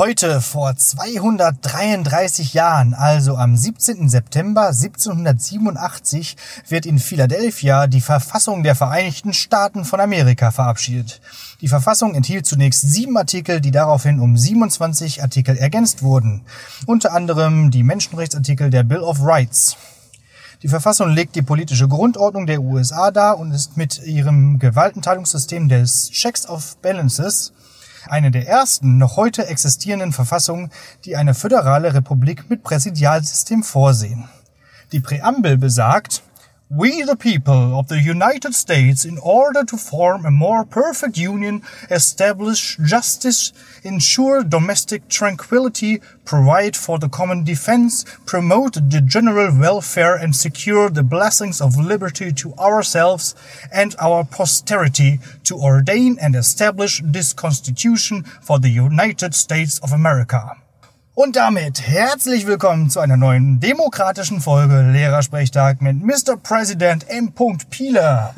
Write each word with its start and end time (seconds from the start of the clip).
Heute 0.00 0.40
vor 0.40 0.74
233 0.74 2.54
Jahren, 2.54 2.94
also 2.94 3.36
am 3.36 3.54
17. 3.54 4.08
September 4.08 4.68
1787, 4.68 6.38
wird 6.68 6.86
in 6.86 6.98
Philadelphia 6.98 7.86
die 7.86 8.00
Verfassung 8.00 8.62
der 8.62 8.74
Vereinigten 8.74 9.34
Staaten 9.34 9.84
von 9.84 10.00
Amerika 10.00 10.52
verabschiedet. 10.52 11.20
Die 11.60 11.68
Verfassung 11.68 12.14
enthielt 12.14 12.46
zunächst 12.46 12.80
sieben 12.80 13.18
Artikel, 13.18 13.60
die 13.60 13.72
daraufhin 13.72 14.20
um 14.20 14.38
27 14.38 15.22
Artikel 15.22 15.58
ergänzt 15.58 16.02
wurden. 16.02 16.46
Unter 16.86 17.12
anderem 17.12 17.70
die 17.70 17.82
Menschenrechtsartikel 17.82 18.70
der 18.70 18.84
Bill 18.84 19.00
of 19.00 19.18
Rights. 19.20 19.76
Die 20.62 20.68
Verfassung 20.68 21.10
legt 21.10 21.36
die 21.36 21.42
politische 21.42 21.88
Grundordnung 21.88 22.46
der 22.46 22.62
USA 22.62 23.10
dar 23.10 23.38
und 23.38 23.50
ist 23.50 23.76
mit 23.76 24.02
ihrem 24.06 24.58
Gewaltenteilungssystem 24.58 25.68
des 25.68 26.10
Checks 26.10 26.48
of 26.48 26.78
Balances 26.78 27.52
eine 28.06 28.30
der 28.30 28.46
ersten 28.46 28.98
noch 28.98 29.16
heute 29.16 29.46
existierenden 29.46 30.12
Verfassungen, 30.12 30.70
die 31.04 31.16
eine 31.16 31.34
föderale 31.34 31.94
Republik 31.94 32.48
mit 32.48 32.62
Präsidialsystem 32.62 33.62
vorsehen. 33.62 34.28
Die 34.92 35.00
Präambel 35.00 35.56
besagt, 35.56 36.22
We 36.72 37.02
the 37.02 37.16
people 37.16 37.76
of 37.76 37.88
the 37.88 38.00
United 38.00 38.54
States, 38.54 39.04
in 39.04 39.18
order 39.18 39.64
to 39.64 39.76
form 39.76 40.24
a 40.24 40.30
more 40.30 40.64
perfect 40.64 41.18
union, 41.18 41.62
establish 41.90 42.76
justice, 42.76 43.52
ensure 43.82 44.44
domestic 44.44 45.08
tranquility, 45.08 46.00
provide 46.24 46.76
for 46.76 47.00
the 47.00 47.08
common 47.08 47.42
defense, 47.42 48.04
promote 48.24 48.74
the 48.74 49.00
general 49.00 49.52
welfare, 49.58 50.14
and 50.14 50.36
secure 50.36 50.88
the 50.88 51.02
blessings 51.02 51.60
of 51.60 51.76
liberty 51.76 52.32
to 52.34 52.54
ourselves 52.54 53.34
and 53.72 53.96
our 53.98 54.22
posterity, 54.22 55.18
to 55.42 55.56
ordain 55.56 56.18
and 56.22 56.36
establish 56.36 57.02
this 57.04 57.32
Constitution 57.32 58.22
for 58.22 58.60
the 58.60 58.70
United 58.70 59.34
States 59.34 59.80
of 59.80 59.92
America. 59.92 60.56
Und 61.14 61.34
damit 61.34 61.82
herzlich 61.82 62.46
willkommen 62.46 62.88
zu 62.88 63.00
einer 63.00 63.16
neuen 63.16 63.58
demokratischen 63.58 64.40
Folge 64.40 64.92
Lehrersprechtag 64.92 65.82
mit 65.82 65.96
Mr. 66.00 66.36
President 66.40 67.04
M. 67.08 67.32
Pieler. 67.68 68.32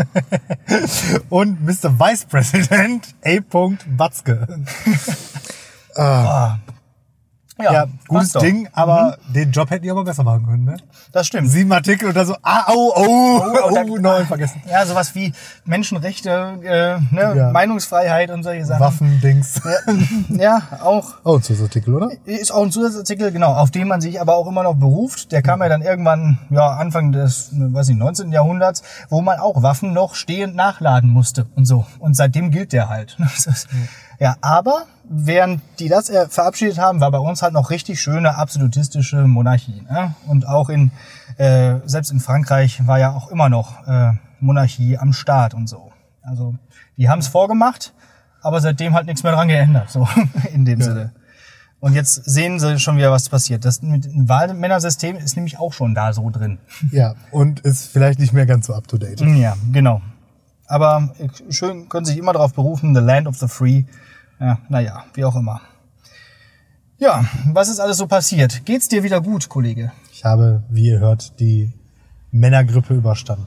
Und 1.29 1.63
Mr. 1.63 1.99
Vice 2.01 2.25
President 2.25 3.15
A. 3.25 3.39
Batzke. 3.87 4.49
Ah. 5.95 6.57
Ja, 7.63 7.73
Ja, 7.73 7.87
gutes. 8.09 8.33
Ding, 8.33 8.69
aber 8.73 9.17
den 9.35 9.51
Job 9.53 9.71
hätten 9.71 9.83
die 9.85 9.91
aber 9.91 10.05
besser 10.05 10.25
machen 10.25 10.47
können, 10.47 10.65
ne? 10.65 10.77
Das 11.13 11.27
stimmt. 11.27 11.51
Sieben 11.51 11.73
Artikel 11.73 12.09
und 12.09 12.17
dann 12.17 12.27
so, 12.27 12.35
ah, 12.43 12.65
oh, 12.73 12.93
oh, 12.97 13.43
oh, 13.65 13.71
da- 13.75 13.85
neun 13.85 14.27
vergessen. 14.27 14.63
Ja, 14.69 14.85
sowas 14.87 15.15
wie 15.15 15.33
Menschenrechte, 15.65 16.31
äh, 16.63 17.15
ne, 17.15 17.35
Ja. 17.37 17.51
Meinungsfreiheit 17.53 18.31
und 18.31 18.43
solche 18.43 18.65
Sachen. 18.65 18.81
Waffendings. 18.81 19.61
Ja, 20.29 20.63
auch. 20.83 21.15
Oh, 21.25 21.39
Zusatzartikel, 21.39 21.95
oder? 21.95 22.11
Ist 22.25 22.53
auch 22.53 22.63
ein 22.65 22.71
Zusatzartikel, 22.73 23.31
genau, 23.33 23.53
auf 23.55 23.71
den 23.71 23.87
man 23.89 24.01
sich 24.01 24.21
aber 24.21 24.35
auch 24.37 24.47
immer 24.49 24.63
noch 24.63 24.75
beruft. 24.75 25.31
Der 25.33 25.41
kam 25.43 25.61
ja 25.63 25.69
dann 25.69 25.83
irgendwann, 25.83 26.39
ja, 26.51 26.69
Anfang 26.73 27.13
des, 27.13 27.51
weiß 27.53 27.89
nicht, 27.89 27.99
19. 27.99 28.33
Jahrhunderts, 28.33 28.83
wo 29.09 29.21
man 29.23 29.39
auch 29.39 29.63
Waffen 29.63 29.93
noch 29.93 30.15
stehend 30.15 30.55
nachladen 30.57 31.11
musste 31.11 31.47
und 31.55 31.65
so. 31.65 31.87
Und 32.01 32.15
seitdem 32.17 32.51
gilt 32.51 32.73
der 32.73 32.89
halt. 32.89 33.17
Ja, 34.23 34.37
aber 34.41 34.87
während 35.03 35.63
die 35.81 35.89
das 35.89 36.09
äh, 36.09 36.29
verabschiedet 36.29 36.79
haben, 36.79 37.01
war 37.01 37.11
bei 37.11 37.19
uns 37.19 37.43
halt 37.43 37.53
noch 37.53 37.71
richtig 37.71 38.01
schöne 38.01 38.37
absolutistische 38.37 39.27
Monarchie. 39.27 39.83
Ne? 39.91 40.15
Und 40.29 40.47
auch 40.47 40.69
in, 40.69 40.93
äh, 41.39 41.81
selbst 41.87 42.13
in 42.13 42.21
Frankreich 42.21 42.87
war 42.87 43.01
ja 43.01 43.13
auch 43.13 43.33
immer 43.33 43.49
noch 43.49 43.85
äh, 43.85 44.13
Monarchie 44.39 44.97
am 44.97 45.13
Start 45.13 45.55
und 45.55 45.69
so. 45.69 45.91
Also 46.23 46.55
die 46.97 47.09
haben 47.09 47.19
es 47.19 47.27
vorgemacht, 47.27 47.95
aber 48.43 48.61
seitdem 48.61 48.95
halt 48.95 49.07
nichts 49.07 49.25
mehr 49.25 49.33
dran 49.33 49.49
geändert, 49.49 49.91
so 49.91 50.09
in 50.55 50.67
dem 50.67 50.81
Sinne. 50.81 51.11
Und 51.81 51.95
jetzt 51.95 52.25
sehen 52.25 52.61
sie 52.61 52.79
schon 52.79 52.97
wieder, 52.97 53.11
was 53.11 53.29
passiert. 53.29 53.65
Das 53.65 53.83
mit 53.83 54.05
dem 54.05 54.29
Wahlmännersystem 54.29 55.17
ist 55.17 55.35
nämlich 55.35 55.59
auch 55.59 55.73
schon 55.73 55.97
da 55.97 56.13
so 56.13 56.31
drin. 56.31 56.59
Ja, 56.93 57.17
und 57.33 57.59
ist 57.61 57.87
vielleicht 57.87 58.21
nicht 58.21 58.33
mehr 58.33 58.47
ganz 58.47 58.69
so 58.69 58.75
up 58.75 58.87
to 58.87 58.99
date. 58.99 59.21
Ja, 59.21 59.57
genau. 59.73 60.01
Aber 60.69 61.13
äh, 61.19 61.53
schön 61.53 61.89
können 61.89 62.07
sich 62.07 62.19
immer 62.19 62.33
darauf 62.33 62.55
berufen, 62.55 62.95
the 62.95 63.01
land 63.01 63.27
of 63.27 63.37
the 63.37 63.49
free. 63.49 63.83
Ja, 64.43 64.59
naja, 64.69 65.05
wie 65.15 65.25
auch 65.25 65.37
immer. 65.37 65.61
Ja, 66.99 67.25
was 67.53 67.69
ist 67.69 67.79
alles 67.79 67.97
so 67.97 68.07
passiert? 68.09 68.65
Geht's 68.65 68.89
dir 68.89 69.03
wieder 69.05 69.21
gut, 69.21 69.49
Kollege? 69.49 69.93
Ich 70.13 70.25
habe, 70.25 70.65
wie 70.69 70.87
ihr 70.89 70.99
hört, 70.99 71.39
die 71.39 71.73
Männergrippe 72.33 72.95
überstanden. 72.95 73.47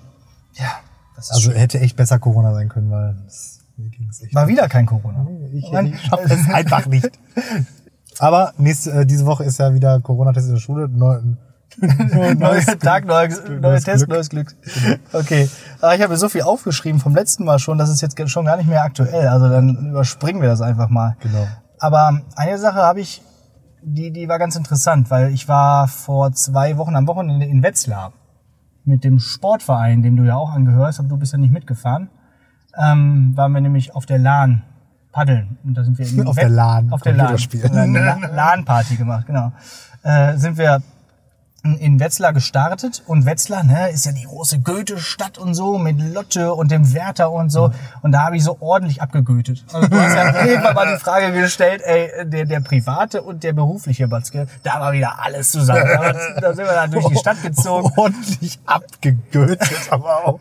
Ja, 0.54 0.72
das 1.18 1.26
ist 1.26 1.32
Also 1.32 1.52
schön. 1.52 1.60
hätte 1.60 1.80
echt 1.82 1.98
besser 1.98 2.18
Corona 2.20 2.54
sein 2.54 2.70
können, 2.70 2.90
weil 2.92 3.18
es 3.28 3.60
mir 3.78 3.90
ging 3.90 4.08
es 4.10 4.22
echt. 4.22 4.34
War 4.34 4.48
wieder 4.48 4.70
kein 4.70 4.86
Corona. 4.86 5.28
Ich, 5.54 5.66
ich 5.66 6.02
schaffe 6.02 6.24
es 6.34 6.48
einfach 6.50 6.86
nicht. 6.86 7.10
Aber 8.20 8.54
nächste, 8.58 8.92
äh, 8.92 9.06
diese 9.06 9.26
Woche 9.26 9.44
ist 9.44 9.60
ja 9.60 9.74
wieder 9.74 10.00
Corona-Test 10.00 10.48
in 10.48 10.54
der 10.54 10.62
Schule. 10.62 10.88
9, 10.88 11.38
neues 12.38 12.66
Tag, 12.80 13.06
neues, 13.06 13.42
neues 13.62 13.84
Test, 13.84 14.08
neues 14.08 14.30
Glück. 14.30 14.56
Okay. 15.14 15.50
Aber 15.82 15.96
ich 15.96 16.02
habe 16.02 16.16
so 16.18 16.30
viel 16.30 16.44
aufgeschrieben 16.44 17.00
vom 17.00 17.16
letzten 17.16 17.46
Mal 17.46 17.60
schon, 17.60 17.78
das 17.78 17.90
ist 17.90 18.02
jetzt 18.02 18.18
schon 18.30 18.46
gar 18.46 18.58
nicht 18.58 18.70
mehr 18.70 18.84
aktuell. 18.84 19.28
Also 19.28 19.50
dann 19.50 19.90
überspringen 19.90 20.42
wir 20.42 20.50
das 20.50 20.62
einfach 20.62 20.90
mal. 20.90 21.18
Genau. 21.22 21.48
Aber 21.80 22.22
eine 22.36 22.58
Sache 22.58 22.78
habe 22.78 23.02
ich, 23.02 23.22
die, 23.82 24.12
die 24.12 24.28
war 24.28 24.40
ganz 24.40 24.56
interessant, 24.56 25.12
weil 25.12 25.34
ich 25.34 25.48
war 25.48 25.88
vor 25.88 26.32
zwei 26.32 26.78
Wochen 26.78 26.96
am 26.96 27.08
Wochenende 27.08 27.46
in 27.46 27.62
Wetzlar 27.62 28.14
mit 28.84 29.04
dem 29.04 29.20
Sportverein, 29.20 30.02
dem 30.02 30.16
du 30.16 30.24
ja 30.24 30.36
auch 30.36 30.52
angehörst, 30.52 31.00
aber 31.00 31.10
du 31.10 31.18
bist 31.18 31.34
ja 31.34 31.40
nicht 31.40 31.54
mitgefahren. 31.54 32.10
Ähm, 32.78 33.36
waren 33.36 33.52
wir 33.54 33.62
nämlich 33.62 33.96
auf 33.96 34.06
der 34.06 34.20
LAN 34.20 34.64
paddeln. 35.12 35.58
Und 35.64 35.76
da 35.76 35.84
sind 35.84 35.98
wir 35.98 36.08
in 36.08 36.28
auf 36.28 36.36
Wett 36.36 36.44
der 36.44 36.50
LAN. 36.50 36.92
Auf 36.92 37.02
der 37.02 37.14
LAN. 37.14 37.38
Spielen. 37.38 37.72
Eine 37.76 38.30
LAN-Party 38.34 38.98
gemacht, 38.98 39.26
genau. 39.26 39.54
Äh, 40.04 40.38
sind 40.38 40.58
wir 40.58 40.82
in 41.74 42.00
Wetzlar 42.00 42.32
gestartet 42.32 43.04
und 43.08 43.26
Wetzlar 43.26 43.64
ne, 43.64 43.90
ist 43.90 44.06
ja 44.06 44.12
die 44.12 44.24
große 44.24 44.60
Goethe-Stadt 44.60 45.38
und 45.40 45.56
so 45.56 45.78
mit 45.80 46.00
Lotte 46.14 46.54
und 46.54 46.70
dem 46.70 46.94
Werther 46.94 47.32
und 47.32 47.50
so 47.50 47.72
und 48.04 48.12
da 48.12 48.22
habe 48.24 48.38
ich 48.38 48.44
so 48.44 48.58
ordentlich 48.60 49.02
abgegötet. 49.02 49.66
Also 49.74 49.88
du 49.88 50.00
hast 50.00 50.16
ja 50.16 50.46
irgendwann 50.46 50.76
mal 50.76 50.94
die 50.94 51.00
Frage 51.00 51.32
gestellt, 51.32 51.82
ey, 51.84 52.26
der, 52.26 52.46
der 52.46 52.60
private 52.60 53.24
und 53.24 53.44
der 53.44 53.54
berufliche 53.54 54.08
Batzke, 54.08 54.48
da 54.64 54.80
war 54.80 54.94
wieder 54.94 55.24
alles 55.24 55.52
zusammen. 55.52 55.84
Da, 55.86 56.14
da 56.40 56.54
sind 56.54 56.66
wir 56.66 56.74
da 56.74 56.88
durch 56.88 57.08
die 57.08 57.18
Stadt 57.18 57.42
gezogen. 57.42 57.92
Ordentlich 57.98 58.60
abgegötet, 58.66 59.88
aber 59.90 60.28
auch. 60.28 60.40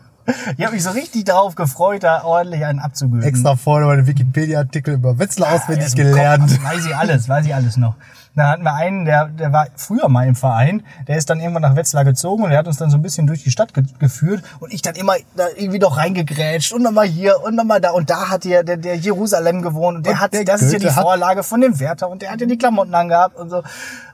Ich 0.57 0.65
habe 0.65 0.73
mich 0.73 0.83
so 0.83 0.89
richtig 0.89 1.25
darauf 1.25 1.53
gefreut, 1.55 2.03
da 2.03 2.23
ordentlich 2.23 2.65
einen 2.65 2.79
abzugöten. 2.79 3.27
Extra 3.27 3.55
vorne 3.55 3.85
meine 3.85 4.07
Wikipedia-Artikel 4.07 4.95
über 4.95 5.19
Wetzlar 5.19 5.49
Der 5.49 5.61
auswendig 5.61 5.85
ist 5.85 5.99
im 5.99 6.07
gelernt. 6.07 6.49
Kopf, 6.49 6.63
Weiß 6.63 6.85
ich 6.85 6.95
alles, 6.95 7.29
weiß 7.29 7.45
ich 7.45 7.53
alles 7.53 7.77
noch. 7.77 7.95
Da 8.35 8.49
hatten 8.49 8.63
wir 8.63 8.73
einen, 8.73 9.05
der, 9.05 9.27
der 9.27 9.53
war 9.53 9.67
früher 9.77 10.09
mal 10.09 10.27
im 10.27 10.35
Verein, 10.35 10.83
der 11.07 11.15
ist 11.15 11.29
dann 11.29 11.39
irgendwann 11.39 11.61
nach 11.61 11.77
Wetzlar 11.77 12.03
gezogen 12.03 12.43
und 12.43 12.49
der 12.49 12.59
hat 12.59 12.67
uns 12.67 12.75
dann 12.77 12.89
so 12.89 12.97
ein 12.97 13.01
bisschen 13.01 13.27
durch 13.27 13.43
die 13.43 13.51
Stadt 13.51 13.73
ge 13.73 13.85
geführt 13.97 14.43
und 14.59 14.73
ich 14.73 14.81
dann 14.81 14.95
immer 14.95 15.13
da 15.37 15.45
irgendwie 15.55 15.79
noch 15.79 15.97
reingegrätscht 15.97 16.73
und 16.73 16.83
nochmal 16.83 17.05
hier 17.05 17.41
und 17.43 17.55
nochmal 17.55 17.79
da 17.79 17.91
und 17.91 18.09
da 18.09 18.29
hat 18.29 18.43
der, 18.43 18.63
der, 18.63 18.75
der 18.75 18.97
Jerusalem 18.97 19.61
gewohnt 19.61 19.97
und 19.97 20.05
der 20.05 20.13
Und 20.13 20.19
hat, 20.19 20.33
der 20.33 20.43
das 20.43 20.61
ist 20.61 20.73
ja 20.73 20.79
die 20.79 20.85
Goethe 20.85 21.01
Vorlage 21.01 21.43
von 21.43 21.61
dem 21.61 21.79
Werther 21.79 22.09
und 22.09 22.21
der 22.21 22.31
hat 22.31 22.41
ja 22.41 22.47
die 22.47 22.57
Klamotten 22.57 22.93
angehabt 22.93 23.37
und 23.37 23.49
so. 23.49 23.63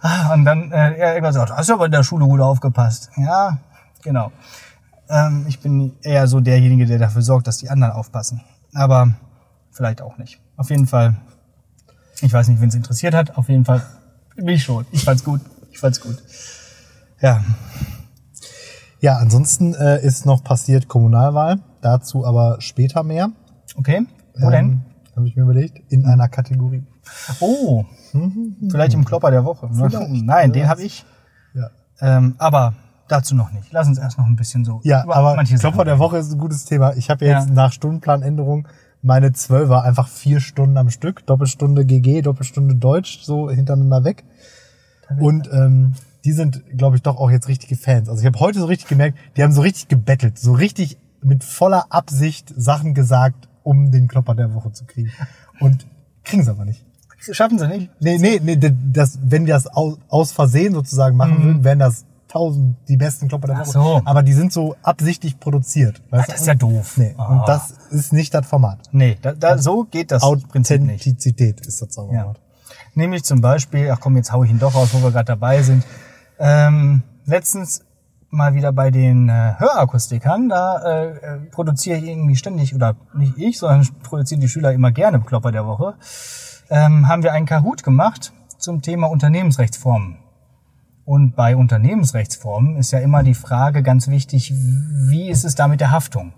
Ah, 0.01 0.33
Und 0.33 0.45
dann 0.45 0.71
äh, 0.71 0.93
er 0.97 1.15
irgendwann 1.15 1.33
so, 1.33 1.41
hast 1.41 1.69
du 1.69 1.73
aber 1.73 1.85
in 1.87 1.91
der 1.91 2.03
Schule 2.03 2.25
gut 2.25 2.41
aufgepasst. 2.41 3.09
Ja, 3.17 3.57
genau. 4.03 4.31
Ähm, 5.09 5.45
ich 5.47 5.59
bin 5.59 5.95
eher 6.03 6.27
so 6.27 6.41
derjenige, 6.41 6.85
der 6.85 6.99
dafür 6.99 7.23
sorgt, 7.23 7.47
dass 7.47 7.57
die 7.57 7.69
anderen 7.71 7.93
aufpassen. 7.93 8.41
Aber 8.73 9.13
vielleicht 9.71 10.01
auch 10.01 10.17
nicht. 10.17 10.39
Auf 10.57 10.69
jeden 10.69 10.85
Fall, 10.85 11.15
ich 12.21 12.31
weiß 12.31 12.47
nicht, 12.49 12.61
wen 12.61 12.69
es 12.69 12.75
interessiert 12.75 13.15
hat. 13.15 13.35
Auf 13.37 13.49
jeden 13.49 13.65
Fall 13.65 13.81
mich 14.43 14.63
schon. 14.63 14.85
Ich 14.91 15.03
fand's 15.03 15.23
gut. 15.23 15.41
Ich 15.71 15.79
fand's 15.79 16.01
gut. 16.01 16.17
Ja, 17.21 17.43
Ja, 18.99 19.17
ansonsten 19.17 19.73
äh, 19.73 20.03
ist 20.05 20.25
noch 20.25 20.43
passiert 20.43 20.87
Kommunalwahl. 20.87 21.59
Dazu 21.81 22.25
aber 22.25 22.57
später 22.59 23.03
mehr. 23.03 23.31
okay. 23.77 24.05
Wo 24.39 24.49
denn? 24.49 24.81
Habe 25.15 25.27
ich 25.27 25.35
mir 25.35 25.43
überlegt. 25.43 25.79
In 25.91 26.05
einer 26.05 26.29
Kategorie. 26.29 26.83
Oh, 27.39 27.83
vielleicht 28.69 28.93
im 28.93 29.03
Klopper 29.05 29.31
der 29.31 29.43
Woche. 29.43 29.67
ne? 29.67 29.89
Vielleicht. 29.89 30.23
Nein, 30.23 30.53
den 30.53 30.67
habe 30.69 30.83
ich. 30.83 31.05
Ja. 31.53 31.69
Ähm, 31.99 32.35
aber 32.37 32.73
dazu 33.07 33.35
noch 33.35 33.51
nicht. 33.51 33.71
Lass 33.71 33.87
uns 33.87 33.97
erst 33.97 34.17
noch 34.17 34.25
ein 34.25 34.35
bisschen 34.35 34.63
so 34.63 34.79
Ja, 34.83 35.03
aber 35.09 35.43
Sachen 35.45 35.85
der 35.85 35.99
Woche 35.99 36.17
ist 36.19 36.31
ein 36.31 36.37
gutes 36.37 36.63
Thema. 36.65 36.93
Ich 36.95 37.09
habe 37.09 37.25
jetzt 37.25 37.47
Ja. 37.49 37.53
nach 37.53 37.73
Stundenplanänderung 37.73 38.67
meine 39.01 39.33
Zwölfer 39.33 39.83
einfach 39.83 40.07
vier 40.07 40.39
Stunden 40.39 40.77
am 40.77 40.89
Stück. 40.89 41.25
Doppelstunde 41.25 41.85
GG, 41.85 42.21
Doppelstunde 42.21 42.75
Deutsch, 42.75 43.21
so 43.23 43.49
hintereinander 43.49 44.03
weg. 44.03 44.23
Und 45.19 45.49
ähm, 45.51 45.93
die 46.23 46.31
sind, 46.31 46.63
glaube 46.77 46.95
ich, 46.95 47.01
doch 47.01 47.17
auch 47.17 47.31
jetzt 47.31 47.47
richtige 47.47 47.75
Fans. 47.75 48.07
Also 48.07 48.21
ich 48.21 48.27
habe 48.27 48.39
heute 48.39 48.59
so 48.59 48.65
richtig 48.65 48.87
gemerkt, 48.87 49.17
die 49.35 49.43
haben 49.43 49.51
so 49.51 49.61
richtig 49.61 49.87
gebettelt, 49.87 50.37
so 50.37 50.53
richtig 50.53 50.97
mit 51.21 51.43
voller 51.43 51.91
Absicht 51.91 52.53
Sachen 52.55 52.93
gesagt, 52.93 53.49
um 53.63 53.91
den 53.91 54.07
Klopper 54.07 54.35
der 54.35 54.53
Woche 54.53 54.71
zu 54.71 54.85
kriegen. 54.85 55.11
Und 55.59 55.85
kriegen 56.23 56.43
sie 56.43 56.49
aber 56.49 56.65
nicht. 56.65 56.85
Schaffen 57.17 57.59
sie 57.59 57.67
nicht? 57.67 57.91
Nee, 57.99 58.17
nee, 58.17 58.39
nee, 58.41 58.57
das, 58.91 59.19
wenn 59.23 59.45
wir 59.45 59.53
das 59.53 59.67
aus, 59.67 59.99
aus 60.07 60.31
Versehen 60.31 60.73
sozusagen 60.73 61.15
machen 61.17 61.43
würden, 61.43 61.63
wären 61.63 61.79
das 61.79 62.05
tausend 62.31 62.77
die 62.87 62.97
besten 62.97 63.27
Klopper 63.27 63.47
der. 63.47 63.57
Ach 63.57 63.67
Woche. 63.67 63.71
so. 63.71 64.01
Aber 64.05 64.23
die 64.23 64.33
sind 64.33 64.53
so 64.53 64.75
absichtlich 64.83 65.39
produziert. 65.39 66.01
Weißt 66.09 66.29
das 66.31 66.41
ist 66.41 66.47
ja 66.47 66.55
doof. 66.55 66.97
Nee, 66.97 67.13
Ah. 67.17 67.25
und 67.27 67.47
das 67.47 67.71
ist 67.91 68.13
nicht 68.13 68.33
das 68.33 68.45
Format. 68.47 68.79
Nee, 68.91 69.17
da, 69.21 69.33
da, 69.33 69.57
so 69.57 69.83
geht 69.83 70.11
das 70.11 70.21
Prinzip 70.49 70.81
nicht. 70.81 71.01
Authentizität 71.01 71.61
ist 71.61 71.81
das 71.81 71.89
Zauberwort. 71.89 72.39
Nämlich 72.95 73.23
zum 73.23 73.41
Beispiel, 73.41 73.89
ach 73.91 73.99
komm, 73.99 74.15
jetzt 74.17 74.31
hau 74.31 74.43
ich 74.43 74.49
ihn 74.51 74.59
doch 74.59 74.75
raus, 74.75 74.89
wo 74.93 75.01
wir 75.03 75.11
gerade 75.11 75.25
dabei 75.25 75.61
sind. 75.61 75.83
Ähm, 76.39 77.03
letztens 77.25 77.83
mal 78.29 78.53
wieder 78.53 78.71
bei 78.71 78.91
den 78.91 79.27
äh, 79.29 79.53
Hörakustikern, 79.57 80.47
da 80.49 80.77
äh, 80.83 81.07
äh, 81.09 81.37
produziere 81.51 81.97
ich 81.97 82.05
irgendwie 82.05 82.35
ständig, 82.37 82.73
oder 82.73 82.95
nicht 83.13 83.37
ich, 83.37 83.59
sondern 83.59 83.87
produzieren 84.03 84.39
die 84.41 84.47
Schüler 84.47 84.71
immer 84.71 84.91
gerne 84.91 85.17
im 85.17 85.25
Klopper 85.25 85.51
der 85.51 85.65
Woche, 85.65 85.95
ähm, 86.69 87.07
haben 87.09 87.23
wir 87.23 87.33
einen 87.33 87.45
Kahoot 87.45 87.83
gemacht 87.83 88.31
zum 88.57 88.81
Thema 88.81 89.07
Unternehmensrechtsformen. 89.07 90.17
Und 91.11 91.35
bei 91.35 91.57
Unternehmensrechtsformen 91.57 92.77
ist 92.77 92.91
ja 92.91 92.99
immer 92.99 93.21
die 93.21 93.33
Frage 93.33 93.83
ganz 93.83 94.07
wichtig, 94.07 94.53
wie 94.53 95.29
ist 95.29 95.43
es 95.43 95.55
da 95.55 95.67
mit 95.67 95.81
der 95.81 95.91
Haftung? 95.91 96.31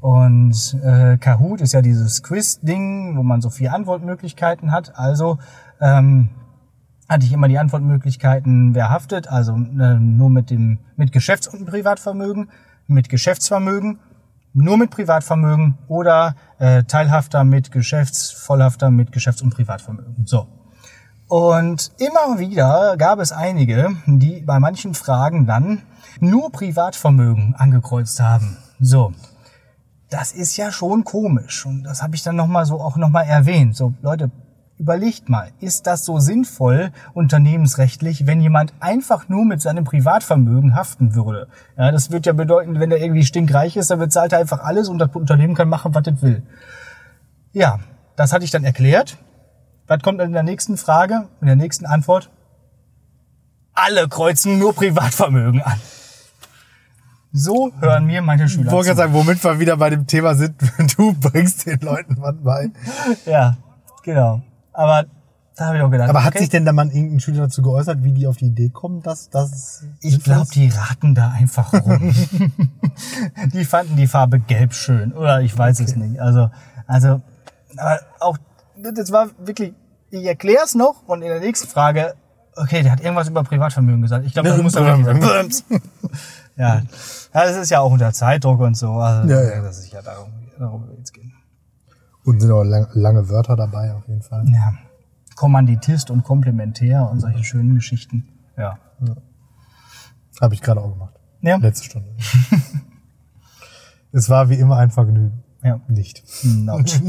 Und 0.00 0.78
äh, 0.82 1.18
Kahoot 1.18 1.60
ist 1.60 1.74
ja 1.74 1.82
dieses 1.82 2.22
Quiz-Ding, 2.22 3.14
wo 3.18 3.22
man 3.22 3.42
so 3.42 3.50
vier 3.50 3.74
Antwortmöglichkeiten 3.74 4.72
hat. 4.72 4.98
Also 4.98 5.36
ähm, 5.82 6.30
hatte 7.10 7.26
ich 7.26 7.32
immer 7.34 7.46
die 7.46 7.58
Antwortmöglichkeiten, 7.58 8.74
wer 8.74 8.88
haftet, 8.88 9.28
also 9.28 9.52
äh, 9.52 9.98
nur 9.98 10.30
mit 10.30 10.48
dem 10.48 10.78
mit 10.96 11.12
Geschäfts- 11.12 11.48
und 11.48 11.66
Privatvermögen, 11.66 12.48
mit 12.86 13.10
Geschäftsvermögen, 13.10 13.98
nur 14.54 14.78
mit 14.78 14.92
Privatvermögen 14.92 15.76
oder 15.88 16.36
äh, 16.58 16.84
Teilhafter 16.84 17.44
mit 17.44 17.70
Geschäfts-, 17.70 18.30
Vollhafter 18.30 18.90
mit 18.90 19.12
Geschäfts- 19.12 19.42
und 19.42 19.50
Privatvermögen. 19.50 20.24
So. 20.24 20.63
Und 21.34 21.90
immer 21.98 22.38
wieder 22.38 22.94
gab 22.96 23.18
es 23.18 23.32
einige, 23.32 23.96
die 24.06 24.40
bei 24.42 24.60
manchen 24.60 24.94
Fragen 24.94 25.48
dann 25.48 25.82
nur 26.20 26.52
Privatvermögen 26.52 27.56
angekreuzt 27.58 28.20
haben. 28.20 28.56
So. 28.78 29.12
Das 30.10 30.30
ist 30.30 30.56
ja 30.56 30.70
schon 30.70 31.02
komisch 31.02 31.66
und 31.66 31.82
das 31.82 32.04
habe 32.04 32.14
ich 32.14 32.22
dann 32.22 32.36
noch 32.36 32.46
mal 32.46 32.64
so 32.66 32.80
auch 32.80 32.96
noch 32.96 33.08
mal 33.08 33.24
erwähnt. 33.24 33.74
So 33.74 33.94
Leute, 34.00 34.30
überlegt 34.78 35.28
mal, 35.28 35.50
ist 35.58 35.88
das 35.88 36.04
so 36.04 36.20
sinnvoll 36.20 36.92
unternehmensrechtlich, 37.14 38.28
wenn 38.28 38.40
jemand 38.40 38.72
einfach 38.78 39.28
nur 39.28 39.44
mit 39.44 39.60
seinem 39.60 39.82
Privatvermögen 39.82 40.76
haften 40.76 41.16
würde? 41.16 41.48
Ja, 41.76 41.90
das 41.90 42.12
wird 42.12 42.26
ja 42.26 42.32
bedeuten, 42.32 42.78
wenn 42.78 42.92
er 42.92 42.98
irgendwie 42.98 43.26
stinkreich 43.26 43.76
ist, 43.76 43.90
dann 43.90 43.98
bezahlt 43.98 44.32
er 44.32 44.38
einfach 44.38 44.62
alles 44.62 44.88
und 44.88 45.00
das 45.00 45.10
Unternehmen 45.12 45.56
kann 45.56 45.68
machen, 45.68 45.96
was 45.96 46.06
es 46.06 46.22
will. 46.22 46.44
Ja, 47.52 47.80
das 48.14 48.32
hatte 48.32 48.44
ich 48.44 48.52
dann 48.52 48.62
erklärt. 48.62 49.18
Was 49.86 50.00
kommt 50.00 50.20
dann 50.20 50.28
in 50.28 50.32
der 50.32 50.42
nächsten 50.42 50.76
Frage, 50.76 51.28
in 51.40 51.46
der 51.46 51.56
nächsten 51.56 51.86
Antwort? 51.86 52.30
Alle 53.74 54.08
kreuzen 54.08 54.58
nur 54.58 54.74
Privatvermögen 54.74 55.62
an. 55.62 55.80
So 57.32 57.72
hören 57.80 58.06
mir 58.06 58.22
meine 58.22 58.48
Schüler 58.48 58.66
Ich 58.66 58.72
wollte 58.72 58.90
gerade 58.90 58.98
sagen, 58.98 59.12
womit 59.12 59.42
wir 59.42 59.58
wieder 59.58 59.76
bei 59.76 59.90
dem 59.90 60.06
Thema 60.06 60.36
sind, 60.36 60.54
du 60.96 61.14
bringst 61.14 61.66
den 61.66 61.80
Leuten 61.80 62.16
was 62.20 62.36
bei. 62.42 62.70
Ja, 63.26 63.56
genau. 64.04 64.40
Aber 64.72 65.06
da 65.56 65.66
habe 65.66 65.76
ich 65.76 65.82
auch 65.82 65.90
gedacht. 65.90 66.08
Aber 66.08 66.24
hat 66.24 66.34
okay, 66.34 66.40
sich 66.40 66.48
denn 66.48 66.64
da 66.64 66.72
mal 66.72 66.86
irgendein 66.86 67.20
Schüler 67.20 67.42
dazu 67.42 67.62
geäußert, 67.62 68.02
wie 68.02 68.12
die 68.12 68.26
auf 68.26 68.36
die 68.36 68.46
Idee 68.46 68.70
kommen, 68.70 69.02
dass 69.02 69.30
das 69.30 69.84
Ich 70.00 70.22
glaube, 70.22 70.48
die 70.52 70.68
raten 70.68 71.14
da 71.14 71.30
einfach 71.30 71.72
rum. 71.72 72.14
die 73.52 73.64
fanden 73.64 73.96
die 73.96 74.06
Farbe 74.06 74.40
gelb 74.40 74.72
schön. 74.72 75.12
Oder 75.12 75.42
ich 75.42 75.56
weiß 75.56 75.80
es 75.80 75.96
nicht. 75.96 76.20
Also, 76.20 76.50
also, 76.86 77.20
aber 77.76 78.00
auch, 78.20 78.38
das 78.92 79.12
war 79.12 79.30
wirklich, 79.38 79.74
ich 80.10 80.24
erkläre 80.24 80.64
es 80.64 80.74
noch 80.74 81.06
und 81.06 81.22
in 81.22 81.28
der 81.28 81.40
nächsten 81.40 81.68
Frage, 81.68 82.14
okay, 82.56 82.82
der 82.82 82.92
hat 82.92 83.00
irgendwas 83.00 83.28
über 83.28 83.42
Privatvermögen 83.42 84.02
gesagt. 84.02 84.24
Ich 84.26 84.32
glaube, 84.32 84.48
das 84.48 84.62
muss. 84.62 84.72
Bums. 84.74 85.64
ja. 86.56 86.76
ja, 86.76 86.82
das 87.32 87.56
ist 87.56 87.70
ja 87.70 87.80
auch 87.80 87.90
unter 87.90 88.12
Zeitdruck 88.12 88.60
und 88.60 88.76
so. 88.76 88.92
Also, 88.92 89.28
Ja, 89.28 89.42
ja. 89.42 89.62
Das 89.62 89.78
ist 89.78 89.92
ja 89.92 90.02
darum, 90.02 90.32
darum 90.58 90.88
wird 90.88 91.00
es 91.02 91.12
gehen. 91.12 91.32
Und 92.24 92.40
sind 92.40 92.50
auch 92.50 92.64
lang, 92.64 92.88
lange 92.94 93.28
Wörter 93.28 93.56
dabei, 93.56 93.92
auf 93.92 94.08
jeden 94.08 94.22
Fall. 94.22 94.44
Ja. 94.48 94.74
Kommanditist 95.36 96.10
und 96.10 96.22
Komplementär 96.22 97.08
und 97.10 97.20
solche 97.20 97.44
schönen 97.44 97.74
Geschichten. 97.74 98.28
Ja. 98.56 98.78
Habe 100.40 100.54
ich 100.54 100.62
gerade 100.62 100.80
auch 100.80 100.92
gemacht. 100.92 101.14
Ja. 101.42 101.56
Letzte 101.56 101.84
Stunde. 101.84 102.08
es 104.12 104.30
war 104.30 104.48
wie 104.48 104.54
immer 104.54 104.78
ein 104.78 104.90
Vergnügen. 104.90 105.42
Ja. 105.62 105.80
Nicht. 105.88 106.22
Nautsch. 106.44 107.00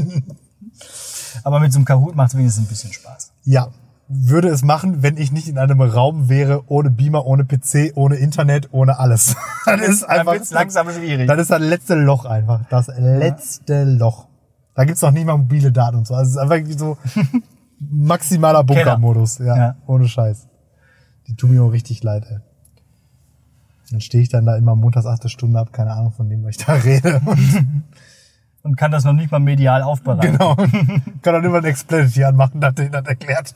Aber 1.44 1.60
mit 1.60 1.72
so 1.72 1.78
einem 1.78 1.84
Kahoot 1.84 2.14
macht 2.16 2.30
es 2.30 2.36
wenigstens 2.36 2.64
ein 2.64 2.68
bisschen 2.68 2.92
Spaß. 2.92 3.32
Ja. 3.44 3.68
Würde 4.08 4.48
es 4.48 4.62
machen, 4.62 5.02
wenn 5.02 5.16
ich 5.16 5.32
nicht 5.32 5.48
in 5.48 5.58
einem 5.58 5.80
Raum 5.80 6.28
wäre, 6.28 6.62
ohne 6.70 6.90
Beamer, 6.90 7.26
ohne 7.26 7.44
PC, 7.44 7.92
ohne 7.96 8.14
Internet, 8.16 8.68
ohne 8.72 8.98
alles. 9.00 9.34
das 9.66 9.80
ist 9.80 10.02
Dann 10.02 10.10
einfach, 10.20 10.32
wird's 10.34 10.50
langsam 10.52 10.88
schwierig. 10.90 11.26
das 11.26 11.40
ist 11.40 11.50
das 11.50 11.60
letzte 11.60 11.94
Loch 11.96 12.24
einfach. 12.24 12.60
Das 12.70 12.86
letzte 12.96 13.82
Loch. 13.84 14.28
Da 14.74 14.84
gibt's 14.84 15.02
noch 15.02 15.10
nicht 15.10 15.24
mal 15.26 15.36
mobile 15.36 15.72
Daten 15.72 15.96
und 15.96 16.06
so. 16.06 16.14
Also 16.14 16.28
es 16.28 16.36
ist 16.36 16.52
einfach 16.52 16.78
so 16.78 16.96
maximaler 17.80 18.62
Bunkermodus. 18.62 19.38
Ja, 19.38 19.56
Ja. 19.56 19.76
Ohne 19.86 20.06
Scheiß. 20.06 20.46
Die 21.26 21.34
tun 21.34 21.50
mir 21.50 21.62
auch 21.64 21.72
richtig 21.72 22.02
leid, 22.04 22.24
ey. 22.30 22.38
Dann 23.90 24.00
stehe 24.00 24.22
ich 24.22 24.28
dann 24.28 24.46
da 24.46 24.56
immer 24.56 24.76
montags 24.76 25.06
achte 25.06 25.28
Stunde 25.28 25.58
ab, 25.58 25.72
keine 25.72 25.92
Ahnung 25.92 26.12
von 26.12 26.28
dem, 26.28 26.44
was 26.44 26.50
ich 26.56 26.64
da 26.64 26.72
rede. 26.74 27.20
Und 28.66 28.76
kann 28.76 28.90
das 28.90 29.04
noch 29.04 29.12
nicht 29.12 29.30
mal 29.30 29.38
medial 29.38 29.82
aufbereiten. 29.82 30.32
genau. 30.32 30.56
Kann 31.22 31.34
dann 31.34 31.44
immer 31.44 31.58
ein 31.58 31.64
Explanity 31.64 32.24
anmachen, 32.24 32.60
dass 32.60 32.74
der 32.74 32.88
das 32.90 33.06
erklärt. 33.06 33.54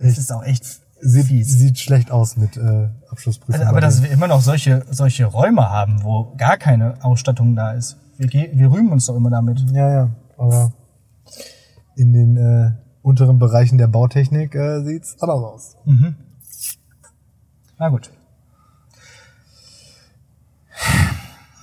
Das 0.00 0.18
ist 0.18 0.32
auch 0.32 0.44
echt 0.44 0.64
Sieht, 1.00 1.26
fies. 1.26 1.48
sieht 1.48 1.78
schlecht 1.80 2.12
aus 2.12 2.36
mit 2.36 2.56
äh, 2.56 2.88
Abschlussprüfung. 3.10 3.56
Also, 3.60 3.66
aber 3.68 3.80
dass 3.80 4.04
wir 4.04 4.10
immer 4.12 4.28
noch 4.28 4.40
solche, 4.40 4.84
solche 4.88 5.24
Räume 5.26 5.68
haben, 5.68 6.04
wo 6.04 6.32
gar 6.36 6.56
keine 6.56 6.94
Ausstattung 7.02 7.56
da 7.56 7.72
ist. 7.72 7.96
Wir, 8.16 8.30
wir 8.30 8.70
rühmen 8.70 8.92
uns 8.92 9.06
doch 9.06 9.16
immer 9.16 9.30
damit. 9.30 9.58
Ja, 9.72 9.90
ja. 9.90 10.10
Aber 10.38 10.72
in 11.96 12.12
den 12.12 12.36
äh, 12.36 12.70
unteren 13.02 13.40
Bereichen 13.40 13.78
der 13.78 13.88
Bautechnik 13.88 14.54
äh, 14.54 14.84
sieht's 14.84 15.16
anders 15.20 15.42
aus. 15.42 15.76
Na 17.78 17.88
gut. 17.88 18.10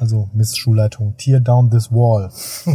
Also 0.02 0.28
Miss 0.34 0.58
Schulleitung, 0.58 1.16
tear 1.16 1.40
down 1.40 1.70
this 1.70 1.92
wall. 1.92 2.32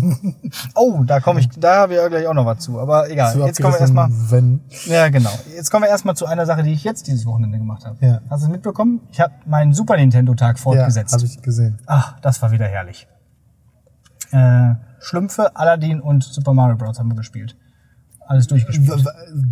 Oh, 0.76 1.02
da 1.04 1.18
komme 1.18 1.40
ich, 1.40 1.48
da 1.48 1.78
habe 1.78 1.94
ich 1.94 1.98
ja 1.98 2.06
gleich 2.06 2.24
auch 2.28 2.34
noch 2.34 2.46
was 2.46 2.60
zu. 2.60 2.78
Aber 2.78 3.10
egal. 3.10 3.32
Zu 3.32 3.44
Jetzt 3.44 3.60
kommen 3.60 3.74
wir 3.74 3.80
erstmal. 3.80 4.08
Wenn, 4.30 4.60
Ja, 4.84 5.08
genau. 5.08 5.30
Jetzt 5.52 5.72
kommen 5.72 5.82
wir 5.82 5.88
erstmal 5.88 6.14
zu 6.14 6.26
einer 6.26 6.46
Sache, 6.46 6.62
die 6.62 6.72
ich 6.72 6.84
jetzt 6.84 7.08
dieses 7.08 7.26
Wochenende 7.26 7.58
gemacht 7.58 7.84
habe. 7.84 7.96
Ja. 8.00 8.20
Hast 8.30 8.42
du 8.42 8.46
es 8.46 8.52
mitbekommen? 8.52 9.00
Ich 9.10 9.20
habe 9.20 9.34
meinen 9.44 9.72
Super 9.74 9.96
Nintendo 9.96 10.34
Tag 10.34 10.56
ja, 10.56 10.62
fortgesetzt. 10.62 11.14
habe 11.14 11.24
ich 11.24 11.42
gesehen. 11.42 11.80
Ach, 11.86 12.20
das 12.20 12.40
war 12.42 12.52
wieder 12.52 12.66
herrlich. 12.66 13.08
Äh, 14.30 14.74
Schlümpfe, 15.00 15.56
Aladdin 15.56 16.00
und 16.00 16.22
Super 16.22 16.54
Mario 16.54 16.76
Bros. 16.76 17.00
haben 17.00 17.08
wir 17.08 17.16
gespielt. 17.16 17.56
Alles 18.24 18.46
durchgespielt. 18.46 19.04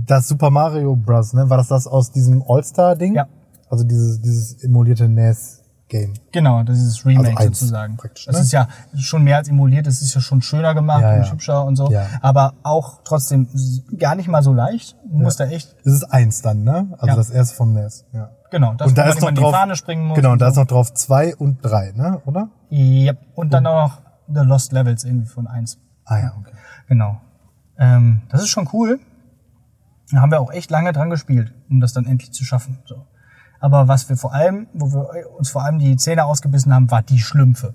Das 0.06 0.28
Super 0.28 0.50
Mario 0.50 0.94
Bros., 0.94 1.32
ne? 1.32 1.50
War 1.50 1.56
das 1.56 1.68
das 1.68 1.88
aus 1.88 2.12
diesem 2.12 2.44
All-Star-Ding? 2.46 3.16
Ja. 3.16 3.26
Also 3.68 3.82
dieses, 3.82 4.20
dieses 4.20 4.62
emulierte 4.62 5.08
NES-Game. 5.94 6.14
Genau, 6.32 6.62
das 6.62 6.78
ist 6.78 6.98
das 6.98 7.06
Remake 7.06 7.36
Also 7.36 7.48
sozusagen. 7.48 7.96
praktisch, 7.96 8.26
das 8.26 8.36
ne? 8.36 8.42
ist 8.42 8.52
ja 8.52 8.68
schon 8.96 9.22
mehr 9.24 9.36
als 9.38 9.48
emuliert, 9.48 9.86
das 9.86 10.02
ist 10.02 10.14
ja 10.14 10.20
schon 10.20 10.42
schöner 10.42 10.74
gemacht 10.74 11.02
Ja, 11.02 11.14
und 11.14 11.24
ja. 11.24 11.32
hübscher 11.32 11.64
und 11.64 11.76
so. 11.76 11.90
Ja. 11.90 12.06
Aber 12.20 12.54
auch 12.62 13.00
trotzdem 13.04 13.48
gar 13.98 14.14
nicht 14.14 14.28
mal 14.28 14.42
so 14.42 14.52
leicht. 14.52 14.96
Du 15.04 15.18
musst 15.18 15.40
da 15.40 15.46
echt, 15.46 15.74
Das 15.84 15.94
ist 15.94 16.04
eins 16.04 16.42
dann, 16.42 16.64
ne? 16.64 16.88
Also 16.92 17.06
Ja. 17.06 17.16
das 17.16 17.30
erste 17.30 17.56
vom 17.56 17.72
NES. 17.72 18.04
Ja. 18.12 18.30
genau, 18.50 18.74
das, 18.74 18.88
und 18.88 18.98
da 18.98 19.04
ist 19.04 19.20
noch 19.20 19.28
in 19.28 19.34
drauf, 19.34 19.52
die 19.52 19.56
Fahne 19.58 19.76
springen 19.76 20.06
muss. 20.06 20.16
Genau, 20.16 20.32
und 20.32 20.40
da 20.40 20.48
ist 20.48 20.56
noch 20.56 20.66
drauf 20.66 20.92
zwei 20.94 21.34
und 21.36 21.58
drei, 21.64 21.92
ne? 21.94 22.20
Oder? 22.26 22.48
Yep. 22.70 23.18
Und 23.34 23.52
dann 23.52 23.66
auch 23.66 23.88
noch 23.88 24.00
The 24.32 24.40
Lost 24.40 24.72
Levels 24.72 25.04
irgendwie 25.04 25.28
von 25.28 25.46
eins. 25.46 25.78
Ah 26.04 26.18
ja, 26.18 26.34
okay. 26.38 26.52
Genau. 26.88 27.20
Ähm, 27.78 28.22
das 28.28 28.42
ist 28.42 28.48
schon 28.48 28.68
cool. 28.72 29.00
Da 30.12 30.20
haben 30.20 30.30
wir 30.30 30.40
auch 30.40 30.52
echt 30.52 30.70
lange 30.70 30.92
dran 30.92 31.10
gespielt, 31.10 31.52
um 31.70 31.80
das 31.80 31.92
dann 31.92 32.06
endlich 32.06 32.32
zu 32.32 32.44
schaffen. 32.44 32.78
So. 32.84 33.06
Aber 33.64 33.88
was 33.88 34.10
wir 34.10 34.18
vor 34.18 34.34
allem, 34.34 34.66
wo 34.74 34.92
wir 34.92 35.30
uns 35.38 35.48
vor 35.48 35.64
allem 35.64 35.78
die 35.78 35.96
Zähne 35.96 36.26
ausgebissen 36.26 36.74
haben, 36.74 36.90
war 36.90 37.00
die 37.00 37.18
Schlümpfe. 37.18 37.72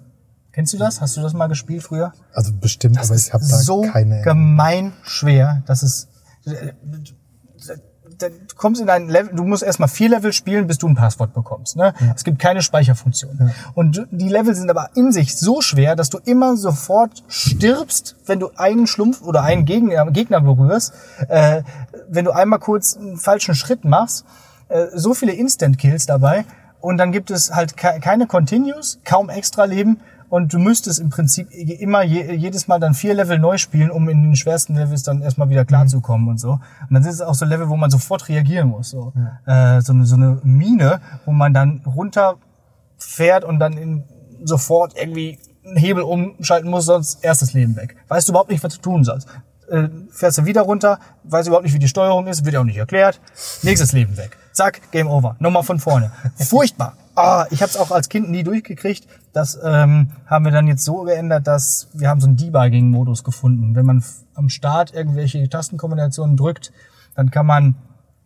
Kennst 0.52 0.72
du 0.72 0.78
das? 0.78 1.02
Hast 1.02 1.18
du 1.18 1.22
das 1.22 1.34
mal 1.34 1.48
gespielt 1.48 1.82
früher? 1.82 2.14
Also 2.32 2.54
bestimmt, 2.54 2.96
Das 2.96 3.10
aber 3.10 3.20
ich 3.20 3.34
habe 3.34 3.44
da 3.44 3.58
so 3.58 3.82
keine. 3.82 4.22
gemein 4.22 4.94
schwer. 5.02 5.64
Das 5.66 5.82
ist. 5.82 6.08
Du 6.46 8.30
kommst 8.56 8.82
in 8.82 8.90
ein 8.92 9.10
Level, 9.10 9.36
du 9.36 9.44
musst 9.46 9.64
erstmal 9.64 9.90
vier 9.90 10.10
Level 10.10 10.32
spielen, 10.32 10.68
bis 10.68 10.78
du 10.78 10.88
ein 10.88 10.94
Passwort 10.94 11.34
bekommst. 11.34 11.76
Ne? 11.76 11.96
Es 12.16 12.24
gibt 12.24 12.38
keine 12.38 12.62
Speicherfunktion. 12.62 13.52
Und 13.74 14.06
die 14.12 14.30
Level 14.30 14.54
sind 14.54 14.70
aber 14.70 14.92
in 14.94 15.12
sich 15.12 15.40
so 15.40 15.62
schwer, 15.62 15.96
dass 15.96 16.12
du 16.12 16.20
immer 16.20 16.56
sofort 16.56 17.24
stirbst, 17.30 18.16
wenn 18.28 18.40
du 18.40 18.52
einen 18.58 18.86
Schlumpf 18.86 19.24
oder 19.24 19.42
einen 19.42 19.66
Gegner, 19.66 20.06
Gegner 20.12 20.42
berührst. 20.42 20.94
Äh, 21.30 21.64
wenn 22.10 22.26
du 22.26 22.32
einmal 22.32 22.60
kurz 22.60 22.96
einen 22.96 23.18
falschen 23.18 23.56
Schritt 23.56 23.86
machst, 23.86 24.24
äh, 24.70 24.88
so 24.94 25.14
viele 25.14 25.34
Instant-Kills 25.34 26.06
dabei. 26.06 26.46
Und 26.80 26.98
dann 26.98 27.12
gibt 27.12 27.30
es 27.30 27.54
halt 27.54 27.76
ke 27.76 28.00
keine 28.00 28.26
Continues, 28.26 29.00
kaum 29.04 29.30
Extra-Leben. 29.30 30.00
Und 30.30 30.54
du 30.54 30.60
müsstest 30.60 31.00
im 31.00 31.10
Prinzip 31.10 31.52
immer 31.52 32.04
je, 32.04 32.34
jedes 32.36 32.68
Mal 32.68 32.80
dann 32.80 32.94
vier 32.94 33.16
Level 33.16 33.40
neu 33.40 33.58
spielen, 33.58 33.90
um 33.90 34.08
in 34.10 34.22
den 34.22 34.36
schwersten 34.36 34.76
Levels 34.76 35.02
dann 35.02 35.22
erstmal 35.24 35.50
wieder 35.50 35.66
klarzukommen 35.66 36.28
und 36.30 36.40
so. 36.40 36.52
Und 36.52 36.92
dann 36.92 37.02
sind 37.02 37.14
es 37.14 37.22
auch 37.22 37.34
so 37.34 37.46
Level, 37.46 37.68
wo 37.68 37.76
man 37.76 37.90
sofort 37.90 38.30
reagieren 38.30 38.70
muss. 38.70 38.92
So, 38.92 39.12
äh, 39.48 39.82
so, 39.82 39.92
eine, 39.92 40.06
so 40.06 40.16
eine 40.16 40.40
Mine, 40.44 41.02
wo 41.26 41.32
man 41.32 41.54
dann 41.54 41.82
runterfährt 41.84 43.44
und 43.44 43.58
dann 43.60 43.74
in, 43.74 44.04
sofort 44.44 44.94
irgendwie 44.96 45.40
einen 45.66 45.78
Hebel 45.78 46.04
umschalten 46.04 46.70
muss, 46.70 46.86
sonst 46.86 47.24
erstes 47.24 47.54
Leben 47.54 47.76
weg. 47.76 47.96
Weißt 48.08 48.28
du 48.28 48.32
überhaupt 48.32 48.52
nicht, 48.52 48.64
was 48.64 48.76
du 48.76 48.82
tun 48.82 49.04
sollst. 49.04 49.28
äh, 49.72 49.90
fährst 50.12 50.38
du 50.38 50.46
wieder 50.46 50.62
runter, 50.62 51.00
weiß 51.24 51.48
überhaupt 51.48 51.66
nicht, 51.66 51.74
wie 51.74 51.80
die 51.80 51.88
Steuerung 51.88 52.28
ist, 52.28 52.46
wird 52.46 52.54
ja 52.54 52.60
auch 52.60 52.66
nicht 52.66 52.78
erklärt. 52.78 53.20
Nächstes 53.64 53.94
Leben 53.94 54.18
weg. 54.18 54.38
Zack, 54.60 54.92
Game 54.92 55.08
Over. 55.08 55.38
Nochmal 55.40 55.64
von 55.64 55.80
vorne. 55.80 56.12
Furchtbar. 56.36 56.98
Ah, 57.16 57.46
ich 57.50 57.62
habe 57.62 57.70
es 57.70 57.78
auch 57.78 57.92
als 57.92 58.10
Kind 58.10 58.30
nie 58.30 58.44
durchgekriegt. 58.44 59.08
Das 59.32 59.58
ähm, 59.64 60.12
haben 60.26 60.44
wir 60.44 60.52
dann 60.52 60.68
jetzt 60.68 60.84
so 60.84 61.04
geändert, 61.04 61.48
dass 61.48 61.88
wir 61.94 62.10
haben 62.10 62.20
so 62.20 62.28
einen 62.28 62.36
Debugging-Modus 62.36 63.24
gefunden. 63.24 63.74
Wenn 63.76 63.86
man 63.86 64.04
am 64.36 64.50
Start 64.50 64.94
irgendwelche 64.94 65.48
Tastenkombinationen 65.48 66.36
drückt, 66.36 66.74
dann 67.16 67.32
kann 67.32 67.46
man 67.46 67.76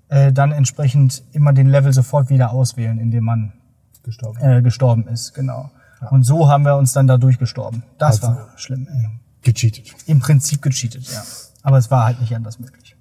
äh, 0.09 0.33
dann 0.33 0.51
entsprechend 0.51 1.23
immer 1.33 1.53
den 1.53 1.67
Level 1.67 1.93
sofort 1.93 2.31
wieder 2.31 2.49
auswählen, 2.51 2.97
indem 2.97 3.25
man 3.25 3.53
Gestorben. 4.01 4.39
äh, 4.41 4.61
gestorben 4.63 5.07
ist. 5.07 5.35
Genau. 5.35 5.69
Und 6.09 6.23
so 6.23 6.49
haben 6.49 6.65
wir 6.65 6.75
uns 6.77 6.93
dann 6.93 7.05
da 7.05 7.17
durchgestorben. 7.19 7.83
Das 7.99 8.23
Also- 8.23 8.35
war 8.35 8.47
schlimm. 8.55 8.87
Ey. 8.91 9.07
Gecheatet. 9.43 9.93
Im 10.07 10.17
Prinzip 10.19 10.63
gecheatet, 10.63 11.03
ja. 11.13 11.21
Aber 11.61 11.77
es 11.77 11.91
war 11.91 12.05
halt 12.05 12.19
nicht 12.21 12.35
anders 12.35 12.57
möglich. 12.59 12.95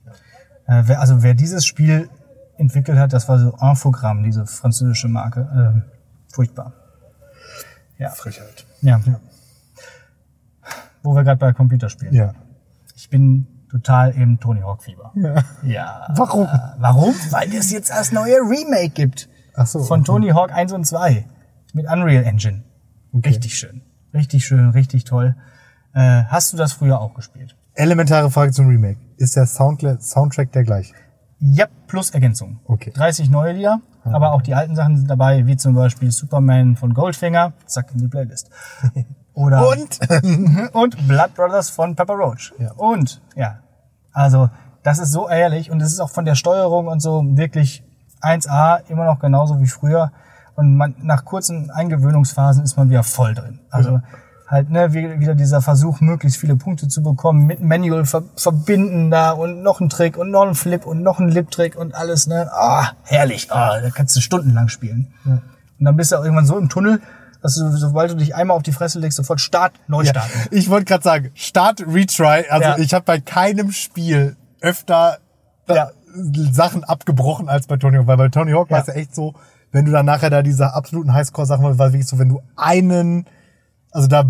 Äh, 0.67 0.83
wer, 0.87 1.01
also 1.01 1.23
wer 1.23 1.33
dieses 1.35 1.65
Spiel 1.65 2.11
entwickelt 2.57 2.99
hat, 2.99 3.13
das 3.13 3.29
war 3.29 3.39
so 3.39 3.57
Infogramm, 3.61 4.23
diese 4.23 4.47
französische 4.47 5.09
Marke. 5.09 5.49
Ähm, 5.55 5.83
furchtbar. 6.33 6.73
Ja. 7.99 8.11
Frechheit. 8.11 8.67
ja. 8.81 9.01
Wo 11.03 11.15
wir 11.15 11.25
gerade 11.25 11.39
bei 11.39 11.53
Computerspielen. 11.53 12.15
Ja. 12.15 12.33
Ich 12.95 13.11
bin 13.11 13.47
total 13.71 14.11
im 14.13 14.39
Tony 14.39 14.61
Hawk 14.61 14.85
Fieber. 14.85 15.13
ja. 15.15 15.43
Ja. 15.63 16.09
Warum? 16.17 16.47
Warum? 16.79 17.15
Weil 17.31 17.53
es 17.55 17.71
jetzt 17.71 17.91
das 17.91 18.13
neue 18.13 18.37
Remake 18.37 18.91
gibt. 18.91 19.29
Ach 19.55 19.67
so. 19.67 19.83
Von 19.83 20.01
okay. 20.01 20.07
Tony 20.07 20.29
Hawk 20.31 20.53
1 20.53 20.73
und 20.73 20.87
2. 20.87 21.27
Mit 21.75 21.87
Unreal 21.87 22.25
Engine. 22.25 22.63
Richtig 23.15 23.59
schön. 23.59 23.83
Richtig 24.15 24.45
schön, 24.45 24.71
richtig 24.71 25.05
toll. 25.05 25.37
Äh, 25.95 26.25
hast 26.25 26.53
du 26.53 26.57
das 26.57 26.73
früher 26.73 27.01
auch 27.01 27.15
gespielt? 27.15 27.57
Elementare 27.75 28.31
Frage 28.31 28.53
zum 28.53 28.67
Remake. 28.69 28.99
Ist 29.17 29.37
der 29.37 29.47
Soundtrack 29.47 30.53
der 30.53 30.65
gleiche? 30.65 30.95
Ja, 31.45 31.67
plus 31.89 32.11
Ergänzung. 32.11 32.61
Okay. 32.67 32.93
30 32.95 33.29
neue 33.29 33.53
Lieder, 33.53 33.81
aber 34.05 34.33
auch 34.33 34.43
die 34.43 34.55
alten 34.55 34.77
Sachen 34.77 34.97
sind 34.97 35.11
dabei, 35.11 35.45
wie 35.45 35.57
zum 35.57 35.75
Beispiel 35.75 36.13
Superman 36.13 36.77
von 36.77 36.95
Goldfinger. 36.95 37.53
Zack, 37.67 37.91
in 37.93 37.99
die 37.99 38.07
Playlist. 38.07 38.49
Oder 39.35 39.69
Und? 39.69 39.99
und 40.73 41.09
Blood 41.09 41.35
Brothers 41.35 41.71
von 41.71 41.97
Pepper 41.97 42.15
Roach. 42.15 42.53
Ja. 42.59 42.73
Und, 42.73 43.21
ja. 43.35 43.59
Also, 44.13 44.51
das 44.85 45.01
ist 45.01 45.11
so 45.11 45.29
ehrlich 45.29 45.71
und 45.71 45.81
es 45.81 45.93
ist 45.93 45.99
auch 45.99 46.11
von 46.11 46.25
der 46.25 46.37
Steuerung 46.37 46.87
und 46.87 47.01
so 47.01 47.25
wirklich 47.37 47.83
1A, 48.21 48.89
immer 48.89 49.05
noch 49.05 49.19
genauso 49.19 49.61
wie 49.61 49.67
früher. 49.67 50.13
Und 50.55 50.77
man, 50.77 50.95
nach 51.03 51.25
kurzen 51.25 51.73
Eingewöhnungsphasen 51.73 52.63
ist 52.63 52.77
man 52.77 52.89
wieder 52.89 53.03
voll 53.03 53.35
drin. 53.35 53.59
Also, 53.71 54.01
halt, 54.53 54.71
ne, 54.71 54.93
wie- 54.93 55.19
wieder 55.19 55.35
dieser 55.35 55.61
Versuch, 55.63 56.01
möglichst 56.01 56.39
viele 56.39 56.55
Punkte 56.57 56.87
zu 56.87 57.03
bekommen, 57.03 57.47
mit 57.47 57.61
Manual 57.63 58.05
ver 58.05 58.23
verbinden 58.37 59.11
da 59.11 59.31
und 59.33 59.63
noch 59.63 59.81
ein 59.81 59.89
Trick 59.89 60.17
und 60.19 60.31
noch 60.31 60.47
ein 60.47 60.55
Flip 60.55 60.85
und 60.87 61.03
noch 61.03 61.19
ein 61.19 61.29
Lip-Trick 61.29 61.75
und 61.75 61.95
alles, 61.95 62.27
ne. 62.27 62.49
Ah, 62.53 62.91
herrlich. 63.05 63.51
Ah, 63.51 63.81
da 63.81 63.91
kannst 63.91 64.15
du 64.15 64.21
stundenlang 64.21 64.69
spielen. 64.69 65.13
Und 65.25 65.41
dann 65.87 65.97
bist 65.97 66.13
du 66.13 66.17
auch 66.17 66.23
irgendwann 66.25 66.47
so 66.47 66.59
im 66.59 66.69
Tunnel, 66.69 67.01
dass 67.43 67.55
du, 67.57 67.69
sobald 67.77 68.11
du 68.13 68.15
dich 68.17 68.37
einmal 68.37 68.57
auf 68.57 68.63
die 68.63 68.73
Fresse 68.73 69.01
legst, 69.01 69.17
sofort 69.17 69.41
Start, 69.41 69.73
neu 69.89 70.03
Ja. 70.05 70.13
Ich 70.53 70.69
wollte 70.71 70.85
gerade 70.85 71.03
sagen, 71.03 71.31
Start, 71.35 71.81
Retry. 71.89 72.45
Also 72.51 72.69
Ja. 72.69 72.79
ich 72.79 72.95
habe 72.95 73.05
bei 73.05 73.19
keinem 73.19 73.73
Spiel 73.73 74.37
öfter 74.61 75.19
äh, 75.67 75.75
Ja. 75.75 75.91
Sachen 76.15 76.85
abgebrochen 76.85 77.49
als 77.49 77.67
bei 77.67 77.79
Tony 77.79 77.97
Hawk. 77.97 78.07
Weil 78.07 78.17
bei 78.19 78.29
Tony 78.29 78.53
Hawk 78.53 78.69
Ja. 78.71 78.77
war 78.77 78.81
es 78.83 78.87
ja 78.89 78.95
echt 78.95 79.15
so, 79.15 79.35
wenn 79.73 79.87
du 79.87 79.93
dann 79.93 80.05
nachher 80.07 80.29
da 80.31 80.43
diese 80.43 80.75
absoluten 80.75 81.15
Highscore-Sachen, 81.15 81.65
war 81.65 81.79
wirklich 81.93 82.07
so, 82.07 82.19
wenn 82.19 82.29
du 82.29 82.43
einen, 82.55 83.25
also 83.93 84.09
da 84.09 84.25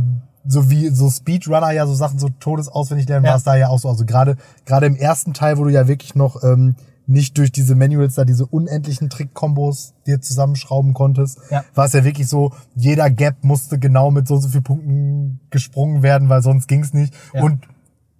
so 0.46 0.70
wie 0.70 0.88
so 0.88 1.08
Speedrunner 1.08 1.70
ja 1.70 1.86
so 1.86 1.94
Sachen 1.94 2.18
so 2.18 2.28
todesauswendig 2.28 3.08
lernen, 3.08 3.24
Ja. 3.24 3.30
war 3.32 3.36
es 3.38 3.44
da 3.44 3.54
ja 3.56 3.68
auch 3.68 3.78
so. 3.78 3.88
Also 3.88 4.04
gerade 4.04 4.36
gerade 4.66 4.86
im 4.86 4.96
ersten 4.96 5.32
Teil, 5.34 5.56
wo 5.58 5.64
du 5.64 5.70
ja 5.70 5.86
wirklich 5.88 6.14
noch 6.16 6.42
ähm, 6.42 6.74
nicht 7.06 7.36
durch 7.38 7.50
diese 7.52 7.74
Manuals 7.74 8.14
da 8.14 8.24
diese 8.24 8.46
unendlichen 8.46 9.08
Trick-Kombos 9.10 9.94
dir 10.06 10.20
zusammenschrauben 10.20 10.94
konntest, 10.94 11.38
Ja. 11.50 11.64
war 11.74 11.86
es 11.86 11.92
ja 11.92 12.04
wirklich 12.04 12.28
so, 12.28 12.52
jeder 12.74 13.10
Gap 13.10 13.36
musste 13.42 13.78
genau 13.78 14.10
mit 14.10 14.26
so 14.28 14.34
und 14.34 14.40
so 14.40 14.48
viel 14.48 14.62
Punkten 14.62 15.40
gesprungen 15.50 16.02
werden, 16.02 16.28
weil 16.28 16.42
sonst 16.42 16.66
ging's 16.68 16.92
nicht. 16.92 17.14
Ja. 17.34 17.42
Und 17.42 17.66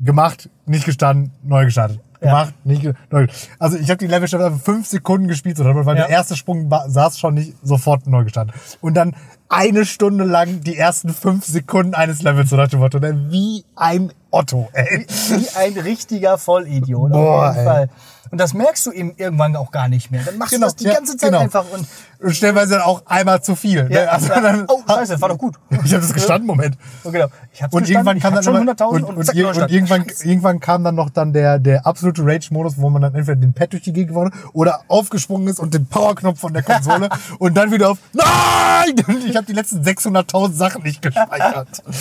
gemacht, 0.00 0.48
nicht 0.66 0.84
gestanden, 0.84 1.32
neu 1.42 1.64
gestartet. 1.64 2.00
Ja. 2.20 2.28
Gemacht, 2.44 2.54
nicht 2.64 2.82
ge 2.82 2.94
neu. 3.10 3.26
Also 3.58 3.76
ich 3.78 3.88
habe 3.90 3.98
die 3.98 4.06
Level 4.06 4.28
schon 4.28 4.58
fünf 4.60 4.86
Sekunden 4.86 5.26
gespielt, 5.28 5.56
so, 5.56 5.64
weil 5.64 5.76
Ja. 5.96 6.06
der 6.06 6.08
erste 6.10 6.36
Sprung 6.36 6.70
saß 6.88 7.18
schon 7.18 7.34
nicht 7.34 7.54
sofort 7.62 8.06
neu 8.06 8.24
gestartet. 8.24 8.54
Und 8.80 8.94
dann 8.94 9.14
eine 9.52 9.84
Stunde 9.84 10.24
lang 10.24 10.62
die 10.62 10.78
ersten 10.78 11.10
fünf 11.10 11.44
Sekunden 11.44 11.94
eines 11.94 12.22
Levels, 12.22 12.48
so 12.48 12.56
nach 12.56 12.68
dem 12.68 12.80
Motto, 12.80 12.98
ne? 12.98 13.26
wie 13.30 13.64
ein 13.76 14.10
Otto, 14.30 14.70
ey. 14.72 15.06
Wie 15.28 15.48
ein 15.56 15.74
richtiger 15.74 16.38
Vollidiot. 16.38 17.12
Boah, 17.12 17.50
auf 17.50 17.56
jeden 17.56 17.66
ey. 17.66 17.72
Fall. 17.72 17.88
Und 18.30 18.38
das 18.38 18.54
merkst 18.54 18.86
du 18.86 18.92
eben 18.92 19.12
irgendwann 19.18 19.54
auch 19.56 19.70
gar 19.70 19.88
nicht 19.88 20.10
mehr. 20.10 20.22
Dann 20.24 20.38
machst 20.38 20.54
Genau, 20.54 20.68
du 20.68 20.72
das 20.72 20.76
die 20.76 20.84
ja, 20.84 20.94
ganze 20.94 21.18
Zeit 21.18 21.28
genau. 21.32 21.42
einfach 21.42 21.66
und 21.70 21.86
Und 22.18 22.34
stellenweise 22.34 22.76
dann 22.76 22.82
auch 22.82 23.02
einmal 23.04 23.42
zu 23.42 23.54
viel. 23.54 23.88
Ja, 23.90 24.04
ne? 24.04 24.10
Also 24.10 24.28
ja. 24.28 24.40
dann, 24.40 24.64
Oh, 24.68 24.80
scheiße, 24.88 25.12
das 25.12 25.20
war 25.20 25.28
doch 25.28 25.36
gut. 25.36 25.56
Ich 25.84 25.92
habe 25.92 26.00
das 26.00 26.14
gestanden, 26.14 26.46
Moment. 26.46 26.78
Oh, 27.04 27.10
genau. 27.10 27.26
Ich 27.52 27.62
hab's 27.62 27.74
Und 27.74 27.90
irgendwann 27.90 28.16
ich 28.16 28.22
kam 28.22 28.34
dann 28.34 28.42
schon 28.42 28.56
immer, 28.56 28.72
100.000 28.72 28.84
und, 28.86 29.04
und, 29.04 29.16
und, 29.18 29.24
zack, 29.26 29.34
und 29.34 29.70
irgendwann, 29.70 30.06
irgendwann 30.22 30.60
kam 30.60 30.82
dann 30.82 30.94
noch 30.94 31.10
dann 31.10 31.34
der, 31.34 31.58
der 31.58 31.84
absolute 31.86 32.24
Rage-Modus, 32.24 32.78
wo 32.78 32.88
man 32.88 33.02
dann 33.02 33.14
entweder 33.14 33.36
den 33.36 33.52
Pad 33.52 33.74
durch 33.74 33.82
die 33.82 33.92
Gegend 33.92 34.10
gewonnen 34.10 34.32
oder 34.54 34.80
aufgesprungen 34.88 35.48
ist 35.48 35.60
und 35.60 35.74
den 35.74 35.84
Powerknopf 35.84 36.40
von 36.40 36.54
der 36.54 36.62
Konsole 36.62 37.10
und 37.38 37.54
dann 37.54 37.70
wieder 37.70 37.90
auf 37.90 37.98
Nein! 38.14 38.94
Und 39.08 39.26
ich 39.28 39.36
habe 39.42 39.52
die 39.52 39.52
letzten 39.52 39.82
600.000 39.82 40.52
Sachen 40.52 40.82
nicht 40.82 41.02
gespeichert. 41.02 41.82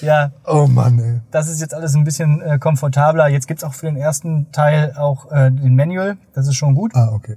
Ja, 0.00 0.32
Oh 0.46 0.66
Mann, 0.66 0.98
ey. 0.98 1.20
das 1.30 1.48
ist 1.48 1.60
jetzt 1.62 1.72
alles 1.72 1.94
ein 1.94 2.04
bisschen 2.04 2.42
äh, 2.42 2.58
komfortabler. 2.58 3.28
Jetzt 3.28 3.46
gibt's 3.48 3.64
auch 3.64 3.72
für 3.72 3.86
den 3.86 3.96
ersten 3.96 4.52
Teil 4.52 4.92
auch 4.98 5.30
äh, 5.32 5.50
den 5.50 5.76
Manual. 5.76 6.18
Das 6.34 6.46
ist 6.46 6.56
schon 6.56 6.74
gut. 6.74 6.92
Ah, 6.94 7.08
okay. 7.12 7.36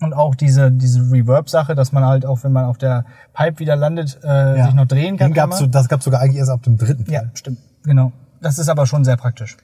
Und 0.00 0.14
auch 0.14 0.34
diese, 0.34 0.72
diese 0.72 1.00
Reverb-Sache, 1.12 1.74
dass 1.76 1.92
man 1.92 2.04
halt 2.04 2.26
auch, 2.26 2.42
wenn 2.42 2.52
man 2.52 2.64
auf 2.64 2.76
der 2.78 3.04
Pipe 3.34 3.60
wieder 3.60 3.76
landet, 3.76 4.18
äh, 4.24 4.62
sich 4.64 4.74
noch 4.74 4.86
drehen 4.86 5.16
kann. 5.16 5.30
Den 5.30 5.34
gab's 5.34 5.58
so, 5.58 5.66
das 5.68 5.88
gab's 5.88 6.04
sogar 6.04 6.20
eigentlich 6.20 6.38
erst 6.38 6.50
ab 6.50 6.62
dem 6.64 6.76
dritten 6.76 7.08
Ja, 7.10 7.20
Teil. 7.20 7.30
stimmt. 7.34 7.58
Genau. 7.84 8.10
Das 8.40 8.58
ist 8.58 8.68
aber 8.68 8.86
schon 8.86 9.04
sehr 9.04 9.16
praktisch. 9.16 9.56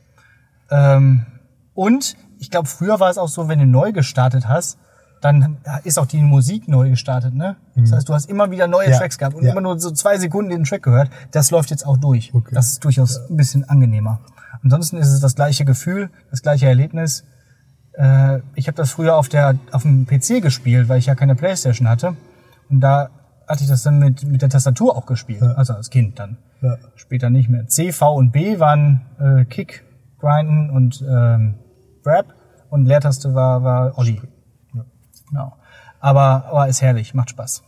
Ähm, 0.70 1.26
und 1.74 2.16
ich 2.38 2.50
glaube, 2.50 2.68
früher 2.68 3.00
war 3.00 3.10
es 3.10 3.18
auch 3.18 3.28
so, 3.28 3.48
wenn 3.48 3.58
du 3.58 3.66
neu 3.66 3.90
gestartet 3.92 4.48
hast, 4.48 4.78
dann 5.24 5.56
ist 5.84 5.98
auch 5.98 6.06
die 6.06 6.20
Musik 6.20 6.68
neu 6.68 6.90
gestartet, 6.90 7.34
ne? 7.34 7.56
Das 7.76 7.92
heißt, 7.92 8.08
du 8.08 8.12
hast 8.14 8.28
immer 8.28 8.50
wieder 8.50 8.66
neue 8.66 8.86
Mhm. 8.86 8.92
Ja, 8.92 8.98
Tracks 8.98 9.16
gehabt 9.18 9.34
und 9.34 9.44
ja. 9.44 9.52
immer 9.52 9.62
nur 9.62 9.80
so 9.80 9.90
zwei 9.90 10.18
Sekunden 10.18 10.50
den 10.50 10.64
Track 10.64 10.82
gehört. 10.82 11.10
Das 11.30 11.50
läuft 11.50 11.70
jetzt 11.70 11.86
auch 11.86 11.96
durch. 11.96 12.34
Okay. 12.34 12.54
Das 12.54 12.72
ist 12.72 12.84
durchaus 12.84 13.30
ein 13.30 13.36
bisschen 13.36 13.68
angenehmer. 13.68 14.20
Ansonsten 14.62 14.98
ist 14.98 15.08
es 15.08 15.20
das 15.20 15.34
gleiche 15.34 15.64
Gefühl, 15.64 16.10
das 16.30 16.42
gleiche 16.42 16.66
Erlebnis. 16.66 17.24
Äh, 17.94 18.40
ich 18.54 18.66
habe 18.66 18.76
das 18.76 18.90
früher 18.90 19.16
auf 19.16 19.28
der 19.28 19.58
auf 19.72 19.82
dem 19.82 20.06
PC 20.06 20.42
gespielt, 20.42 20.88
weil 20.88 20.98
ich 20.98 21.06
ja 21.06 21.14
keine 21.14 21.34
Playstation 21.34 21.88
hatte. 21.88 22.16
Und 22.68 22.80
da 22.80 23.08
hatte 23.48 23.62
ich 23.62 23.68
das 23.68 23.82
dann 23.82 23.98
mit, 23.98 24.24
mit 24.24 24.42
der 24.42 24.50
Tastatur 24.50 24.96
auch 24.96 25.06
gespielt. 25.06 25.42
Also 25.42 25.72
als 25.74 25.90
Kind 25.90 26.18
dann. 26.18 26.36
Ja. 26.60 26.76
Später 26.96 27.30
nicht 27.30 27.48
mehr. 27.48 27.66
C, 27.68 27.92
V 27.92 28.14
und 28.14 28.30
B 28.32 28.58
waren 28.58 29.02
äh, 29.18 29.44
Kick, 29.46 29.84
Grinden 30.18 30.70
und 30.70 31.02
ähm, 31.06 31.54
Rap. 32.04 32.34
Und 32.70 32.86
Leertaste 32.86 33.34
war, 33.34 33.62
war 33.62 33.98
Olli. 33.98 34.20
Genau. 35.28 35.52
Aber, 36.00 36.44
aber 36.46 36.68
ist 36.68 36.82
herrlich, 36.82 37.14
macht 37.14 37.30
Spaß. 37.30 37.62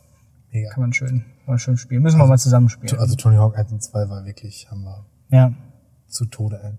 Mega. 0.53 0.71
Kann 0.71 0.83
man 0.83 0.93
schön, 0.93 1.09
kann 1.45 1.47
man 1.47 1.59
schön 1.59 1.77
spielen. 1.77 2.03
Müssen 2.03 2.19
wir 2.19 2.27
mal 2.27 2.39
zusammen 2.39 2.69
spielen. 2.69 2.99
Also 2.99 3.15
Tony 3.17 3.37
Hawk 3.37 3.57
1 3.59 3.73
und 3.73 3.83
2 3.83 4.09
war 4.09 4.25
wirklich, 4.25 4.69
haben 4.71 4.83
wir 4.85 5.05
Ja. 5.31 5.53
zu 6.07 6.25
Tode, 6.27 6.61
ey. 6.63 6.73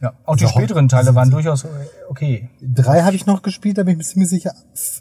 ja. 0.00 0.12
Auch 0.24 0.36
die 0.36 0.44
Also 0.44 0.58
späteren 0.58 0.88
Teile 0.88 1.14
waren 1.14 1.30
durchaus 1.30 1.66
okay. 2.08 2.50
Drei 2.62 3.02
habe 3.02 3.14
ich 3.16 3.26
noch 3.26 3.42
gespielt, 3.42 3.78
da 3.78 3.82
bin 3.84 3.92
ich 3.92 3.98
mir 3.98 4.04
ziemlich 4.04 4.28
sicher. 4.30 4.52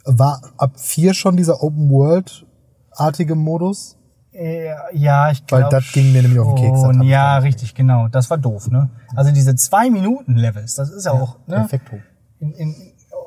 War 0.05 0.41
ab 0.57 0.79
vier 0.79 1.13
schon 1.13 1.35
dieser 1.37 1.63
Open 1.63 1.89
World-artige 1.89 3.35
Modus? 3.35 3.95
Äh, 4.31 4.67
Ja, 4.93 5.31
ich 5.31 5.41
Weil 5.49 5.61
glaube. 5.61 5.75
das 5.77 5.91
ging 5.91 6.11
mir 6.13 6.21
nämlich 6.21 6.39
auf 6.39 6.55
den 6.55 6.63
Keks, 6.73 7.01
ich 7.01 7.09
Ja, 7.09 7.37
richtig, 7.39 7.73
genau. 7.73 8.07
Das 8.09 8.29
war 8.29 8.37
doof, 8.37 8.69
ne? 8.69 8.89
Also 9.15 9.31
diese 9.31 9.55
zwei 9.55 9.89
Minuten 9.89 10.35
Levels, 10.35 10.75
das 10.75 10.89
ist 10.91 11.05
ja 11.05 11.13
auch, 11.13 11.37
ne? 11.47 11.55
Perfekt 11.55 11.91
hoch. 11.91 11.99
in, 12.39 12.51
in, 12.53 12.75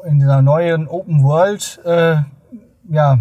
in 0.05 0.19
dieser 0.19 0.43
neuen 0.43 0.89
Open 0.89 1.23
World, 1.23 1.81
äh, 1.85 2.17
ja, 2.89 3.19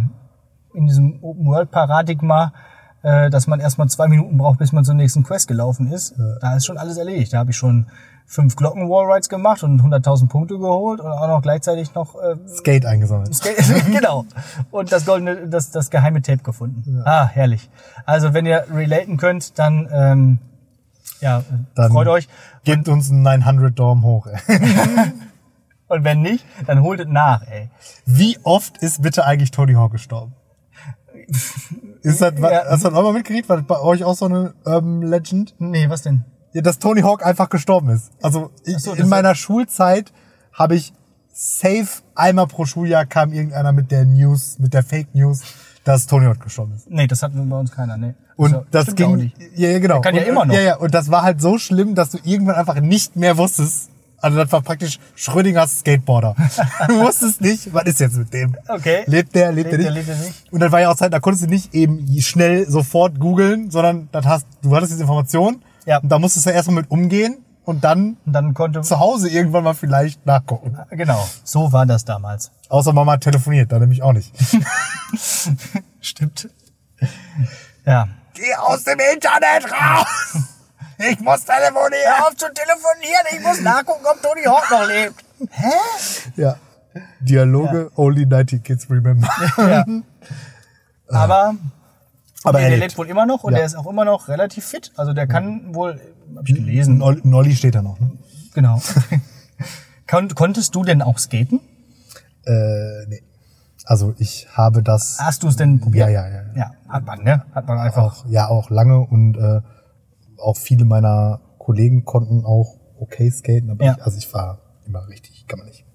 in 0.73 0.87
diesem 0.87 1.23
Open 1.23 1.45
World 1.45 1.71
Paradigma, 1.71 2.53
äh, 3.03 3.29
dass 3.29 3.47
man 3.47 3.59
erstmal 3.59 3.89
zwei 3.89 4.07
Minuten 4.07 4.37
braucht, 4.37 4.59
bis 4.59 4.71
man 4.71 4.83
zur 4.83 4.95
nächsten 4.95 5.23
Quest 5.23 5.47
gelaufen 5.47 5.91
ist. 5.91 6.15
Da 6.39 6.55
ist 6.55 6.65
schon 6.65 6.77
alles 6.77 6.97
erledigt. 6.97 7.33
Da 7.33 7.39
habe 7.39 7.51
ich 7.51 7.57
schon 7.57 7.87
fünf 8.25 8.55
Glocken 8.55 8.89
Wallrides 8.89 9.27
gemacht 9.27 9.63
und 9.63 9.81
100.000 9.81 10.29
Punkte 10.29 10.57
geholt 10.57 11.01
und 11.01 11.11
auch 11.11 11.27
noch 11.27 11.41
gleichzeitig 11.41 11.93
noch 11.93 12.15
äh, 12.15 12.35
Skate 12.47 12.85
eingesammelt. 12.85 13.37
genau. 13.91 14.25
Und 14.71 14.91
das 14.91 15.05
goldene, 15.05 15.47
das, 15.47 15.71
das 15.71 15.89
geheime 15.89 16.21
Tape 16.21 16.43
gefunden. 16.43 17.01
Ah, 17.03 17.27
herrlich. 17.27 17.69
Also 18.05 18.33
wenn 18.33 18.45
ihr 18.45 18.65
relaten 18.73 19.17
könnt, 19.17 19.59
dann 19.59 19.89
ähm, 19.91 20.39
ja, 21.19 21.39
äh, 21.39 21.43
Dann 21.75 21.91
freut 21.91 22.07
euch. 22.07 22.27
Gebt 22.63 22.89
uns 22.89 23.11
einen 23.11 23.21
900 23.21 23.77
Daumen 23.77 24.03
hoch. 24.03 24.27
Und 25.91 26.05
wenn 26.05 26.21
nicht, 26.21 26.45
dann 26.67 26.81
holt 26.83 27.01
es 27.01 27.07
nach, 27.09 27.41
ey. 27.47 27.69
Wie 28.05 28.37
oft 28.43 28.77
ist 28.77 29.01
bitte 29.01 29.25
eigentlich 29.25 29.51
Tony 29.51 29.73
Hawk 29.73 29.91
gestorben? 29.91 30.33
Ist 32.01 32.21
das, 32.21 32.33
Ja. 32.39 32.63
hast 32.69 32.83
du 32.83 32.89
das 32.89 32.97
auch 32.97 33.03
mal 33.03 33.13
mitgekriegt? 33.13 33.47
War 33.49 33.57
das 33.57 33.65
bei 33.67 33.79
euch 33.79 34.03
auch 34.03 34.15
so 34.15 34.25
eine 34.25 34.53
Urban 34.65 35.01
Legend? 35.03 35.53
Nee, 35.59 35.89
was 35.89 36.01
denn? 36.01 36.23
Ja, 36.53 36.61
dass 36.61 36.79
Tony 36.79 37.01
Hawk 37.01 37.25
einfach 37.25 37.49
gestorben 37.49 37.89
ist. 37.89 38.11
Also 38.21 38.51
ich, 38.65 38.77
so, 38.79 38.93
in 38.93 39.07
meiner 39.09 39.35
Schulzeit 39.35 40.11
habe 40.53 40.75
ich 40.75 40.93
safe 41.33 42.01
einmal 42.15 42.47
pro 42.47 42.65
Schuljahr 42.65 43.05
kam 43.05 43.33
irgendeiner 43.33 43.71
mit 43.71 43.91
der 43.91 44.05
News, 44.05 44.57
mit 44.59 44.73
der 44.73 44.83
Fake 44.83 45.13
News, 45.13 45.41
dass 45.83 46.07
Tony 46.07 46.25
Hawk 46.25 46.39
gestorben 46.41 46.73
ist. 46.75 46.89
Nee, 46.89 47.07
das 47.07 47.21
hatten 47.21 47.47
bei 47.49 47.57
uns 47.59 47.71
keiner, 47.71 47.97
nee. 47.97 48.13
Und 48.35 48.53
Also, 48.53 48.65
das 48.71 48.95
ging, 48.95 49.15
nicht. 49.17 49.37
ja, 49.55 49.69
ja, 49.69 49.79
genau. 49.79 50.01
Der 50.01 50.01
kann 50.01 50.15
ja 50.15 50.21
und, 50.23 50.27
immer 50.29 50.45
noch. 50.45 50.55
Ja, 50.55 50.61
ja, 50.61 50.75
und 50.77 50.93
das 50.93 51.11
war 51.11 51.21
halt 51.21 51.39
so 51.41 51.57
schlimm, 51.59 51.95
dass 51.95 52.09
du 52.11 52.17
irgendwann 52.23 52.55
einfach 52.55 52.79
nicht 52.79 53.15
mehr 53.15 53.37
wusstest. 53.37 53.90
Also 54.21 54.37
das 54.37 54.51
war 54.51 54.61
praktisch 54.61 54.99
Schrödingers 55.15 55.79
Skateboarder. 55.79 56.35
du 56.87 56.99
wusstest 56.99 57.41
nicht, 57.41 57.73
was 57.73 57.83
ist 57.85 57.99
jetzt 57.99 58.15
mit 58.15 58.31
dem? 58.33 58.55
Okay. 58.67 59.03
Lebt 59.07 59.33
der, 59.35 59.51
lebt, 59.51 59.71
Lebt 59.71 59.83
der 59.83 59.91
der, 59.91 59.91
nicht? 59.91 60.07
lebt 60.07 60.19
der 60.19 60.27
nicht? 60.27 60.53
Und 60.53 60.59
dann 60.59 60.71
war 60.71 60.79
ja 60.81 60.91
auch 60.91 60.95
Zeit, 60.95 61.11
da 61.11 61.19
konntest 61.19 61.45
du 61.45 61.49
nicht 61.49 61.73
eben 61.73 62.07
schnell 62.21 62.69
sofort 62.69 63.19
googeln, 63.19 63.71
sondern 63.71 64.09
das 64.11 64.25
hast, 64.25 64.47
du 64.61 64.75
hattest 64.75 64.91
diese 64.91 65.01
Information. 65.01 65.63
Ja. 65.85 65.97
Und 65.97 66.09
da 66.09 66.19
musstest 66.19 66.45
du 66.45 66.51
erstmal 66.51 66.75
mit 66.77 66.91
umgehen 66.91 67.37
und 67.65 67.83
dann 67.83 68.17
Und 68.25 68.33
dann 68.33 68.53
konnte, 68.53 68.81
zu 68.81 68.99
Hause 68.99 69.29
irgendwann 69.29 69.63
mal 69.63 69.73
vielleicht 69.73 70.25
nachgucken. 70.25 70.77
genau, 70.91 71.27
so 71.43 71.71
war 71.71 71.85
das 71.85 72.05
damals. 72.05 72.51
Außer 72.69 72.93
Mama 72.93 73.17
telefoniert, 73.17 73.71
da 73.71 73.79
nämlich 73.79 74.03
auch 74.03 74.13
nicht. 74.13 74.33
Stimmt. 75.99 76.49
Ja. 77.85 78.07
Geh 78.33 78.55
aus 78.55 78.83
dem 78.83 78.99
Internet 79.13 79.71
raus! 79.71 80.07
Ich 81.09 81.19
muss 81.19 81.43
telefonieren! 81.45 82.13
Auf 82.21 82.35
zu 82.35 82.45
telefonieren, 82.53 83.25
ich 83.33 83.41
muss 83.41 83.61
nachgucken, 83.61 84.05
ob 84.05 84.21
Tony 84.21 84.43
Hawk 84.45 84.69
noch 84.69 84.87
lebt. 84.87 85.15
Hä? 85.51 85.71
Ja. 86.35 86.55
Dialoge 87.21 87.89
only 87.95 88.25
90 88.25 88.63
kids 88.63 88.89
remember. 88.89 89.27
Ja. 89.57 89.85
Aber, 91.19 91.55
Aber 92.43 92.59
nee, 92.59 92.65
er 92.65 92.69
der 92.71 92.79
lebt. 92.79 92.97
wohl 92.97 93.09
immer 93.09 93.25
noch 93.25 93.43
und 93.43 93.51
Ja. 93.53 93.57
der 93.59 93.65
ist 93.65 93.75
auch 93.75 93.85
immer 93.87 94.05
noch 94.05 94.27
relativ 94.29 94.65
fit. 94.65 94.91
Also 94.95 95.11
der 95.13 95.27
kann 95.27 95.73
wohl, 95.75 95.99
hab 96.35 96.47
ich 96.47 96.55
gelesen, 96.55 96.99
Nolli 97.23 97.53
steht 97.55 97.75
da 97.75 97.81
noch, 97.81 97.99
ne? 97.99 98.11
genau. 98.53 98.81
Kon 100.09 100.29
konntest 100.35 100.73
du 100.75 100.83
denn 100.83 101.01
auch 101.01 101.17
skaten? 101.19 101.59
Äh, 102.45 103.05
nee. 103.07 103.23
Also 103.85 104.13
ich 104.19 104.47
habe 104.53 104.83
das 104.83 105.17
Hast 105.19 105.43
du 105.43 105.47
es 105.49 105.55
denn 105.57 105.79
probiert? 105.81 106.09
Ja, 106.09 106.23
ja, 106.23 106.27
ja, 106.29 106.41
ja. 106.43 106.55
Ja, 106.55 106.71
hat 106.87 107.05
man, 107.05 107.23
ne? 107.23 107.45
Hat 107.53 107.67
man 107.67 107.77
einfach. 107.79 108.03
auch, 108.03 108.25
ja 108.27 108.47
auch 108.47 108.69
lange 108.69 108.99
und 108.99 109.35
äh, 109.37 109.61
auch 110.41 110.57
viele 110.57 110.85
meiner 110.85 111.39
Kollegen 111.57 112.05
konnten 112.05 112.45
auch 112.45 112.75
okay 112.99 113.29
skaten, 113.29 113.69
aber 113.71 113.85
Ja. 113.85 113.93
ich, 113.97 114.03
also 114.03 114.17
ich 114.17 114.33
war 114.33 114.59
immer 114.85 115.07
richtig, 115.07 115.45
kann 115.47 115.59
man 115.59 115.67
nicht. 115.67 115.85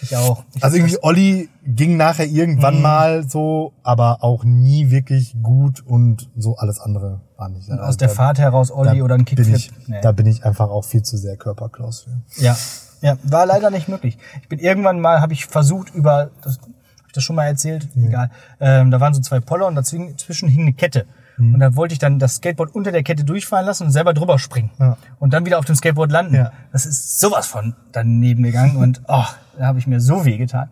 Ich 0.00 0.16
auch. 0.16 0.44
Ich 0.54 0.62
Also 0.64 0.76
irgendwie 0.76 0.98
Olli 1.02 1.48
ging 1.64 1.96
nachher 1.96 2.26
Mhm. 2.26 2.34
irgendwann 2.36 2.80
mal 2.80 3.28
so, 3.28 3.72
aber 3.82 4.22
auch 4.22 4.44
nie 4.44 4.90
wirklich 4.90 5.34
gut 5.42 5.80
und 5.84 6.30
so 6.36 6.56
alles 6.56 6.78
andere 6.80 7.20
war 7.36 7.48
nicht. 7.48 7.68
Also 7.70 7.82
aus 7.82 7.96
der 7.96 8.08
da- 8.08 8.14
Fahrt 8.14 8.38
heraus 8.38 8.70
Olli 8.70 9.02
oder 9.02 9.14
ein 9.14 9.24
bin 9.24 9.36
Kickflip. 9.36 9.56
ich, 9.56 9.70
Nee. 9.88 10.00
Da 10.02 10.12
bin 10.12 10.26
ich 10.26 10.44
einfach 10.44 10.70
auch 10.70 10.84
viel 10.84 11.02
zu 11.02 11.16
sehr 11.16 11.36
Körperklaus 11.36 12.02
für. 12.02 12.42
Ja, 12.42 12.56
ja, 13.02 13.18
war 13.24 13.44
leider 13.46 13.70
nicht 13.70 13.88
möglich. 13.88 14.16
Ich 14.42 14.48
bin 14.48 14.58
irgendwann 14.60 15.00
mal, 15.00 15.20
habe 15.20 15.32
ich 15.32 15.46
versucht 15.46 15.92
über, 15.94 16.30
das, 16.42 16.58
hab 16.58 17.06
ich 17.08 17.12
das 17.12 17.24
schon 17.24 17.36
mal 17.36 17.44
erzählt? 17.46 17.88
Egal. 17.96 18.30
Ähm, 18.60 18.90
da 18.90 19.00
waren 19.00 19.12
so 19.14 19.20
zwei 19.20 19.40
Poller 19.40 19.66
und 19.66 19.74
dazwischen 19.74 20.48
hing 20.48 20.62
eine 20.62 20.72
Kette. 20.72 21.06
Mhm. 21.36 21.54
Und 21.54 21.60
da 21.60 21.76
wollte 21.76 21.92
ich 21.92 21.98
dann 21.98 22.18
das 22.18 22.36
Skateboard 22.36 22.74
unter 22.74 22.92
der 22.92 23.02
Kette 23.02 23.24
durchfallen 23.24 23.66
lassen 23.66 23.84
und 23.84 23.92
selber 23.92 24.14
drüber 24.14 24.38
springen. 24.38 24.70
Ja. 24.78 24.96
Und 25.18 25.32
dann 25.32 25.44
wieder 25.44 25.58
auf 25.58 25.64
dem 25.64 25.76
Skateboard 25.76 26.10
landen. 26.10 26.34
Ja. 26.34 26.52
Das 26.72 26.86
ist 26.86 27.20
sowas 27.20 27.46
von 27.46 27.74
daneben 27.92 28.42
gegangen 28.42 28.76
und 28.76 29.02
oh, 29.08 29.24
da 29.58 29.66
habe 29.66 29.78
ich 29.78 29.86
mir 29.86 30.00
so 30.00 30.24
weh 30.24 30.38
getan. 30.38 30.70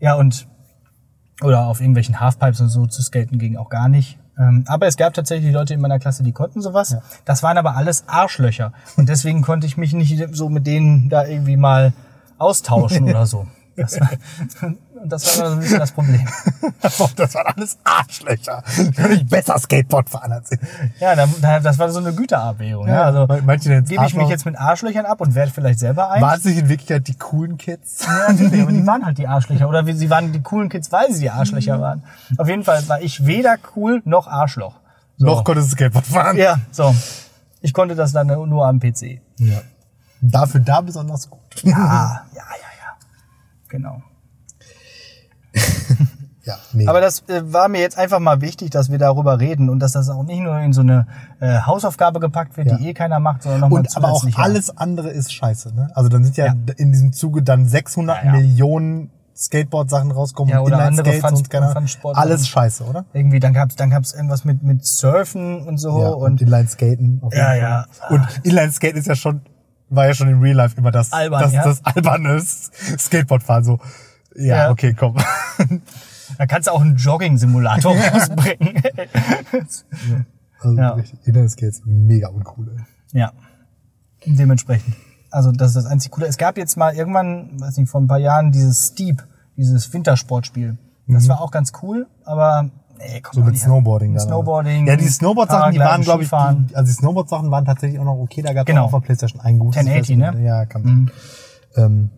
Ja, 0.00 0.14
und 0.14 0.46
oder 1.42 1.66
auf 1.66 1.80
irgendwelchen 1.80 2.20
Halfpipes 2.20 2.60
und 2.60 2.68
so 2.68 2.86
zu 2.86 3.02
skaten 3.02 3.38
ging 3.38 3.56
auch 3.56 3.68
gar 3.68 3.88
nicht. 3.88 4.18
Ähm, 4.38 4.64
aber 4.66 4.86
es 4.86 4.96
gab 4.96 5.14
tatsächlich 5.14 5.52
Leute 5.52 5.74
in 5.74 5.80
meiner 5.80 5.98
Klasse, 5.98 6.22
die 6.22 6.32
konnten 6.32 6.60
sowas. 6.60 6.96
Das 7.24 7.42
waren 7.42 7.58
aber 7.58 7.76
alles 7.76 8.04
Arschlöcher. 8.08 8.72
Und 8.96 9.08
deswegen 9.08 9.42
konnte 9.42 9.66
ich 9.66 9.76
mich 9.76 9.92
nicht 9.92 10.22
so 10.32 10.48
mit 10.48 10.66
denen 10.66 11.08
da 11.08 11.24
irgendwie 11.24 11.56
mal 11.56 11.92
austauschen 12.38 13.04
oder 13.08 13.26
so. 13.26 13.46
Das 13.76 14.00
war, 14.00 14.08
und 15.04 15.10
das 15.10 15.38
war 15.38 15.48
so 15.48 15.52
ein 15.52 15.60
bisschen 15.60 15.78
das 15.78 15.92
Problem. 15.92 16.26
das 16.80 17.34
waren 17.34 17.46
alles 17.54 17.76
Arschlöcher. 17.84 18.62
Ich 19.10 19.26
besser 19.26 19.58
Skateboard 19.58 20.08
fahren 20.08 20.32
als 20.32 20.50
ich. 20.50 20.58
Ja, 20.98 21.14
da, 21.14 21.28
da, 21.42 21.60
das 21.60 21.78
war 21.78 21.90
so 21.90 21.98
eine 21.98 22.14
Güterabwägung. 22.14 22.88
Ja, 22.88 23.02
also 23.02 23.26
Manche 23.44 23.82
gebe 23.82 24.06
ich 24.06 24.14
mich 24.14 24.28
jetzt 24.30 24.46
mit 24.46 24.58
Arschlöchern 24.58 25.04
ab 25.04 25.20
und 25.20 25.34
werde 25.34 25.52
vielleicht 25.52 25.78
selber 25.78 26.10
ein. 26.10 26.22
Waren 26.22 26.38
es 26.38 26.44
nicht 26.46 26.56
in 26.56 26.70
Wirklichkeit 26.70 27.06
die 27.06 27.18
coolen 27.18 27.58
Kids? 27.58 28.06
Ja, 28.06 28.28
aber 28.28 28.72
die 28.72 28.86
waren 28.86 29.04
halt 29.04 29.18
die 29.18 29.28
Arschlöcher. 29.28 29.68
Oder 29.68 29.84
sie 29.94 30.08
waren 30.08 30.32
die 30.32 30.40
coolen 30.40 30.70
Kids, 30.70 30.90
weil 30.90 31.12
sie 31.12 31.20
die 31.20 31.30
Arschlöcher 31.30 31.78
waren. 31.82 32.02
Auf 32.38 32.48
jeden 32.48 32.64
Fall 32.64 32.88
war 32.88 33.02
ich 33.02 33.26
weder 33.26 33.56
cool 33.76 34.00
noch 34.06 34.26
Arschloch. 34.26 34.80
So. 35.18 35.26
Noch 35.26 35.44
konntest 35.44 35.68
du 35.70 35.72
Skateboard 35.72 36.06
fahren. 36.06 36.38
Ja, 36.38 36.60
so. 36.70 36.94
Ich 37.60 37.74
konnte 37.74 37.94
das 37.94 38.12
dann 38.12 38.28
nur 38.28 38.66
am 38.66 38.80
PC. 38.80 39.20
ja. 39.38 39.60
Dafür 40.22 40.60
da 40.60 40.80
besonders 40.80 41.28
gut. 41.28 41.40
Ja, 41.62 41.70
ja, 42.32 42.34
ja, 42.34 42.70
ja. 42.80 42.96
Genau. 43.68 44.02
Ja, 46.46 46.56
nee. 46.74 46.86
Aber 46.86 47.00
das 47.00 47.20
äh, 47.28 47.40
war 47.54 47.68
mir 47.68 47.80
jetzt 47.80 47.96
einfach 47.96 48.18
mal 48.20 48.42
wichtig, 48.42 48.68
dass 48.68 48.90
wir 48.90 48.98
darüber 48.98 49.40
reden 49.40 49.70
und 49.70 49.78
dass 49.80 49.92
das 49.92 50.10
auch 50.10 50.24
nicht 50.24 50.40
nur 50.40 50.58
in 50.58 50.74
so 50.74 50.82
eine 50.82 51.06
äh, 51.40 51.60
Hausaufgabe 51.60 52.20
gepackt 52.20 52.58
wird, 52.58 52.66
Ja. 52.68 52.76
die 52.76 52.90
eh 52.90 52.92
keiner 52.92 53.18
macht, 53.18 53.44
sondern 53.44 53.62
nochmal 53.62 53.80
und 53.80 53.96
aber 53.96 54.08
auch 54.12 54.20
zusätzlich. 54.20 54.44
alles 54.44 54.76
andere 54.76 55.08
ist 55.08 55.32
scheiße, 55.32 55.74
ne? 55.74 55.90
Also 55.94 56.10
dann 56.10 56.22
sind 56.22 56.36
ja, 56.36 56.48
Ja. 56.48 56.54
in 56.76 56.92
diesem 56.92 57.14
Zuge 57.14 57.42
dann 57.42 57.66
600 57.66 58.24
Ja. 58.26 58.32
Millionen 58.32 59.10
Skateboard-Sachen 59.34 60.10
rauskommen 60.10 60.52
Ja, 60.52 60.60
oder 60.60 60.80
andere 60.80 61.14
Fun- 61.14 61.32
und 61.34 61.48
keine. 61.48 61.70
Fun-Sport- 61.72 62.18
Alles 62.18 62.46
scheiße, 62.46 62.84
oder? 62.84 63.06
Irgendwie, 63.14 63.40
dann 63.40 63.54
gab's 63.54 63.76
dann 63.76 63.88
gab's 63.88 64.12
irgendwas 64.12 64.44
mit, 64.44 64.62
mit 64.62 64.84
Surfen 64.84 65.62
und 65.66 65.78
so 65.78 65.98
ja, 65.98 66.08
und, 66.10 66.32
und, 66.32 66.42
Inline-Skaten. 66.42 67.22
Ja, 67.32 67.54
jeden 67.54 67.64
ja. 67.64 67.86
Fall. 67.90 68.18
Und 68.18 68.40
Inline-Skate 68.42 68.96
ist 68.96 69.06
ja 69.06 69.14
schon, 69.16 69.40
war 69.88 70.08
ja 70.08 70.12
schon 70.12 70.28
in 70.28 70.40
Real 70.40 70.56
Life 70.56 70.76
immer 70.76 70.90
das, 70.90 71.10
Albern, 71.10 71.40
das, 71.40 71.52
ja. 71.54 71.64
das 71.64 71.82
alberne 71.86 72.38
Skateboardfahren. 72.98 73.64
So, 73.64 73.78
ja, 74.36 74.56
Ja. 74.56 74.70
okay, 74.70 74.94
komm. 74.98 75.16
da 76.38 76.46
kannst 76.46 76.68
du 76.68 76.72
auch 76.72 76.80
einen 76.80 76.96
Jogging-Simulator 76.96 77.94
rausbringen. 78.12 78.82
Also 80.60 80.76
Ja. 80.76 80.90
richtig, 80.94 81.18
Inline-Skates, 81.26 81.82
mega 81.84 82.28
uncool. 82.28 82.70
ey. 82.76 83.20
Ja. 83.20 83.32
Dementsprechend. 84.26 84.94
Also 85.30 85.52
das 85.52 85.68
ist 85.70 85.76
das 85.76 85.86
einzig 85.86 86.10
Coole. 86.10 86.26
Es 86.26 86.38
gab 86.38 86.56
jetzt 86.56 86.76
mal 86.76 86.94
irgendwann, 86.94 87.60
weiß 87.60 87.76
nicht, 87.76 87.90
vor 87.90 88.00
ein 88.00 88.06
paar 88.06 88.18
Jahren 88.18 88.52
dieses 88.52 88.88
Steep, 88.88 89.22
dieses 89.56 89.92
Wintersportspiel. 89.92 90.78
Das 91.06 91.28
war 91.28 91.40
auch 91.42 91.50
ganz 91.50 91.72
cool, 91.82 92.06
aber 92.24 92.70
nee, 92.96 93.20
komm 93.20 93.40
Mhm. 93.42 93.44
So 93.46 93.50
mit. 93.50 93.58
Snowboarding. 93.58 94.12
Mit. 94.12 94.22
Snowboarding. 94.22 94.86
Ja, 94.86 94.96
die 94.96 95.06
Snowboard-Sachen, 95.08 95.72
die 95.72 95.78
waren, 95.80 96.00
glaube 96.00 96.22
ich, 96.22 96.30
die, 96.30 96.34
also 96.74 96.86
die 96.86 96.92
Snowboard-Sachen 96.96 97.50
waren 97.50 97.64
tatsächlich 97.66 98.00
auch 98.00 98.04
noch 98.04 98.16
okay. 98.18 98.40
Da 98.40 98.54
gab 98.54 98.66
es 98.66 98.72
Genau. 98.72 98.84
auch 98.86 98.92
auf 98.94 99.02
der 99.02 99.06
Playstation 99.06 99.40
ein 99.42 99.58
gutes. 99.58 99.76
1080, 99.80 100.16
Festival. 100.16 100.40
ne? 100.40 100.46
Ja, 100.46 100.64
kann 100.64 100.82
man. 100.82 101.10
Ähm, 101.76 102.10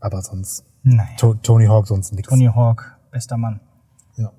aber 0.00 0.20
sonst, 0.20 0.64
Naja. 0.82 1.08
to 1.18 1.34
Tony 1.34 1.66
Hawk 1.66 1.86
sonst 1.86 2.12
nix. 2.12 2.28
Tony 2.28 2.46
Hawk, 2.46 2.96
bester 3.10 3.36
Mann. 3.36 3.60
Ja. 4.16 4.32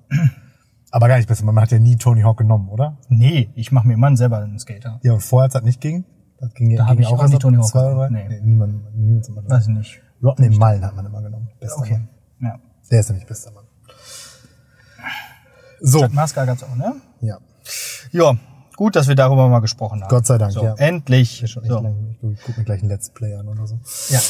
Aber 0.90 1.08
gar 1.08 1.16
nicht 1.16 1.28
besser. 1.28 1.44
Man 1.44 1.58
hat 1.60 1.70
ja 1.70 1.78
nie 1.78 1.96
Tony 1.96 2.22
Hawk 2.22 2.38
genommen, 2.38 2.68
oder? 2.68 2.98
Nee, 3.08 3.50
ich 3.54 3.70
mache 3.72 3.86
mir 3.86 3.96
Mann 3.96 4.16
selber 4.16 4.38
einen 4.38 4.58
Skater. 4.58 4.98
Ja, 5.02 5.12
und 5.12 5.20
vorher, 5.22 5.44
als 5.44 5.52
das 5.54 5.62
nicht 5.62 5.80
ging, 5.80 6.04
das 6.38 6.52
ging, 6.54 6.74
Da 6.76 6.86
ging 6.86 7.00
ich 7.00 7.06
auch 7.06 7.20
erst 7.20 7.30
nicht 7.30 7.42
Tony 7.42 7.56
Hawk 7.58 7.66
zwei 7.66 7.92
oder 7.92 8.08
genommen. 8.08 8.28
Nee. 8.28 8.40
niemand, 8.42 8.96
niemand 8.96 9.28
hat 9.28 9.34
man 9.34 9.50
Weiß 9.50 9.68
ich 9.68 9.74
nicht. 9.74 10.00
Rodney 10.22 10.50
Mullen 10.50 10.84
hat 10.84 10.96
man 10.96 11.06
immer 11.06 11.22
genommen. 11.22 11.48
Bester 11.60 11.80
Okay. 11.80 12.00
Mann. 12.38 12.50
Ja. 12.52 12.58
Der 12.90 13.00
ist 13.00 13.08
nämlich 13.10 13.26
bester 13.26 13.52
Mann. 13.52 13.64
So, 15.80 16.00
Chuck 16.00 16.12
Maska 16.12 16.44
gab's 16.44 16.62
auch, 16.62 16.76
ne? 16.76 16.94
ja. 17.20 17.38
Ja, 18.12 18.34
gut, 18.76 18.96
dass 18.96 19.06
wir 19.06 19.14
darüber 19.14 19.48
mal 19.48 19.60
gesprochen 19.60 20.02
haben. 20.02 20.08
Gott 20.08 20.26
sei 20.26 20.36
Dank, 20.36 20.52
so, 20.52 20.64
ja. 20.64 20.74
Endlich. 20.74 21.42
Echt 21.44 21.52
So. 21.52 21.60
lang. 21.80 22.16
Ich 22.32 22.42
gucke 22.42 22.58
mir 22.58 22.64
gleich 22.64 22.80
einen 22.80 22.90
Let's 22.90 23.10
Play 23.10 23.34
an 23.36 23.46
oder 23.48 23.66
so. 23.66 23.78
Ja, 24.08 24.20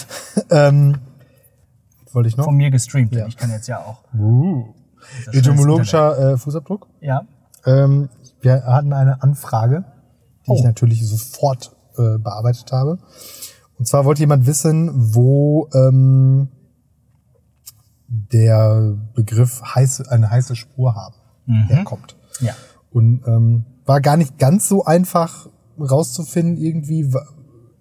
ähm, 0.68 0.98
wollte 2.12 2.28
ich 2.28 2.36
noch? 2.36 2.44
von 2.44 2.56
mir 2.56 2.70
gestreamt. 2.70 3.14
Ja. 3.14 3.26
Ich 3.26 3.36
kann 3.36 3.50
jetzt 3.50 3.68
ja 3.68 3.78
auch. 3.78 4.02
Uh. 4.14 4.74
Etymologischer 5.32 6.32
äh, 6.32 6.36
Fußabdruck. 6.36 6.86
Ja. 7.00 7.22
Ähm, 7.64 8.08
wir 8.40 8.64
hatten 8.64 8.92
eine 8.92 9.22
Anfrage, 9.22 9.84
die 10.46 10.54
ich 10.54 10.60
Oh. 10.60 10.64
natürlich 10.64 11.06
sofort 11.06 11.74
äh, 11.96 12.18
bearbeitet 12.18 12.70
habe. 12.72 12.98
Und 13.78 13.86
zwar 13.86 14.04
wollte 14.04 14.20
jemand 14.20 14.46
wissen, 14.46 14.90
wo 15.14 15.68
ähm, 15.72 16.48
der 18.08 18.96
Begriff 19.14 19.62
heiße, 19.62 20.10
eine 20.10 20.30
heiße 20.30 20.56
Spur 20.56 20.94
haben 20.94 21.14
herkommt. 21.68 22.16
Ja. 22.40 22.52
Und 22.92 23.22
ähm, 23.26 23.64
war 23.86 24.00
gar 24.00 24.16
nicht 24.16 24.38
ganz 24.38 24.68
so 24.68 24.84
einfach 24.84 25.48
rauszufinden 25.78 26.56
irgendwie. 26.58 27.12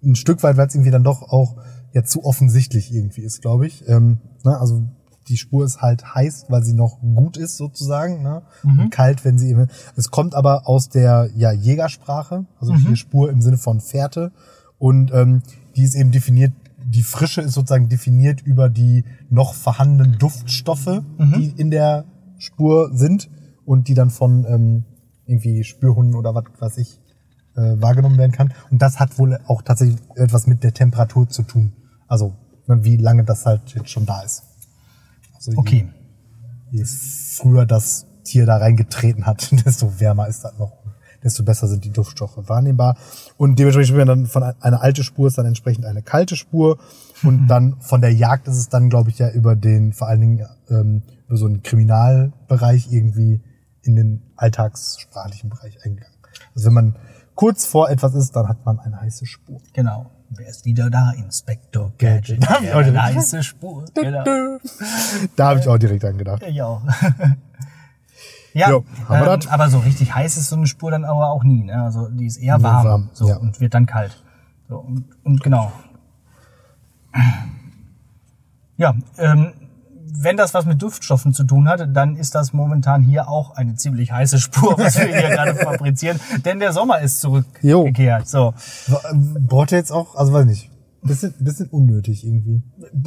Ein 0.02 0.14
Stück 0.16 0.42
weit, 0.42 0.56
weil 0.56 0.66
es 0.66 0.74
irgendwie 0.74 0.90
dann 0.90 1.04
doch 1.04 1.22
auch 1.22 1.56
ja 1.92 2.04
zu 2.04 2.24
offensichtlich 2.24 2.92
irgendwie 2.92 3.22
ist, 3.22 3.42
glaube 3.42 3.66
ich. 3.66 3.86
Ähm, 3.88 4.18
ne, 4.44 4.58
also 4.58 4.82
die 5.28 5.36
Spur 5.36 5.64
ist 5.64 5.80
halt 5.80 6.14
heiß, 6.14 6.46
weil 6.48 6.64
sie 6.64 6.74
noch 6.74 7.00
gut 7.00 7.36
ist 7.36 7.56
sozusagen, 7.56 8.22
ne? 8.22 8.42
Und 8.82 8.90
kalt, 8.90 9.24
wenn 9.24 9.38
sie 9.38 9.50
eben. 9.50 9.68
Es 9.96 10.10
kommt 10.10 10.34
aber 10.34 10.68
aus 10.68 10.88
der 10.88 11.30
ja 11.36 11.52
Jägersprache, 11.52 12.46
also 12.58 12.74
hier 12.74 12.96
Spur 12.96 13.30
im 13.30 13.40
Sinne 13.40 13.58
von 13.58 13.80
Fährte 13.80 14.32
und 14.78 15.12
ähm, 15.12 15.42
die 15.76 15.82
ist 15.82 15.94
eben 15.94 16.10
definiert. 16.10 16.52
Die 16.84 17.02
Frische 17.02 17.42
ist 17.42 17.52
sozusagen 17.52 17.88
definiert 17.88 18.40
über 18.40 18.68
die 18.68 19.04
noch 19.28 19.54
vorhandenen 19.54 20.18
Duftstoffe, 20.18 21.02
die 21.36 21.54
in 21.56 21.70
der 21.70 22.06
Spur 22.38 22.90
sind 22.92 23.30
und 23.64 23.86
die 23.86 23.94
dann 23.94 24.10
von 24.10 24.44
ähm, 24.48 24.84
irgendwie 25.26 25.62
Spürhunden 25.62 26.16
oder 26.16 26.34
was 26.34 26.44
weiß 26.58 26.78
ich 26.78 27.00
äh, 27.54 27.80
wahrgenommen 27.80 28.18
werden 28.18 28.32
kann. 28.32 28.52
Und 28.70 28.82
das 28.82 28.98
hat 28.98 29.18
wohl 29.18 29.38
auch 29.46 29.62
tatsächlich 29.62 29.98
etwas 30.16 30.46
mit 30.46 30.64
der 30.64 30.72
Temperatur 30.74 31.28
zu 31.28 31.42
tun. 31.42 31.72
Also 32.10 32.34
ne, 32.66 32.84
wie 32.84 32.96
lange 32.98 33.24
das 33.24 33.46
halt 33.46 33.62
jetzt 33.74 33.88
schon 33.88 34.04
da 34.04 34.20
ist. 34.20 34.42
Also 35.34 35.52
je- 35.52 35.56
Okay. 35.58 35.88
je 36.70 36.84
früher 36.84 37.64
das 37.64 38.06
Tier 38.24 38.44
da 38.44 38.58
reingetreten 38.58 39.24
hat, 39.24 39.50
desto 39.64 39.98
wärmer 39.98 40.28
ist 40.28 40.44
das 40.44 40.58
noch. 40.58 40.72
Desto 41.22 41.42
besser 41.42 41.68
sind 41.68 41.84
die 41.84 41.90
Duftstoffe 41.90 42.36
wahrnehmbar. 42.48 42.96
Und 43.36 43.58
dementsprechend 43.58 43.94
wird 43.96 44.08
dann 44.08 44.26
von 44.26 44.42
eine 44.42 44.80
alte 44.80 45.04
Spur 45.04 45.28
ist 45.28 45.36
dann 45.36 45.44
entsprechend 45.44 45.84
eine 45.84 46.02
kalte 46.02 46.34
Spur. 46.34 46.78
Und 47.22 47.46
dann 47.48 47.78
von 47.80 48.00
der 48.00 48.12
Jagd 48.14 48.48
ist 48.48 48.56
es 48.56 48.68
dann, 48.70 48.88
glaube 48.88 49.10
ich, 49.10 49.18
ja 49.18 49.30
über 49.30 49.54
den, 49.54 49.92
vor 49.92 50.08
allen 50.08 50.20
Dingen 50.20 50.46
ähm, 50.70 51.02
über 51.28 51.36
so 51.36 51.44
einen 51.46 51.62
Kriminalbereich 51.62 52.90
irgendwie 52.90 53.42
in 53.82 53.96
den 53.96 54.22
alltagssprachlichen 54.36 55.50
Bereich 55.50 55.76
eingegangen. 55.84 56.16
Also 56.54 56.66
wenn 56.68 56.74
man 56.74 56.96
kurz 57.34 57.66
vor 57.66 57.90
etwas 57.90 58.14
ist, 58.14 58.34
dann 58.36 58.48
hat 58.48 58.64
man 58.64 58.78
eine 58.80 59.00
heiße 59.00 59.26
Spur. 59.26 59.60
Genau. 59.74 60.10
Wer 60.30 60.48
ist 60.48 60.64
wieder 60.64 60.90
da? 60.90 61.10
Inspektor 61.12 61.92
Gadget. 61.98 62.46
Hab 62.48 62.62
ich 62.62 62.68
Ja, 62.68 62.74
auch 62.74 62.78
eine 62.78 63.02
heiße 63.02 63.42
Spur. 63.42 63.84
Genau. 63.94 64.24
Da 65.36 65.48
habe 65.48 65.60
ich 65.60 65.68
auch 65.68 65.78
direkt 65.78 66.02
dran 66.02 66.18
gedacht. 66.18 66.42
Ich 66.46 66.62
auch. 66.62 66.82
ja, 68.54 68.70
Jo, 68.70 68.84
ähm, 69.10 69.40
aber 69.48 69.68
so 69.68 69.78
richtig 69.78 70.14
heiß 70.14 70.36
ist 70.36 70.48
so 70.48 70.56
eine 70.56 70.66
Spur 70.66 70.90
dann 70.92 71.04
aber 71.04 71.30
auch 71.30 71.42
nie. 71.42 71.64
Ne? 71.64 71.82
Also 71.82 72.08
die 72.08 72.26
ist 72.26 72.36
eher 72.36 72.62
warm, 72.62 72.84
warm, 72.84 73.10
so, 73.12 73.28
ja. 73.28 73.36
und 73.36 73.60
wird 73.60 73.74
dann 73.74 73.86
kalt. 73.86 74.22
So, 74.68 74.78
und, 74.78 75.04
und 75.24 75.42
genau. 75.42 75.72
Ja, 78.76 78.94
ähm, 79.18 79.52
wenn 80.22 80.36
das 80.36 80.52
was 80.52 80.66
mit 80.66 80.82
Duftstoffen 80.82 81.32
zu 81.32 81.44
tun 81.44 81.68
hat, 81.68 81.88
dann 81.96 82.16
ist 82.16 82.34
das 82.34 82.52
momentan 82.52 83.02
hier 83.02 83.28
auch 83.28 83.56
eine 83.56 83.74
ziemlich 83.74 84.12
heiße 84.12 84.38
Spur, 84.38 84.76
was 84.78 84.98
wir 84.98 85.06
hier 85.06 85.28
gerade 85.34 85.54
fabrizieren. 85.54 86.20
Denn 86.44 86.60
der 86.60 86.72
Sommer 86.72 87.00
ist 87.00 87.20
zurückgekehrt. 87.20 88.28
So, 88.28 88.52
Braucht 89.40 89.72
ihr 89.72 89.78
jetzt 89.78 89.92
auch, 89.92 90.14
also 90.16 90.32
weiß 90.32 90.44
nicht, 90.44 90.70
bisschen, 91.02 91.34
bisschen 91.38 91.68
unnötig 91.68 92.24
irgendwie. 92.24 92.62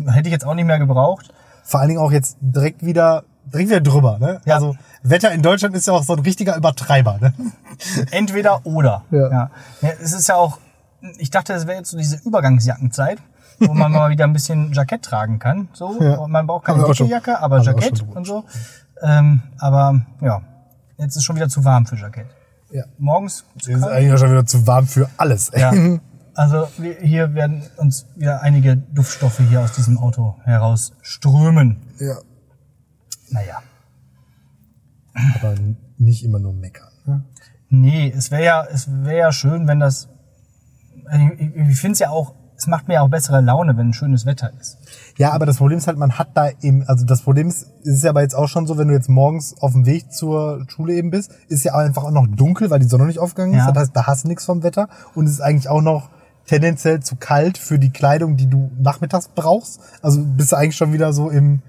hätte 0.07 0.27
ich 0.27 0.33
jetzt 0.33 0.45
auch 0.45 0.55
nicht 0.55 0.65
mehr 0.65 0.79
gebraucht. 0.79 1.31
Vor 1.63 1.79
allen 1.79 1.89
Dingen 1.89 2.01
auch 2.01 2.11
jetzt 2.11 2.37
direkt 2.41 2.83
wieder, 2.83 3.23
direkt 3.45 3.69
wieder 3.69 3.81
drüber, 3.81 4.17
ne? 4.19 4.41
Ja. 4.45 4.55
Also 4.55 4.75
Wetter 5.03 5.31
in 5.31 5.41
Deutschland 5.41 5.75
ist 5.75 5.87
ja 5.87 5.93
auch 5.93 6.03
so 6.03 6.13
ein 6.13 6.19
richtiger 6.19 6.57
Übertreiber, 6.57 7.19
ne? 7.21 7.33
Entweder 8.11 8.65
oder. 8.65 9.03
Ja. 9.11 9.29
Ja. 9.29 9.51
Ja, 9.81 9.89
es 10.01 10.13
ist 10.13 10.27
ja 10.27 10.35
auch, 10.35 10.57
ich 11.17 11.29
dachte, 11.29 11.53
es 11.53 11.67
wäre 11.67 11.77
jetzt 11.77 11.91
so 11.91 11.97
diese 11.97 12.17
Übergangsjackenzeit, 12.25 13.19
wo 13.59 13.73
man 13.73 13.91
mal 13.91 14.09
wieder 14.09 14.25
ein 14.25 14.33
bisschen 14.33 14.71
Jackett 14.73 15.03
tragen 15.03 15.39
kann. 15.39 15.69
So. 15.73 16.01
Ja. 16.01 16.15
Und 16.15 16.31
Man 16.31 16.47
braucht 16.47 16.65
keine 16.65 16.83
dicke 16.83 17.05
Jacke, 17.05 17.39
aber 17.39 17.59
Jackett 17.61 18.01
und 18.15 18.25
so. 18.25 18.43
Ähm, 19.01 19.41
aber 19.59 20.05
ja, 20.21 20.41
jetzt 20.97 21.15
ist 21.15 21.23
schon 21.23 21.35
wieder 21.35 21.49
zu 21.49 21.63
warm 21.65 21.85
für 21.85 21.95
Jackett. 21.95 22.27
Ja. 22.71 22.85
Morgens 22.97 23.45
Ist 23.57 23.67
kalt. 23.81 23.83
eigentlich 23.93 24.13
auch 24.13 24.17
schon 24.17 24.31
wieder 24.31 24.45
zu 24.45 24.65
warm 24.65 24.87
für 24.87 25.09
alles. 25.17 25.49
ey. 25.49 25.61
Ja. 25.61 25.99
Also 26.35 26.67
wir, 26.79 26.95
hier 26.95 27.35
werden 27.35 27.61
uns 27.77 28.07
wieder 28.15 28.41
einige 28.41 28.75
Duftstoffe 28.75 29.37
hier 29.49 29.61
aus 29.61 29.73
diesem 29.73 29.99
Auto 29.99 30.35
herausströmen. 30.43 31.77
ja. 31.99 32.15
Naja. 33.29 33.61
Aber 35.35 35.55
nicht 35.97 36.23
immer 36.23 36.39
nur 36.39 36.53
meckern. 36.53 36.89
Ne? 37.05 37.23
Nee, 37.69 38.13
es 38.15 38.31
wäre 38.31 38.43
ja, 38.43 38.63
es 38.65 38.87
wäre 39.03 39.17
ja 39.17 39.31
schön, 39.31 39.67
wenn 39.67 39.79
das. 39.79 40.09
also 41.05 41.25
Ich, 41.37 41.55
ich 41.55 41.79
finde 41.79 41.93
es 41.93 41.99
ja 41.99 42.09
auch, 42.09 42.33
es 42.63 42.67
macht 42.67 42.87
mir 42.87 43.01
auch 43.01 43.09
bessere 43.09 43.41
Laune, 43.41 43.75
wenn 43.77 43.91
schönes 43.93 44.25
Wetter 44.25 44.51
ist. 44.59 44.77
Ja, 45.17 45.33
aber 45.33 45.45
das 45.45 45.57
Problem 45.57 45.77
ist 45.77 45.87
halt, 45.87 45.97
man 45.97 46.17
hat 46.17 46.29
da 46.33 46.49
eben, 46.61 46.83
also 46.87 47.05
das 47.05 47.21
Problem 47.21 47.47
ist, 47.49 47.67
ist 47.83 48.03
ja 48.03 48.09
aber 48.11 48.21
jetzt 48.21 48.35
auch 48.35 48.47
schon 48.47 48.65
so, 48.67 48.77
wenn 48.77 48.87
du 48.87 48.93
jetzt 48.93 49.09
morgens 49.09 49.55
auf 49.61 49.73
dem 49.73 49.85
Weg 49.85 50.11
zur 50.13 50.65
Schule 50.69 50.93
eben 50.93 51.09
bist, 51.11 51.31
ist 51.49 51.63
ja 51.65 51.75
einfach 51.75 52.03
auch 52.05 52.11
noch 52.11 52.25
dunkel, 52.27 52.69
weil 52.69 52.79
die 52.79 52.87
Sonne 52.87 53.05
nicht 53.05 53.19
aufgegangen 53.19 53.53
ist. 53.53 53.65
Ja. 53.65 53.71
Das 53.71 53.83
heißt, 53.83 53.91
da 53.95 54.07
hast 54.07 54.23
du 54.23 54.29
nichts 54.29 54.45
vom 54.45 54.63
Wetter 54.63 54.87
und 55.13 55.25
es 55.25 55.33
ist 55.33 55.41
eigentlich 55.41 55.67
auch 55.69 55.81
noch 55.81 56.09
tendenziell 56.45 57.01
zu 57.01 57.15
kalt 57.17 57.57
für 57.57 57.79
die 57.79 57.89
Kleidung, 57.91 58.37
die 58.37 58.47
du 58.47 58.71
nachmittags 58.79 59.27
brauchst. 59.27 59.81
Also 60.01 60.21
bist 60.23 60.51
du 60.53 60.55
eigentlich 60.55 60.77
schon 60.77 60.93
wieder 60.93 61.11
so 61.11 61.29
im, 61.29 61.61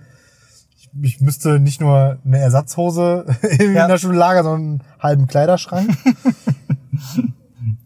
ich, 1.02 1.20
müsste 1.20 1.58
nicht 1.58 1.80
nur 1.80 2.18
eine 2.24 2.38
Ersatzhose 2.38 3.26
in 3.58 3.74
Ja. 3.74 3.88
der 3.88 3.98
Schule 3.98 4.16
lagern, 4.16 4.44
sondern 4.44 4.62
einen 4.70 4.82
halben 5.00 5.26
Kleiderschrank. 5.26 5.90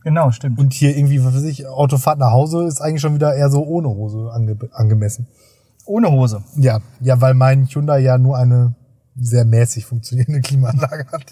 Genau, 0.09 0.31
stimmt. 0.31 0.59
und 0.59 0.73
hier 0.73 0.97
irgendwie, 0.97 1.23
was 1.23 1.35
weiß 1.35 1.45
ich, 1.45 1.67
Autofahrt 1.67 2.19
nach 2.19 2.31
Hause 2.31 2.65
ist 2.67 2.81
eigentlich 2.81 3.03
schon 3.03 3.15
wieder 3.15 3.35
eher 3.35 3.51
so 3.51 3.63
ohne 3.63 3.89
Hose 3.89 4.31
ange 4.33 4.57
angemessen. 4.73 5.27
Ohne 5.85 6.11
Hose. 6.11 6.43
Ja, 6.57 6.79
ja, 7.01 7.21
weil 7.21 7.35
mein 7.35 7.67
Hyundai 7.67 7.99
ja 7.99 8.17
nur 8.17 8.39
eine 8.39 8.75
sehr 9.21 9.45
mäßig 9.45 9.85
funktionierende 9.85 10.41
Klimaanlage 10.41 11.09
hat. 11.13 11.27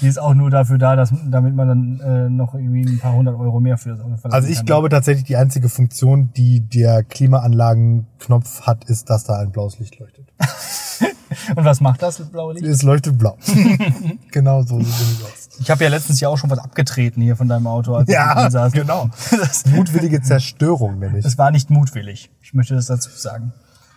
Die 0.00 0.06
ist 0.06 0.18
auch 0.18 0.32
nur 0.32 0.48
dafür 0.48 0.78
da, 0.78 0.96
dass, 0.96 1.12
damit 1.30 1.54
man 1.54 1.68
dann 1.68 2.00
äh, 2.00 2.30
noch 2.30 2.54
irgendwie 2.54 2.86
ein 2.86 2.98
paar 3.00 3.12
hundert 3.12 3.38
Euro 3.38 3.60
mehr 3.60 3.76
für 3.76 3.90
das 3.90 4.00
Auto 4.00 4.16
verlangen 4.16 4.34
Also 4.34 4.48
ich 4.48 4.58
kann. 4.58 4.66
glaube 4.66 4.88
tatsächlich, 4.88 5.24
die 5.24 5.36
einzige 5.36 5.68
Funktion, 5.68 6.30
die 6.34 6.60
der 6.60 7.02
Klimaanlagenknopf 7.02 8.62
hat, 8.62 8.84
ist, 8.84 9.10
dass 9.10 9.24
da 9.24 9.40
ein 9.40 9.52
blaues 9.52 9.78
Licht 9.78 9.98
leuchtet. 9.98 10.24
Und 11.56 11.64
was 11.64 11.80
macht 11.82 12.00
das 12.02 12.18
blaue 12.30 12.54
Licht? 12.54 12.64
Es 12.64 12.82
leuchtet 12.82 13.18
blau. 13.18 13.36
genau 14.30 14.62
so 14.62 14.78
sieht 14.78 14.88
es 14.88 15.22
aus. 15.24 15.41
Ich 15.60 15.70
habe 15.70 15.84
ja 15.84 15.90
letztens 15.90 16.18
ja 16.20 16.28
auch 16.28 16.38
schon 16.38 16.50
was 16.50 16.58
abgetreten 16.58 17.20
hier 17.20 17.36
von 17.36 17.48
deinem 17.48 17.66
Auto, 17.66 17.94
als 17.94 18.08
Ja, 18.10 18.34
drin 18.34 18.50
saß. 18.50 18.72
genau. 18.72 19.10
Das, 19.30 19.66
Mutwillige 19.66 20.22
Zerstörung 20.22 20.98
nämlich. 20.98 21.24
das 21.24 21.38
war 21.38 21.50
nicht 21.50 21.70
mutwillig. 21.70 22.30
Ich 22.40 22.54
möchte 22.54 22.74
das 22.74 22.86
dazu 22.86 23.10
sagen. 23.10 23.52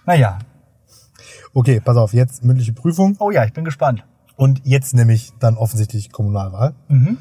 Naja. 0.05 0.39
Okay, 1.53 1.79
pass 1.79 1.95
auf, 1.97 2.13
jetzt 2.13 2.43
mündliche 2.43 2.73
Prüfung. 2.73 3.15
Oh 3.19 3.31
ja, 3.31 3.45
ich 3.45 3.53
bin 3.53 3.63
gespannt. 3.63 4.03
Und 4.35 4.61
jetzt 4.65 4.93
nämlich 4.93 5.31
dann 5.39 5.55
offensichtlich 5.57 6.11
Kommunalwahl. 6.11 6.73
Mhm. 6.89 7.17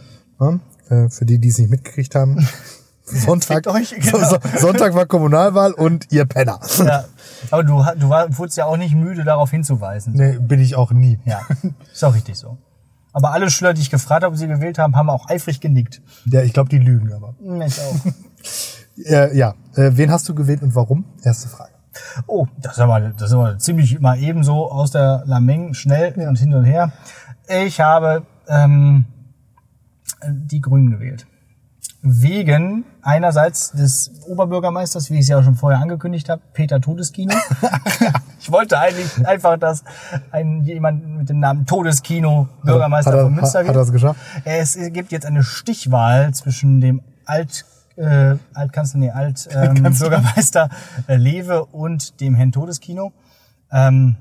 Ja, 0.90 1.08
für 1.08 1.24
die, 1.24 1.38
die 1.38 1.48
es 1.48 1.58
nicht 1.58 1.70
mitgekriegt 1.70 2.14
haben. 2.14 2.46
Sonntag, 3.04 3.66
euch, 3.66 3.94
genau. 3.94 4.18
so, 4.28 4.38
Sonntag 4.58 4.94
war 4.94 5.04
Kommunalwahl 5.06 5.72
und 5.72 6.10
ihr 6.10 6.24
Penner. 6.24 6.58
Ja. 6.78 7.04
Aber 7.50 7.62
du, 7.62 7.84
du 7.98 8.08
war, 8.08 8.36
wurdest 8.36 8.56
ja 8.56 8.64
auch 8.64 8.78
nicht 8.78 8.94
müde, 8.94 9.24
darauf 9.24 9.50
hinzuweisen. 9.50 10.14
Nee, 10.14 10.38
bin 10.38 10.58
ich 10.58 10.74
auch 10.74 10.90
nie. 10.90 11.18
Ja, 11.26 11.42
ist 11.92 12.02
auch 12.02 12.14
richtig 12.14 12.36
so. 12.38 12.56
Aber 13.14 13.30
alle 13.30 13.48
Schüler, 13.48 13.72
die 13.72 13.80
ich 13.80 13.90
gefragt 13.90 14.24
habe, 14.24 14.32
ob 14.32 14.38
sie 14.38 14.48
gewählt 14.48 14.76
haben, 14.76 14.96
haben 14.96 15.08
auch 15.08 15.28
eifrig 15.28 15.60
genickt. 15.60 16.02
Ja, 16.26 16.42
ich 16.42 16.52
glaube, 16.52 16.68
die 16.68 16.78
lügen 16.78 17.12
aber. 17.12 17.34
Ich 17.64 17.80
auch. 17.80 17.94
Äh, 18.96 19.36
ja, 19.36 19.54
äh, 19.74 19.90
wen 19.94 20.12
hast 20.12 20.28
du 20.28 20.36
gewählt 20.36 20.62
und 20.62 20.76
warum? 20.76 21.04
Erste 21.24 21.48
Frage. 21.48 21.72
Oh, 22.28 22.46
das 22.58 22.74
ist 22.74 22.78
aber, 22.78 23.00
das 23.00 23.30
ist 23.30 23.34
aber 23.34 23.58
ziemlich 23.58 23.98
mal 23.98 24.16
ebenso 24.22 24.70
aus 24.70 24.92
der 24.92 25.24
Lameng 25.26 25.74
schnell 25.74 26.14
und 26.28 26.38
hin 26.38 26.54
und 26.54 26.62
her. 26.62 26.92
Ich 27.48 27.80
habe 27.80 28.24
ähm, 28.46 29.06
die 30.28 30.60
Grünen 30.60 30.92
gewählt. 30.92 31.26
Wegen 32.02 32.84
einerseits 33.04 33.72
des 33.72 34.10
Oberbürgermeisters, 34.26 35.10
wie 35.10 35.14
ich 35.14 35.20
es 35.20 35.28
ja 35.28 35.38
auch 35.38 35.44
schon 35.44 35.54
vorher 35.54 35.80
angekündigt 35.80 36.28
habe, 36.28 36.42
Peter 36.52 36.80
Todeskino. 36.80 37.34
ich 38.40 38.50
wollte 38.50 38.78
eigentlich 38.78 39.26
einfach, 39.26 39.58
dass 39.58 39.84
ein, 40.32 40.62
jemand 40.62 41.06
mit 41.18 41.28
dem 41.28 41.38
Namen 41.38 41.66
Todeskino 41.66 42.48
Bürgermeister 42.64 43.12
hat 43.12 43.18
er, 43.18 43.24
von 43.24 43.34
Münster 43.34 43.58
wird. 43.60 43.68
hat 43.68 43.76
er 43.76 43.82
es 43.82 43.92
geschafft? 43.92 44.20
Es 44.44 44.78
gibt 44.92 45.12
jetzt 45.12 45.26
eine 45.26 45.42
Stichwahl 45.42 46.32
zwischen 46.32 46.80
dem 46.80 47.02
Alt, 47.26 47.64
äh, 47.96 48.36
Altkanzler, 48.54 49.00
nee, 49.00 49.10
Alt, 49.10 49.48
ähm, 49.52 49.74
Bürgermeister 49.82 50.70
äh, 51.06 51.16
Lewe 51.16 51.64
und 51.66 52.20
dem 52.20 52.34
Herrn 52.34 52.52
Todeskino. 52.52 53.12
Ähm, 53.70 54.16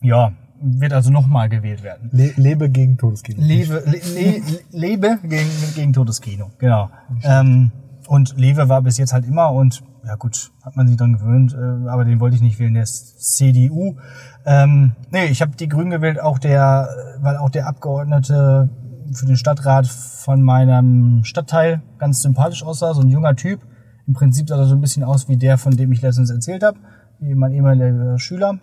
ja, 0.00 0.32
wird 0.60 0.92
also 0.92 1.10
nochmal 1.10 1.48
gewählt 1.48 1.82
werden. 1.82 2.10
Le 2.12 2.32
lebe 2.36 2.70
gegen 2.70 2.96
Todeskino. 2.98 3.42
Lewe, 3.42 3.82
le, 3.86 3.98
le, 3.98 4.42
Lebe 4.70 5.18
gegen, 5.22 5.50
gegen 5.74 5.92
Todeskino, 5.92 6.50
genau. 6.58 6.90
Ähm, 7.22 7.70
und 8.08 8.36
Lewe 8.36 8.68
war 8.68 8.82
bis 8.82 8.98
jetzt 8.98 9.12
halt 9.12 9.26
immer 9.26 9.52
und 9.52 9.82
ja 10.06 10.16
gut, 10.16 10.50
hat 10.62 10.76
man 10.76 10.86
sich 10.86 10.96
dran 10.96 11.14
gewöhnt, 11.14 11.54
äh, 11.54 11.88
aber 11.88 12.04
den 12.04 12.20
wollte 12.20 12.36
ich 12.36 12.42
nicht 12.42 12.58
wählen, 12.58 12.74
der 12.74 12.82
ist 12.82 13.36
CDU. 13.36 13.96
Ähm, 14.44 14.92
nee, 15.10 15.26
ich 15.26 15.40
habe 15.40 15.56
die 15.56 15.68
Grünen 15.68 15.90
gewählt, 15.90 16.20
auch 16.20 16.38
der, 16.38 16.88
weil 17.20 17.36
auch 17.36 17.50
der 17.50 17.66
Abgeordnete 17.66 18.68
für 19.12 19.26
den 19.26 19.36
Stadtrat 19.36 19.86
von 19.86 20.42
meinem 20.42 21.24
Stadtteil 21.24 21.82
ganz 21.98 22.22
sympathisch 22.22 22.62
aussah, 22.62 22.94
so 22.94 23.02
ein 23.02 23.08
junger 23.08 23.34
Typ. 23.36 23.60
Im 24.06 24.14
Prinzip 24.14 24.48
sah 24.48 24.58
er 24.58 24.66
so 24.66 24.74
ein 24.74 24.80
bisschen 24.80 25.04
aus 25.04 25.28
wie 25.28 25.36
der, 25.36 25.56
von 25.56 25.76
dem 25.76 25.92
ich 25.92 26.02
letztens 26.02 26.30
erzählt 26.30 26.62
habe, 26.62 26.78
wie 27.20 27.34
mein 27.34 27.52
ehemaliger 27.52 28.18
Schüler. 28.18 28.58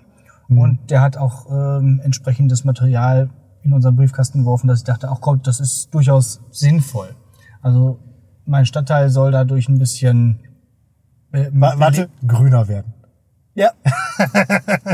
Und 0.49 0.79
der 0.89 1.01
hat 1.01 1.17
auch 1.17 1.45
ähm, 1.49 2.01
entsprechendes 2.03 2.65
Material 2.65 3.29
in 3.63 3.73
unseren 3.73 3.95
Briefkasten 3.95 4.39
geworfen, 4.39 4.67
dass 4.67 4.79
ich 4.79 4.85
dachte, 4.85 5.09
ach 5.09 5.21
Gott, 5.21 5.47
das 5.47 5.59
ist 5.59 5.93
durchaus 5.93 6.41
sinnvoll. 6.51 7.15
Also 7.61 7.99
mein 8.45 8.65
Stadtteil 8.65 9.09
soll 9.09 9.31
dadurch 9.31 9.69
ein 9.69 9.79
bisschen 9.79 10.39
äh, 11.31 11.47
Wa- 11.53 11.73
Warte, 11.77 12.09
grüner 12.27 12.67
werden. 12.67 12.93
Ja. 13.55 13.71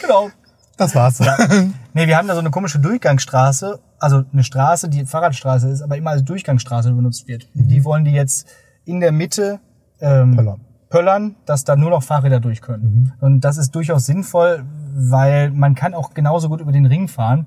genau. 0.00 0.30
Das 0.76 0.94
war's. 0.94 1.20
Nee, 1.92 2.06
wir 2.06 2.16
haben 2.16 2.26
da 2.28 2.34
so 2.34 2.40
eine 2.40 2.50
komische 2.50 2.78
Durchgangsstraße, 2.78 3.78
also 3.98 4.24
eine 4.32 4.44
Straße, 4.44 4.88
die 4.88 5.04
Fahrradstraße 5.04 5.68
ist, 5.68 5.82
aber 5.82 5.96
immer 5.98 6.10
als 6.10 6.24
Durchgangsstraße 6.24 6.92
benutzt 6.92 7.28
wird. 7.28 7.48
Die 7.52 7.84
wollen 7.84 8.04
die 8.04 8.12
jetzt 8.12 8.48
in 8.86 9.00
der 9.00 9.12
Mitte 9.12 9.60
ähm, 10.00 10.36
Pöllern. 10.36 10.60
pöllern, 10.88 11.36
dass 11.44 11.64
da 11.64 11.76
nur 11.76 11.90
noch 11.90 12.02
Fahrräder 12.02 12.40
durch 12.40 12.62
können. 12.62 13.12
Und 13.20 13.40
das 13.42 13.58
ist 13.58 13.74
durchaus 13.74 14.06
sinnvoll, 14.06 14.64
weil 14.94 15.50
man 15.50 15.74
kann 15.74 15.92
auch 15.92 16.14
genauso 16.14 16.48
gut 16.48 16.60
über 16.62 16.72
den 16.72 16.86
Ring 16.86 17.08
fahren. 17.08 17.46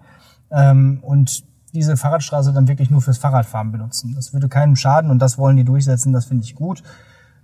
Ähm, 0.52 1.00
und 1.02 1.44
diese 1.74 1.98
Fahrradstraße 1.98 2.54
dann 2.54 2.68
wirklich 2.68 2.90
nur 2.90 3.02
fürs 3.02 3.18
Fahrradfahren 3.18 3.72
benutzen. 3.72 4.14
Das 4.16 4.34
würde 4.34 4.48
keinem 4.48 4.76
schaden 4.76 5.10
und 5.10 5.20
das 5.20 5.38
wollen 5.38 5.58
die 5.58 5.64
durchsetzen, 5.64 6.14
das 6.14 6.26
finde 6.26 6.44
ich 6.44 6.56
gut. 6.56 6.84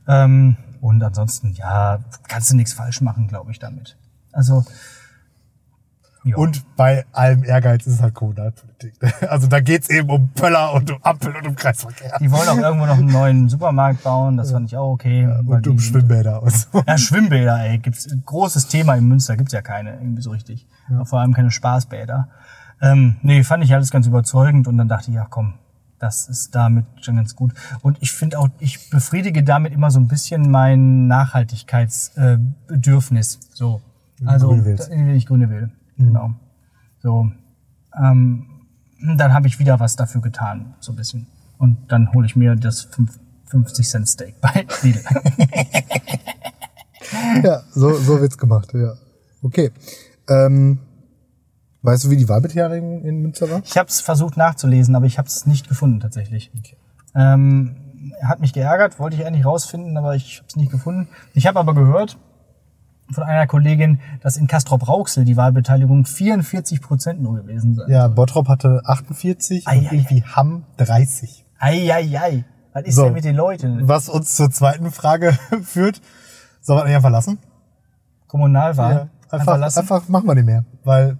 Ähm, 0.07 0.57
und 0.81 1.03
ansonsten, 1.03 1.53
ja, 1.53 1.99
kannst 2.27 2.51
du 2.51 2.55
nichts 2.55 2.73
falsch 2.73 3.01
machen, 3.01 3.27
glaube 3.27 3.51
ich, 3.51 3.59
damit. 3.59 3.97
Also, 4.31 4.63
ja. 6.23 6.35
Und 6.35 6.75
bei 6.75 7.05
allem 7.13 7.43
Ehrgeiz 7.43 7.87
ist 7.87 7.93
es 7.93 8.01
halt 8.01 8.13
Kommunalpolitik. 8.13 8.93
Also 9.29 9.47
da 9.47 9.61
geht's 9.61 9.89
eben 9.89 10.09
um 10.09 10.29
Pöller 10.29 10.73
und 10.73 10.91
um 10.91 10.97
Ampel 11.01 11.35
und 11.35 11.47
um 11.47 11.55
Kreisverkehr. 11.55 12.17
die 12.19 12.29
wollen 12.29 12.47
auch 12.49 12.57
irgendwo 12.57 12.85
noch 12.85 12.97
einen 12.97 13.11
neuen 13.11 13.49
Supermarkt 13.49 14.03
bauen, 14.03 14.37
das 14.37 14.51
fand 14.51 14.67
ich 14.67 14.77
auch 14.77 14.91
okay. 14.91 15.27
weil 15.43 15.57
Und 15.57 15.67
um 15.67 15.79
Schwimmbäder 15.79 16.43
und 16.43 16.51
so. 16.51 16.83
Ja, 16.85 16.97
Schwimmbäder, 16.97 17.59
ey, 17.61 17.77
gibt's 17.77 18.11
ein 18.11 18.23
großes 18.25 18.67
Thema 18.67 18.95
in 18.95 19.07
Münster, 19.07 19.37
gibt's 19.37 19.53
ja 19.53 19.61
keine, 19.61 19.93
irgendwie 19.93 20.21
so 20.21 20.31
richtig. 20.31 20.67
Vor 21.05 21.19
allem 21.19 21.33
keine 21.33 21.51
Spaßbäder. 21.51 22.27
Ähm, 22.81 23.17
nee, 23.21 23.43
fand 23.43 23.63
ich 23.63 23.73
alles 23.73 23.91
ganz 23.91 24.07
überzeugend 24.07 24.67
und 24.67 24.77
dann 24.77 24.87
dachte 24.87 25.11
ich, 25.11 25.15
ja 25.15 25.27
komm, 25.29 25.53
das 25.99 26.27
ist 26.29 26.55
damit 26.55 26.85
schon 27.01 27.17
ganz 27.17 27.35
gut. 27.35 27.53
Und 27.81 27.97
ich 28.01 28.11
finde 28.11 28.39
auch, 28.39 28.49
ich 28.59 28.89
befriedige 28.89 29.43
damit 29.43 29.73
immer 29.73 29.91
so 29.91 29.99
ein 29.99 30.07
bisschen 30.07 30.49
mein 30.49 31.07
Nachhaltigkeitsbedürfnis. 31.07 33.35
Äh, 33.35 33.39
so. 33.53 33.81
Also, 34.25 34.51
wenn 34.65 35.15
ich 35.15 35.25
Grüne 35.25 35.49
will. 35.49 35.69
Genau. 35.97 36.33
So. 37.01 37.31
Ähm, 37.97 38.45
dann 39.15 39.33
habe 39.33 39.47
ich 39.47 39.59
wieder 39.59 39.79
was 39.79 39.95
dafür 39.95 40.21
getan, 40.21 40.73
so 40.79 40.91
ein 40.91 40.95
bisschen. 40.95 41.27
Und 41.57 41.91
dann 41.91 42.11
hole 42.13 42.25
ich 42.25 42.35
mir 42.35 42.55
das 42.55 42.81
fünf- 42.81 43.19
50 43.45 43.89
Cent 43.89 44.07
Steak 44.07 44.35
bei 44.41 44.65
Lidl. 44.83 45.01
Ja, 47.43 47.63
so, 47.71 47.93
so 47.95 48.21
wird's 48.21 48.37
gemacht, 48.37 48.71
ja. 48.73 48.93
Okay. 49.41 49.71
Ähm, 50.27 50.79
weißt 51.81 52.03
du, 52.05 52.09
wie 52.09 52.17
die 52.17 52.27
Wahlbeteiligung 52.29 53.03
in 53.03 53.21
Münster 53.21 53.49
war? 53.49 53.61
Ich 53.65 53.77
habe 53.77 53.89
es 53.89 54.01
versucht 54.01 54.37
nachzulesen, 54.37 54.95
aber 54.95 55.05
ich 55.05 55.17
habe 55.17 55.27
es 55.27 55.45
nicht 55.45 55.67
gefunden 55.67 55.99
tatsächlich. 55.99 56.51
Ähm, 57.15 57.75
hat 58.23 58.39
mich 58.39 58.53
geärgert, 58.53 58.99
wollte 58.99 59.15
ich 59.17 59.25
eigentlich 59.25 59.45
rausfinden, 59.45 59.97
aber 59.97 60.15
ich 60.15 60.37
habe 60.37 60.47
es 60.47 60.55
nicht 60.55 60.71
gefunden. 60.71 61.07
Ich 61.33 61.47
habe 61.47 61.59
aber 61.59 61.73
gehört 61.73 62.17
von 63.11 63.23
einer 63.23 63.47
Kollegin, 63.47 63.99
dass 64.21 64.37
in 64.37 64.45
Castrop-Rauxel 64.47 65.25
die 65.25 65.35
Wahlbeteiligung 65.35 66.05
44 66.05 66.81
Prozent 66.81 67.21
nur 67.21 67.37
gewesen 67.37 67.75
sei. 67.75 67.85
Ja, 67.91 68.07
Bottrop 68.07 68.47
hatte 68.47 68.81
48 68.85 69.67
Ei, 69.67 69.79
und 69.79 69.87
ei, 69.87 69.89
irgendwie 69.95 70.23
Hamm 70.23 70.65
30. 70.77 71.43
Eieiei, 71.57 72.45
was 72.73 72.83
ist 72.83 72.95
So. 72.95 73.05
denn 73.05 73.13
mit 73.13 73.23
den 73.25 73.35
Leuten? 73.35 73.87
Was 73.87 74.09
uns 74.09 74.35
zur 74.35 74.51
zweiten 74.51 74.91
Frage 74.91 75.33
führt. 75.63 76.01
Sollen 76.61 76.79
wir 76.81 76.85
nicht 76.85 76.95
einfach 76.95 77.09
lassen? 77.09 77.39
Kommunalwahl? 78.27 79.09
Einfach, 79.29 79.57
lassen? 79.57 79.79
einfach 79.79 80.07
machen 80.07 80.27
wir 80.27 80.35
nicht 80.35 80.45
mehr. 80.45 80.65
Weil 80.83 81.17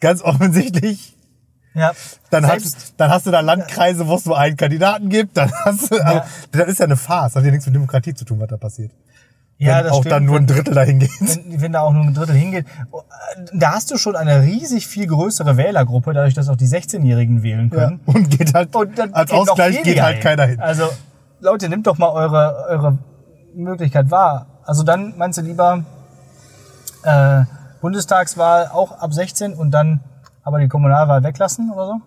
ganz 0.00 0.22
offensichtlich, 0.22 1.16
ja. 1.74 1.92
dann 2.30 2.44
Selbst, 2.44 2.76
hast, 2.76 2.94
dann 2.96 3.10
hast 3.10 3.26
du 3.26 3.30
da 3.30 3.40
Landkreise, 3.40 4.06
wo 4.08 4.16
es 4.16 4.24
nur 4.26 4.38
einen 4.38 4.56
Kandidaten 4.56 5.08
gibt. 5.08 5.36
Dann 5.36 5.50
hast 5.64 5.90
du, 5.92 6.04
also, 6.04 6.22
das 6.52 6.68
ist 6.68 6.78
ja 6.80 6.86
eine 6.86 6.96
Farce. 6.96 7.34
Das 7.34 7.40
hat 7.40 7.44
ja 7.46 7.50
nichts 7.52 7.66
mit 7.66 7.74
Demokratie 7.74 8.14
zu 8.14 8.24
tun, 8.24 8.40
was 8.40 8.48
da 8.48 8.56
passiert. 8.56 8.90
ja, 9.58 9.76
Wenn 9.78 9.84
das 9.84 9.92
auch 9.92 10.00
stimmt. 10.00 10.12
dann 10.12 10.24
nur 10.24 10.36
ein 10.38 10.46
Drittel 10.46 10.74
dahin 10.74 10.98
geht. 10.98 11.10
wenn, 11.20 11.60
wenn 11.60 11.72
da 11.72 11.80
auch 11.82 11.92
nur 11.92 12.02
ein 12.04 12.14
Drittel 12.14 12.34
hingeht, 12.34 12.66
da 13.52 13.72
hast 13.72 13.90
du 13.90 13.98
schon 13.98 14.16
eine 14.16 14.42
riesig 14.42 14.86
viel 14.88 15.06
größere 15.06 15.56
Wählergruppe, 15.56 16.12
dadurch, 16.12 16.34
dass 16.34 16.48
auch 16.48 16.56
die 16.56 16.66
16-Jährigen 16.66 17.42
wählen 17.42 17.70
Ja. 17.72 17.76
können. 17.86 18.00
Und 18.06 18.30
geht 18.30 18.52
halt, 18.54 18.74
Und 18.74 18.98
dann 18.98 19.12
als 19.14 19.30
Ausgleich 19.30 19.82
geht 19.82 20.02
halt 20.02 20.20
keiner 20.20 20.46
hin. 20.46 20.60
Also, 20.60 20.84
Leute, 21.40 21.68
nehmt 21.68 21.86
doch 21.86 21.98
mal 21.98 22.08
eure, 22.10 22.66
eure 22.68 22.98
Möglichkeit 23.54 24.10
wahr. 24.10 24.46
Also 24.64 24.82
dann 24.82 25.14
meinst 25.16 25.38
du 25.38 25.42
lieber 25.42 25.84
äh, 27.02 27.42
Bundestagswahl 27.80 28.68
auch 28.68 28.92
ab 28.92 29.12
16 29.12 29.54
und 29.54 29.70
dann 29.70 30.00
aber 30.42 30.58
die 30.58 30.68
Kommunalwahl 30.68 31.22
weglassen 31.22 31.70
oder 31.70 31.86
so? 31.86 32.00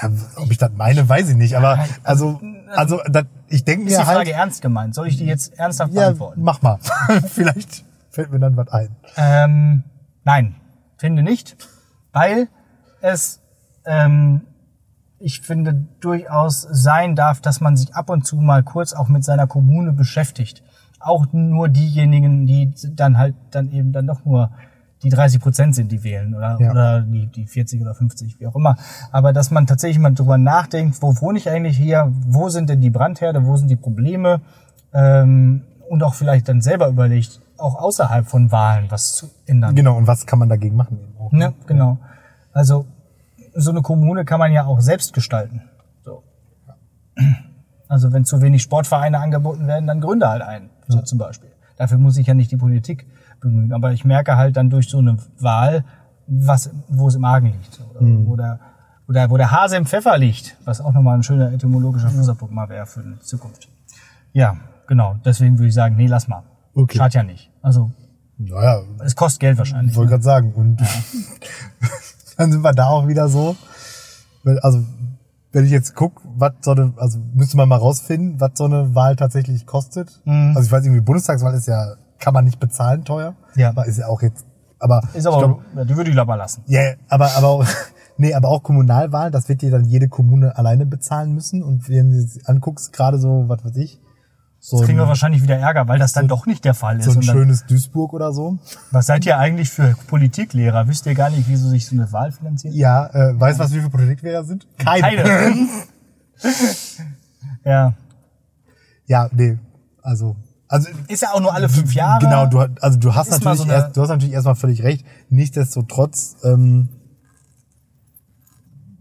Ja, 0.00 0.10
ob 0.36 0.50
ich 0.50 0.58
das 0.58 0.70
meine, 0.74 1.08
weiß 1.08 1.28
ich 1.30 1.36
nicht. 1.36 1.56
Aber 1.56 1.84
also, 2.02 2.40
also 2.74 3.00
das, 3.08 3.24
ich 3.48 3.64
denke 3.64 3.86
Ist 3.86 3.92
die 3.92 3.98
mir 3.98 4.04
Frage 4.04 4.18
halt, 4.18 4.28
ernst 4.28 4.62
gemeint? 4.62 4.94
Soll 4.94 5.08
ich 5.08 5.18
die 5.18 5.26
jetzt 5.26 5.58
ernsthaft 5.58 5.92
ja, 5.92 6.02
beantworten? 6.02 6.42
mach 6.42 6.62
mal. 6.62 6.78
Vielleicht 7.28 7.84
fällt 8.10 8.30
mir 8.30 8.38
dann 8.38 8.56
was 8.56 8.68
ein. 8.68 8.96
Ähm, 9.16 9.84
nein, 10.24 10.54
finde 10.96 11.22
nicht, 11.22 11.56
weil 12.12 12.48
es, 13.00 13.40
ähm, 13.84 14.42
ich 15.18 15.40
finde, 15.40 15.86
durchaus 16.00 16.62
sein 16.70 17.14
darf, 17.14 17.40
dass 17.40 17.60
man 17.60 17.76
sich 17.76 17.94
ab 17.94 18.10
und 18.10 18.26
zu 18.26 18.36
mal 18.36 18.62
kurz 18.62 18.92
auch 18.92 19.08
mit 19.08 19.24
seiner 19.24 19.46
Kommune 19.46 19.92
beschäftigt. 19.92 20.62
Auch 21.00 21.26
nur 21.32 21.68
diejenigen, 21.68 22.46
die 22.46 22.72
dann 22.94 23.18
halt 23.18 23.34
dann 23.50 23.72
eben 23.72 23.92
dann 23.92 24.06
doch 24.06 24.24
nur 24.24 24.50
die 25.02 25.08
30 25.10 25.40
Prozent 25.40 25.74
sind, 25.74 25.90
die 25.90 26.02
wählen 26.04 26.34
oder, 26.34 26.56
Ja. 26.60 26.70
oder 26.70 27.00
die, 27.02 27.26
die 27.26 27.46
40 27.46 27.80
oder 27.82 27.94
50, 27.94 28.38
wie 28.40 28.46
auch 28.46 28.54
immer. 28.56 28.76
Aber 29.10 29.32
dass 29.32 29.50
man 29.50 29.66
tatsächlich 29.66 29.98
mal 29.98 30.10
drüber 30.14 30.38
nachdenkt, 30.38 31.00
wo 31.02 31.20
wohne 31.20 31.38
ich 31.38 31.48
eigentlich 31.50 31.76
hier, 31.76 32.12
wo 32.26 32.48
sind 32.48 32.70
denn 32.70 32.80
die 32.80 32.90
Brandherde, 32.90 33.44
wo 33.44 33.56
sind 33.56 33.68
die 33.68 33.76
Probleme 33.76 34.40
ähm, 34.92 35.62
und 35.88 36.02
auch 36.02 36.14
vielleicht 36.14 36.48
dann 36.48 36.60
selber 36.62 36.88
überlegt, 36.88 37.40
auch 37.58 37.76
außerhalb 37.76 38.26
von 38.26 38.50
Wahlen 38.52 38.86
was 38.90 39.14
zu 39.14 39.28
ändern. 39.46 39.74
Genau, 39.74 39.96
und 39.96 40.06
was 40.06 40.26
kann 40.26 40.38
man 40.38 40.48
dagegen 40.48 40.76
machen? 40.76 40.98
Eben 41.00 41.16
auch, 41.18 41.32
Ne? 41.32 41.52
Genau. 41.66 41.98
Also 42.52 42.86
so 43.54 43.70
eine 43.70 43.82
Kommune 43.82 44.24
kann 44.24 44.38
man 44.38 44.52
ja 44.52 44.64
auch 44.66 44.80
selbst 44.80 45.12
gestalten. 45.12 45.62
So. 46.04 46.22
Also 47.88 48.12
wenn 48.12 48.24
zu 48.24 48.40
wenig 48.40 48.62
Sportvereine 48.62 49.18
angeboten 49.18 49.66
werden, 49.66 49.86
dann 49.86 50.00
gründe 50.00 50.28
halt 50.28 50.42
einen, 50.42 50.70
so 50.88 51.00
zum 51.02 51.18
Beispiel. 51.18 51.50
Dafür 51.76 51.98
muss 51.98 52.16
ich 52.16 52.26
ja 52.26 52.34
nicht 52.34 52.50
die 52.50 52.56
Politik 52.56 53.06
bemühen. 53.42 53.72
Aber 53.72 53.92
ich 53.92 54.04
merke 54.04 54.36
halt 54.36 54.56
dann 54.56 54.70
durch 54.70 54.88
so 54.88 54.98
eine 54.98 55.18
Wahl, 55.38 55.84
was, 56.26 56.70
wo 56.88 57.08
es 57.08 57.14
im 57.14 57.24
Argen 57.24 57.48
liegt. 57.48 57.80
Oder, 57.90 58.00
wo, 58.26 58.36
der, 58.36 58.60
wo, 59.06 59.12
der, 59.12 59.30
wo 59.30 59.36
der 59.36 59.50
Hase 59.50 59.76
im 59.76 59.84
Pfeffer 59.84 60.16
liegt, 60.16 60.56
was 60.64 60.80
auch 60.80 60.92
nochmal 60.92 61.18
ein 61.18 61.22
schöner 61.22 61.52
etymologischer 61.52 62.08
Fußabdruck 62.08 62.50
mal 62.50 62.68
wäre 62.68 62.86
für 62.86 63.02
die 63.02 63.18
Zukunft. 63.20 63.68
Ja, 64.32 64.56
genau. 64.86 65.16
Deswegen 65.24 65.58
würde 65.58 65.68
ich 65.68 65.74
sagen, 65.74 65.96
nee, 65.96 66.06
lass 66.06 66.28
mal. 66.28 66.42
Okay. 66.74 66.96
Schadet 66.96 67.14
ja 67.14 67.22
nicht. 67.22 67.50
Also 67.60 67.90
Naja, 68.38 68.80
es 69.04 69.14
kostet 69.14 69.40
Geld 69.40 69.58
wahrscheinlich. 69.58 69.92
ich 69.92 69.96
wollte 69.96 70.10
gerade 70.12 70.22
sagen. 70.22 70.52
Und 70.54 70.80
dann 72.38 72.50
sind 72.52 72.62
wir 72.62 72.72
da 72.72 72.86
auch 72.86 73.06
wieder 73.08 73.28
so. 73.28 73.56
Also, 74.62 74.82
wenn 75.52 75.66
ich 75.66 75.70
jetzt 75.70 75.94
guck, 75.94 76.20
was 76.24 76.52
so 76.62 76.70
eine, 76.70 76.94
also 76.96 77.18
müsste 77.34 77.56
man 77.58 77.68
mal 77.68 77.76
rausfinden, 77.76 78.40
was 78.40 78.52
so 78.54 78.64
eine 78.64 78.94
Wahl 78.94 79.16
tatsächlich 79.16 79.66
kostet. 79.66 80.20
Mhm. 80.24 80.52
Also 80.56 80.66
ich 80.66 80.72
weiß 80.72 80.84
irgendwie, 80.84 81.02
Bundestagswahl 81.02 81.54
ist 81.54 81.68
ja, 81.68 81.94
kann 82.22 82.34
man 82.34 82.44
nicht 82.44 82.60
bezahlen 82.60 83.04
teuer. 83.04 83.34
Ja. 83.56 83.70
Aber 83.70 83.86
ist 83.86 83.98
ja 83.98 84.06
auch 84.06 84.22
jetzt, 84.22 84.46
aber. 84.78 85.02
Ist 85.12 85.26
aber, 85.26 85.38
glaub, 85.38 85.62
ja, 85.74 85.84
die 85.84 85.96
würde 85.96 86.10
ich 86.10 86.18
aber 86.18 86.36
lassen. 86.36 86.62
Ja, 86.66 86.94
aber, 87.08 87.32
aber 87.36 87.48
auch, 87.48 87.66
nee, 88.16 88.32
aber 88.32 88.48
auch 88.48 88.62
Kommunalwahlen, 88.62 89.32
das 89.32 89.48
wird 89.48 89.60
dir 89.60 89.72
dann 89.72 89.84
jede 89.84 90.08
Kommune 90.08 90.56
alleine 90.56 90.86
bezahlen 90.86 91.32
müssen. 91.32 91.62
Und 91.62 91.88
wenn 91.88 92.10
du 92.10 92.18
es 92.18 92.46
anguckst, 92.46 92.92
gerade 92.92 93.18
so, 93.18 93.44
was 93.48 93.64
weiß 93.64 93.76
ich, 93.76 94.00
so 94.60 94.76
Jetzt 94.76 94.86
kriegen 94.86 94.98
wir 94.98 95.06
ein, 95.06 95.08
wahrscheinlich 95.08 95.42
wieder 95.42 95.56
Ärger, 95.56 95.88
weil 95.88 95.98
das 95.98 96.12
dann 96.12 96.28
doch 96.28 96.46
nicht 96.46 96.64
der 96.64 96.74
Fall 96.74 97.00
ist. 97.00 97.06
so 97.06 97.10
ein 97.10 97.14
dann, 97.16 97.24
schönes 97.24 97.66
Duisburg 97.66 98.12
oder 98.12 98.32
so. 98.32 98.58
was 98.92 99.06
seid 99.06 99.26
ihr 99.26 99.36
eigentlich 99.36 99.70
für 99.70 99.96
Politiklehrer? 100.06 100.86
Wisst 100.86 101.04
ihr 101.06 101.16
gar 101.16 101.30
nicht, 101.30 101.48
wieso 101.48 101.68
sich 101.68 101.84
so 101.84 101.96
eine 101.96 102.12
Wahl 102.12 102.30
finanziert? 102.30 102.72
Ja, 102.72 103.06
äh, 103.06 103.40
weißt 103.40 103.58
du, 103.58 103.64
was 103.64 103.72
wie 103.72 103.78
viele 103.78 103.90
Politiklehrer 103.90 104.44
sind? 104.44 104.68
Keine. 104.78 105.24
Keine. 105.24 105.68
ja. 107.64 107.94
ja, 109.06 109.28
nee, 109.32 109.58
also, 110.00 110.36
also, 110.72 110.88
Ist 111.08 111.22
ja 111.22 111.32
auch 111.32 111.40
nur 111.40 111.54
alle 111.54 111.68
fünf 111.68 111.94
Jahre. 111.94 112.18
genau, 112.24 112.46
du, 112.46 112.60
hast- 112.60 112.82
also 112.82 112.98
du 112.98 113.14
hast 113.14 113.30
natürlich 113.30 113.58
so 113.58 113.68
erst, 113.68 113.96
du 113.96 114.00
hast 114.02 114.08
natürlich 114.08 114.32
erstmal 114.34 114.54
völlig 114.56 114.82
recht. 114.82 115.04
Nichtsdestotrotz, 115.28 116.36
ähm, 116.44 116.88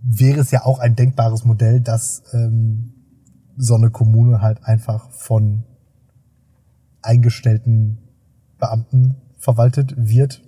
wäre 0.04 0.40
es 0.40 0.52
ja 0.52 0.64
auch 0.66 0.80
ein 0.80 0.96
denkbares 0.96 1.46
Modell, 1.46 1.80
dass 1.82 2.24
ähm, 2.34 2.94
so 3.58 3.76
eine 3.76 3.90
Kommune 3.92 4.42
halt 4.42 4.64
einfach 4.66 5.12
von 5.12 5.64
eingestellten 7.02 7.98
Beamten 8.60 9.16
verwaltet 9.38 9.94
wird. 9.98 10.42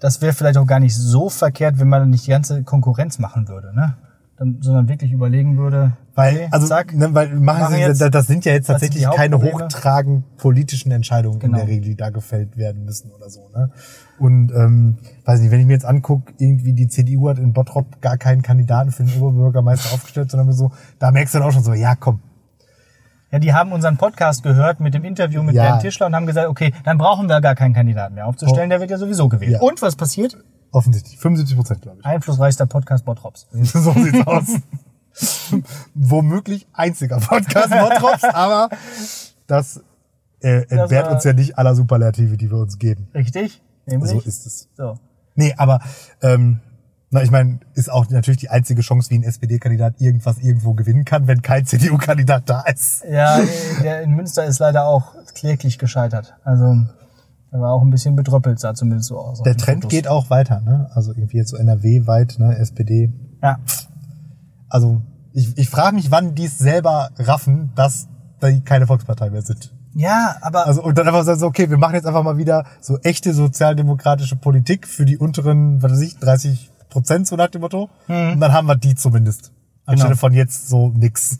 Das 0.00 0.20
wäre 0.20 0.32
vielleicht 0.32 0.58
auch 0.58 0.66
gar 0.66 0.80
nicht 0.80 0.96
so 0.96 1.28
verkehrt, 1.30 1.78
wenn 1.78 1.88
man 1.88 2.10
nicht 2.10 2.26
die 2.26 2.30
ganze 2.30 2.62
Konkurrenz 2.62 3.18
machen 3.18 3.48
würde, 3.48 3.74
ne? 3.74 3.96
Dann, 4.36 4.58
sondern 4.60 4.88
wirklich 4.88 5.12
überlegen 5.12 5.56
würde, 5.58 5.96
Weil, 6.16 6.34
okay, 6.34 6.48
also, 6.50 6.66
zack, 6.66 6.92
ne, 6.92 7.08
weil 7.14 7.28
machen 7.28 7.40
machen 7.62 7.74
Sie, 7.76 7.80
jetzt- 7.80 8.00
das, 8.00 8.26
sind 8.26 8.44
ja 8.44 8.52
jetzt 8.52 8.66
tatsächlich 8.66 9.08
keine 9.08 9.40
hochtragend 9.40 10.36
politischen 10.38 10.90
Entscheidungen 10.90 11.38
Genau. 11.38 11.58
in 11.60 11.66
der 11.66 11.68
Regel, 11.72 11.90
die 11.90 11.94
da 11.96 12.10
gefällt 12.10 12.56
werden 12.56 12.84
müssen 12.84 13.12
oder 13.12 13.30
so. 13.30 13.48
Ne? 13.54 13.70
Und 14.18 14.50
ähm, 14.50 14.96
weiß 15.24 15.40
nicht, 15.40 15.52
wenn 15.52 15.60
ich 15.60 15.66
mir 15.66 15.74
jetzt 15.74 15.84
angucke, 15.84 16.32
irgendwie 16.38 16.72
die 16.72 16.88
CDU 16.88 17.28
hat 17.28 17.38
in 17.38 17.52
Bottrop 17.52 18.00
gar 18.00 18.16
keinen 18.18 18.42
Kandidaten 18.42 18.90
für 18.90 19.04
den 19.04 19.22
Oberbürgermeister 19.22 19.94
aufgestellt, 19.94 20.32
sondern 20.32 20.52
so, 20.52 20.72
da 20.98 21.12
merkst 21.12 21.32
du 21.34 21.38
dann 21.38 21.46
auch 21.46 21.52
schon 21.52 21.62
so, 21.62 21.72
ja 21.72 21.94
komm, 21.94 22.18
ja, 23.30 23.38
die 23.38 23.52
haben 23.52 23.70
unseren 23.72 23.96
Podcast 23.98 24.42
gehört 24.42 24.80
mit 24.80 24.94
dem 24.94 25.04
Interview 25.04 25.42
mit 25.44 25.54
Ja. 25.54 25.62
Bernd 25.64 25.82
Tischler 25.82 26.06
und 26.06 26.14
haben 26.16 26.26
gesagt, 26.26 26.48
okay, 26.48 26.72
dann 26.84 26.98
brauchen 26.98 27.28
wir 27.28 27.40
gar 27.40 27.54
keinen 27.54 27.72
Kandidaten 27.74 28.14
mehr 28.16 28.26
aufzustellen, 28.26 28.66
Oh. 28.66 28.70
der 28.70 28.80
wird 28.80 28.90
ja 28.90 28.98
sowieso 28.98 29.28
gewählt. 29.28 29.52
Ja. 29.52 29.60
Und 29.60 29.80
was 29.82 29.94
passiert? 29.96 30.38
Offensichtlich 30.74 31.18
75 31.18 31.56
Prozent, 31.56 31.82
glaube 31.82 31.98
ich. 32.00 32.06
Einflussreichster 32.06 32.66
Podcast 32.66 33.04
Bottrops. 33.04 33.46
so 33.52 33.92
sieht's 33.92 34.26
aus. 34.26 34.60
Womöglich 35.94 36.66
einziger 36.72 37.18
Podcast 37.18 37.70
Bottrops, 37.70 38.24
aber 38.34 38.68
das 39.46 39.82
äh, 40.40 40.66
entbehrt 40.68 41.10
uns 41.10 41.24
ja 41.24 41.32
nicht 41.32 41.56
aller 41.56 41.74
Superlative, 41.74 42.36
die 42.36 42.50
wir 42.50 42.58
uns 42.58 42.78
geben. 42.78 43.08
Richtig? 43.14 43.62
Nämlich? 43.86 44.10
So 44.10 44.20
ist 44.20 44.46
es. 44.46 44.68
So. 44.76 44.98
Nee, 45.36 45.54
aber 45.56 45.80
ähm, 46.20 46.60
Na, 47.10 47.22
ich 47.22 47.30
meine, 47.30 47.60
ist 47.74 47.90
auch 47.90 48.08
natürlich 48.10 48.40
die 48.40 48.50
einzige 48.50 48.82
Chance, 48.82 49.10
wie 49.10 49.18
ein 49.18 49.22
SPD-Kandidat 49.22 50.00
irgendwas 50.00 50.38
irgendwo 50.38 50.74
gewinnen 50.74 51.04
kann, 51.04 51.28
wenn 51.28 51.42
kein 51.42 51.64
CDU-Kandidat 51.64 52.50
da 52.50 52.62
ist. 52.62 53.04
Ja, 53.08 53.40
der 53.82 54.02
in 54.02 54.10
Münster 54.10 54.44
ist 54.44 54.58
leider 54.58 54.84
auch 54.86 55.14
kläglich 55.34 55.78
gescheitert. 55.78 56.34
Also 56.42 56.84
er 57.54 57.60
war 57.60 57.72
auch 57.72 57.82
ein 57.82 57.90
bisschen 57.90 58.16
betröppelt, 58.16 58.58
sah 58.58 58.74
zumindest 58.74 59.08
so 59.08 59.18
aus. 59.18 59.40
Der 59.42 59.56
Trend 59.56 59.84
Fotos. 59.84 59.90
geht 59.90 60.08
auch 60.08 60.28
weiter, 60.28 60.60
ne? 60.60 60.90
Also 60.92 61.12
irgendwie 61.12 61.36
jetzt 61.38 61.50
so 61.50 61.56
NRW-weit, 61.56 62.36
ne? 62.38 62.56
SPD. 62.58 63.12
Ja, 63.42 63.58
Also 64.68 65.02
ich, 65.32 65.56
ich 65.56 65.70
frage 65.70 65.94
mich, 65.96 66.10
wann 66.10 66.34
die 66.34 66.44
es 66.46 66.58
selber 66.58 67.10
raffen, 67.16 67.70
dass 67.76 68.08
die 68.42 68.60
keine 68.60 68.86
Volkspartei 68.86 69.30
mehr 69.30 69.42
sind. 69.42 69.72
ja 69.94 70.36
aber 70.42 70.66
Also 70.66 70.82
und 70.82 70.98
dann 70.98 71.06
einfach 71.06 71.22
sagen 71.24 71.38
so, 71.40 71.46
okay, 71.46 71.70
wir 71.70 71.78
machen 71.78 71.94
jetzt 71.94 72.06
einfach 72.06 72.22
mal 72.24 72.36
wieder 72.36 72.66
so 72.80 72.98
echte 72.98 73.32
sozialdemokratische 73.32 74.36
Politik 74.36 74.86
für 74.88 75.04
die 75.04 75.16
unteren, 75.16 75.80
was 75.82 75.92
weiß 75.92 76.00
ich, 76.00 76.18
30 76.18 76.70
Prozent 76.90 77.26
so 77.28 77.36
nach 77.36 77.48
dem 77.48 77.60
Motto. 77.62 77.88
Und 78.08 78.40
dann 78.40 78.52
haben 78.52 78.66
wir 78.66 78.76
die 78.76 78.94
zumindest. 78.96 79.52
Anstelle 79.86 80.10
Genau. 80.10 80.20
von 80.20 80.32
jetzt 80.32 80.68
so 80.68 80.88
nix. 80.88 81.38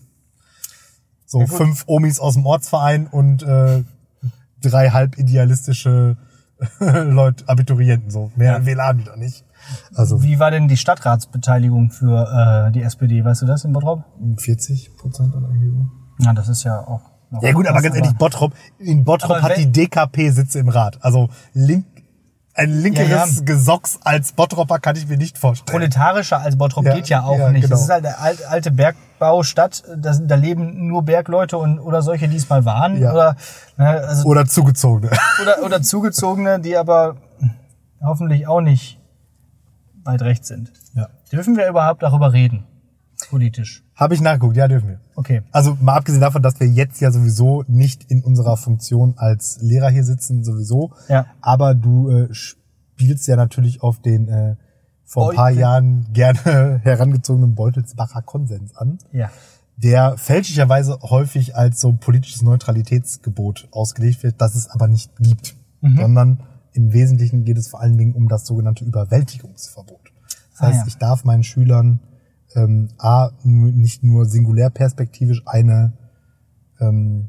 So 1.27 1.41
Ja, 1.41 1.47
fünf 1.47 1.85
Omis 1.87 2.21
aus 2.21 2.35
dem 2.35 2.47
Ortsverein 2.47 3.07
und 3.09 3.43
äh, 3.43 3.83
drei 4.71 4.91
halb 4.91 5.19
idealistische 5.19 6.17
Leute, 6.81 7.45
Abiturienten 7.49 8.11
so. 8.11 8.31
Mehr 8.37 8.53
Ja. 8.59 8.67
WLAN 8.67 8.99
wieder 8.99 9.17
nicht. 9.17 9.45
Also 9.95 10.23
wie 10.23 10.39
war 10.39 10.51
denn 10.51 10.69
die 10.69 10.77
Stadtratsbeteiligung 10.77 11.91
für 11.91 12.67
äh, 12.69 12.73
die 12.73 12.83
SPD? 12.83 13.25
Weißt 13.25 13.43
du 13.43 13.47
das 13.47 13.65
in 13.65 13.73
Bottrop? 13.73 14.05
40 14.39 14.97
Prozent 14.97 15.35
oder 15.35 15.49
irgendwie 15.49 15.71
so. 15.71 15.87
Ja, 16.25 16.33
das 16.33 16.49
ist 16.49 16.65
ja 16.65 16.81
auch. 16.81 17.01
Ja 17.43 17.53
gut, 17.53 17.67
aber 17.67 17.83
ganz 17.83 17.97
ehrlich, 17.97 18.13
Bottrop, 18.13 18.53
in 18.79 19.05
Bottrop 19.05 19.43
hat 19.43 19.57
die 19.57 19.71
DKP 19.73 20.31
Sitze 20.31 20.61
im 20.61 20.69
Rat. 20.69 20.99
Also 21.01 21.31
link, 21.53 21.85
ein 22.55 22.71
linkeres 22.71 23.09
Ja, 23.11 23.25
ja. 23.27 23.43
Gesocks 23.45 23.99
als 24.05 24.33
Bottropper 24.33 24.79
kann 24.79 24.95
ich 24.95 25.09
mir 25.09 25.17
nicht 25.17 25.37
vorstellen. 25.39 25.67
Proletarischer 25.77 26.41
als 26.41 26.57
Bottrop 26.57 26.85
Ja, 26.85 26.95
geht 26.95 27.09
ja 27.09 27.25
auch 27.25 27.49
nicht. 27.51 27.63
genau. 27.63 27.75
Das 27.75 27.83
ist 27.83 27.91
halt 27.91 28.07
alt, 28.07 28.47
alte 28.47 28.71
Bergbaustadt. 29.19 29.83
Da, 29.97 30.17
da 30.17 30.35
leben 30.35 30.89
nur 30.89 31.03
Bergleute 31.03 31.59
und 31.59 31.79
oder 31.81 32.03
solche, 32.03 32.29
die 32.29 32.37
es 32.37 32.49
mal 32.49 32.65
waren. 32.65 32.99
Ja. 32.99 33.13
Oder, 33.13 33.37
ne, 33.77 33.89
also, 33.89 34.29
Oder 34.29 34.47
zugezogene. 34.47 35.11
oder, 35.43 35.65
oder 35.65 35.83
Zugezogene, 35.83 36.61
die 36.61 36.77
aber 36.77 37.17
hoffentlich 38.03 38.47
auch 38.47 38.61
nicht 38.61 39.01
weit 40.05 40.23
rechts 40.23 40.49
sind. 40.49 40.73
Ja. 40.95 41.09
Dürfen 41.33 41.57
wir 41.57 41.69
überhaupt 41.69 42.03
darüber 42.03 42.33
reden? 42.33 42.65
Politisch. 43.31 43.83
Habe 43.95 44.15
ich 44.15 44.21
nachgeguckt, 44.21 44.57
ja, 44.57 44.69
dürfen 44.69 44.89
wir. 44.89 45.01
Okay. 45.15 45.43
Also 45.53 45.79
mal 45.81 45.95
abgesehen 45.95 46.21
davon, 46.21 46.43
dass 46.43 46.59
wir 46.61 46.67
jetzt 46.67 47.01
ja 47.01 47.11
sowieso 47.11 47.65
nicht 47.69 48.11
in 48.11 48.23
unserer 48.23 48.57
Funktion 48.57 49.15
als 49.17 49.59
Lehrer 49.63 49.89
hier 49.89 50.05
sitzen, 50.05 50.45
sowieso. 50.45 50.93
Ja. 51.09 51.27
Aber 51.41 51.75
du 51.75 52.11
äh, 52.11 52.29
spielst 52.33 53.27
ja 53.29 53.37
natürlich 53.37 53.83
auf 53.83 54.01
den 54.01 54.29
äh, 54.29 54.57
vor 55.05 55.31
ein 55.31 55.37
paar 55.37 55.47
Beutel. 55.51 55.61
Jahren 55.61 56.13
gerne 56.13 56.81
herangezogenen 56.83 57.55
Beutelsbacher 57.55 58.23
Konsens 58.23 58.75
an. 58.77 58.99
Ja. 59.13 59.31
der 59.77 60.17
fälschlicherweise 60.19 60.99
häufig 61.03 61.57
als 61.57 61.81
so 61.81 61.93
politisches 61.93 62.43
Neutralitätsgebot 62.43 63.69
ausgelegt 63.73 64.23
wird, 64.23 64.41
das 64.41 64.55
es 64.55 64.69
aber 64.71 64.87
nicht 64.89 65.11
gibt, 65.19 65.57
Mhm. 65.81 65.97
sondern 65.99 66.43
im 66.73 66.93
Wesentlichen 66.93 67.45
geht 67.45 67.59
es 67.59 67.69
vor 67.69 67.81
allen 67.81 67.99
Dingen 67.99 68.15
um 68.15 68.29
das 68.29 68.47
sogenannte 68.47 68.85
Überwältigungsverbot. 68.85 70.13
Das 70.53 70.61
Ah, 70.61 70.67
heißt, 70.69 70.79
ja. 70.79 70.85
ich 70.87 70.97
darf 70.99 71.25
meinen 71.25 71.43
Schülern 71.43 72.01
ähm, 72.55 72.89
a 72.99 73.31
nicht 73.43 74.03
nur 74.05 74.25
singulärperspektivisch 74.27 75.43
eine 75.47 75.93
ähm, 76.81 77.29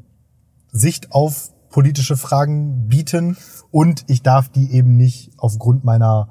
Sicht 0.72 1.12
auf 1.12 1.50
politische 1.70 2.16
Fragen 2.16 2.86
bieten 2.88 3.36
und 3.70 4.04
ich 4.08 4.22
darf 4.22 4.48
die 4.48 4.70
eben 4.72 4.96
nicht 4.96 5.32
aufgrund 5.36 5.84
meiner 5.84 6.28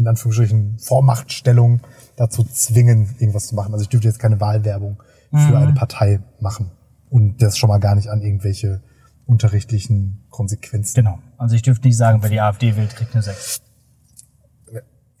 in 0.00 0.08
Anführungsstrichen 0.08 0.78
Vormachtstellung 0.78 1.80
dazu 2.16 2.44
zwingen, 2.44 3.14
irgendwas 3.18 3.46
zu 3.46 3.54
machen. 3.54 3.72
Also 3.72 3.82
ich 3.82 3.88
dürfte 3.88 4.08
jetzt 4.08 4.18
keine 4.18 4.40
Wahlwerbung 4.40 5.02
für 5.30 5.56
eine 5.56 5.72
Partei 5.72 6.20
machen 6.40 6.72
und 7.08 7.40
das 7.40 7.56
schon 7.56 7.68
mal 7.68 7.78
gar 7.78 7.94
nicht 7.94 8.08
an 8.08 8.20
irgendwelche 8.20 8.82
unterrichtlichen 9.26 10.24
Konsequenzen. 10.28 10.96
Genau. 10.96 11.20
Also 11.38 11.54
ich 11.54 11.62
dürfte 11.62 11.86
nicht 11.86 11.96
sagen, 11.96 12.20
wer 12.22 12.30
die 12.30 12.40
AfD 12.40 12.76
wählt, 12.76 12.96
kriegt 12.96 13.14
eine 13.14 13.22
6. 13.22 13.62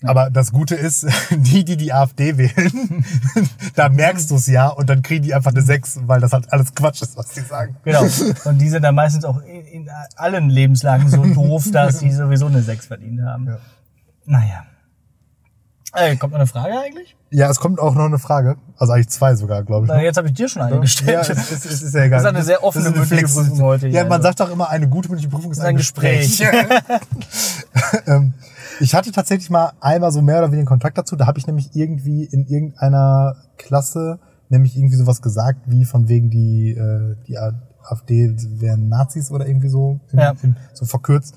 Aber 0.02 0.30
das 0.30 0.50
Gute 0.50 0.74
ist, 0.74 1.06
die, 1.30 1.64
die 1.64 1.76
die 1.76 1.92
AfD 1.92 2.38
wählen, 2.38 3.04
da 3.76 3.88
merkst 3.88 4.30
du 4.30 4.36
es 4.36 4.46
ja 4.46 4.68
und 4.68 4.88
dann 4.88 5.02
kriegen 5.02 5.24
die 5.24 5.34
einfach 5.34 5.52
eine 5.52 5.62
6, 5.62 6.00
weil 6.06 6.20
das 6.20 6.32
halt 6.32 6.52
alles 6.52 6.74
Quatsch 6.74 7.02
ist, 7.02 7.16
was 7.16 7.28
die 7.28 7.40
sagen. 7.40 7.76
Genau. 7.84 8.02
Und 8.46 8.58
die 8.58 8.68
sind 8.68 8.82
dann 8.82 8.94
meistens 8.94 9.24
auch 9.24 9.42
in, 9.42 9.66
in 9.66 9.90
allen 10.16 10.48
Lebenslagen 10.48 11.08
so 11.08 11.22
doof, 11.22 11.70
dass 11.70 11.98
sie 11.98 12.10
sowieso 12.10 12.46
eine 12.46 12.62
6 12.62 12.86
verdient 12.86 13.20
haben. 13.22 13.46
Ja. 13.46 13.58
Naja. 14.24 14.64
Äh, 15.92 16.16
kommt 16.16 16.32
noch 16.32 16.38
eine 16.38 16.46
Frage 16.46 16.72
eigentlich? 16.78 17.16
Ja, 17.30 17.50
es 17.50 17.58
kommt 17.58 17.80
auch 17.80 17.94
noch 17.94 18.04
eine 18.04 18.18
Frage. 18.18 18.56
Also 18.76 18.92
eigentlich 18.92 19.08
zwei 19.08 19.34
sogar, 19.34 19.62
glaube 19.64 19.86
ich. 19.86 19.92
Na, 19.92 20.00
jetzt 20.02 20.16
habe 20.16 20.28
ich 20.28 20.34
dir 20.34 20.48
schon 20.48 20.62
eine 20.62 20.76
Ja, 20.76 20.80
gestellt. 20.80 21.30
es, 21.30 21.50
es, 21.50 21.64
es 21.64 21.82
ist 21.82 21.94
ja 21.94 22.02
egal. 22.04 22.22
Das 22.22 22.30
ist 22.30 22.36
eine 22.36 22.44
sehr 22.44 22.62
offene 22.64 22.90
mündliche 22.90 23.24
Prüfung 23.26 23.60
heute 23.62 23.88
Ja, 23.88 24.02
man 24.04 24.12
also. 24.14 24.22
sagt 24.24 24.40
doch 24.40 24.50
immer, 24.50 24.68
eine 24.70 24.88
gute 24.88 25.08
mündliche 25.08 25.30
Prüfung 25.30 25.50
ist 25.50 25.58
ist 25.58 25.64
ein 25.64 25.70
ein 25.70 25.76
Gespräch. 25.76 26.38
Gespräch. 26.38 26.66
ähm, 28.06 28.34
ich 28.80 28.94
hatte 28.94 29.12
tatsächlich 29.12 29.50
mal 29.50 29.72
einmal 29.80 30.10
so 30.12 30.22
mehr 30.22 30.38
oder 30.38 30.52
weniger 30.52 30.68
Kontakt 30.68 30.96
dazu. 30.98 31.16
Da 31.16 31.26
habe 31.26 31.38
ich 31.38 31.46
nämlich 31.46 31.70
irgendwie 31.74 32.24
in 32.24 32.46
irgendeiner 32.46 33.36
Klasse 33.58 34.18
nämlich 34.48 34.76
irgendwie 34.76 34.96
sowas 34.96 35.22
gesagt, 35.22 35.60
wie 35.66 35.84
von 35.84 36.08
wegen 36.08 36.30
die, 36.30 36.70
äh, 36.72 37.14
die 37.28 37.38
AfD 37.38 38.34
wären 38.60 38.88
Nazis 38.88 39.30
oder 39.30 39.46
irgendwie 39.46 39.68
so, 39.68 40.00
im, 40.12 40.18
Ja. 40.18 40.34
im, 40.42 40.56
so 40.72 40.86
verkürzt. 40.86 41.34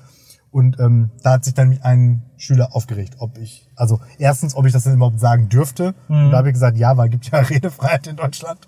Und 0.54 0.78
ähm, 0.78 1.10
da 1.24 1.32
hat 1.32 1.44
sich 1.44 1.54
dann 1.54 1.76
ein 1.82 2.22
Schüler 2.36 2.76
aufgeregt, 2.76 3.16
ob 3.18 3.38
ich, 3.38 3.68
also 3.74 3.98
erstens, 4.18 4.54
ob 4.54 4.66
ich 4.66 4.72
das 4.72 4.84
denn 4.84 4.94
überhaupt 4.94 5.18
sagen 5.18 5.48
dürfte. 5.48 5.96
Und 6.08 6.30
da 6.30 6.36
habe 6.38 6.48
ich 6.48 6.54
gesagt, 6.54 6.76
ja, 6.76 6.96
weil 6.96 7.06
es 7.06 7.10
gibt 7.10 7.26
ja 7.32 7.38
Redefreiheit 7.54 8.06
in 8.06 8.14
Deutschland. 8.14 8.60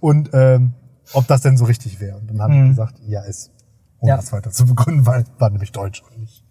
Und 0.00 0.30
ähm, 0.32 0.72
ob 1.12 1.28
das 1.28 1.42
denn 1.42 1.56
so 1.56 1.64
richtig 1.64 2.00
wäre. 2.00 2.18
Und 2.18 2.28
dann 2.28 2.42
habe 2.42 2.56
ich 2.56 2.68
gesagt, 2.70 2.96
ja, 3.06 3.20
ist. 3.22 3.52
Um 4.00 4.08
Ja. 4.08 4.16
das 4.16 4.32
weiter 4.32 4.50
zu 4.50 4.66
begründen, 4.66 5.06
weil 5.06 5.24
war 5.38 5.48
nämlich 5.48 5.70
Deutsch 5.70 6.02
und 6.02 6.18
nicht 6.18 6.44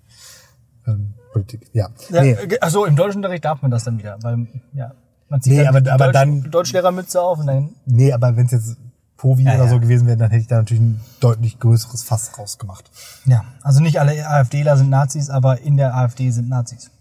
ähm, 0.88 1.16
Politik. 1.34 1.70
Ja. 1.74 1.90
Ja, 2.10 2.22
nee. 2.22 2.32
äh, 2.32 2.58
Ach 2.62 2.70
so, 2.70 2.86
im 2.86 2.96
Deutschunterricht 2.96 3.44
darf 3.44 3.62
man 3.62 3.72
das 3.72 3.84
dann 3.84 4.00
wieder, 4.00 4.18
weil 4.24 4.48
ja, 4.74 4.94
man 5.30 5.42
zieht 5.42 5.52
Nee, 5.54 5.64
dann 5.66 5.76
aber- 5.76 5.92
aber 5.92 6.06
Deutsch, 6.06 6.14
dann- 6.14 6.42
Deutschlehrermütze 6.50 7.22
auf 7.22 7.40
und 7.40 7.48
dann 7.48 7.76
nee, 7.86 8.14
aber 8.14 8.36
wenn 8.38 8.46
es 8.46 8.52
jetzt 8.54 8.78
Povi 9.18 9.44
Ja, 9.44 9.56
oder 9.56 9.64
ja. 9.66 9.70
so 9.70 9.80
gewesen 9.80 10.08
wäre, 10.08 10.18
dann 10.18 10.30
hätte 10.30 10.42
ich 10.42 10.48
da 10.48 10.58
natürlich 10.58 10.82
ein 10.84 11.00
deutlich 11.20 11.60
größeres 11.60 12.04
Fass 12.04 12.38
rausgemacht. 12.38 12.90
ja, 13.26 13.44
also 13.62 13.80
nicht 13.82 14.00
alle 14.00 14.28
AfDler 14.28 14.78
sind 14.78 14.90
Nazis, 14.90 15.30
aber 15.30 15.62
in 15.62 15.78
der 15.78 15.96
AfD 15.96 16.30
sind 16.32 16.50
Nazis. 16.50 16.92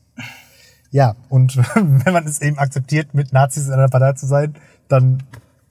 Ja, 0.91 1.17
und 1.29 1.57
wenn 1.75 2.13
man 2.13 2.27
es 2.27 2.41
eben 2.41 2.59
akzeptiert, 2.59 3.15
mit 3.15 3.33
Nazis 3.33 3.67
in 3.67 3.73
einer 3.73 3.89
Partei 3.89 4.13
zu 4.13 4.27
sein, 4.27 4.55
dann 4.89 5.23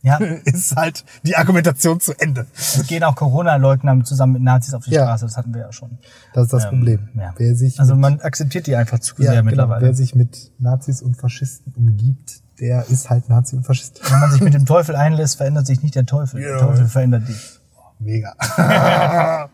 Ja, 0.01 0.17
ist 0.43 0.75
halt 0.75 1.05
die 1.25 1.37
Argumentation 1.37 2.01
zu 2.01 2.11
Ende. 2.19 2.45
es 2.57 2.85
gehen 2.87 3.03
auch 3.05 3.15
Corona-Leugner 3.15 4.03
zusammen 4.03 4.33
mit 4.33 4.41
Nazis 4.41 4.73
auf 4.73 4.83
die 4.83 4.91
Ja. 4.91 5.03
Straße, 5.03 5.23
das 5.25 5.37
hatten 5.37 5.53
wir 5.53 5.61
ja 5.61 5.71
schon. 5.71 5.97
Das 6.33 6.43
ist 6.45 6.51
das 6.53 6.65
Ähm, 6.65 6.69
Problem. 6.71 7.09
ja. 7.15 7.33
Wer 7.37 7.55
sich 7.55 7.79
Also 7.79 7.95
man 7.95 8.19
akzeptiert 8.19 8.67
die 8.67 8.75
einfach 8.75 8.99
zu 8.99 9.15
sehr 9.15 9.31
genau, 9.31 9.43
mittlerweile. 9.45 9.85
wer 9.85 9.93
sich 9.93 10.13
mit 10.13 10.51
Nazis 10.59 11.01
und 11.01 11.15
Faschisten 11.15 11.73
umgibt, 11.73 12.41
der 12.59 12.85
ist 12.87 13.09
halt 13.09 13.29
Nazi 13.29 13.55
und 13.55 13.65
Faschist. 13.65 13.99
Wenn 14.11 14.19
man 14.19 14.31
sich 14.31 14.41
mit 14.41 14.53
dem 14.53 14.65
Teufel 14.65 14.95
einlässt, 14.95 15.37
verändert 15.37 15.65
sich 15.65 15.81
nicht 15.81 15.95
der 15.95 16.05
Teufel. 16.05 16.41
Ja. 16.41 16.49
Der 16.49 16.59
Teufel 16.59 16.87
verändert 16.87 17.27
dich. 17.27 17.59
Mega. 17.99 18.35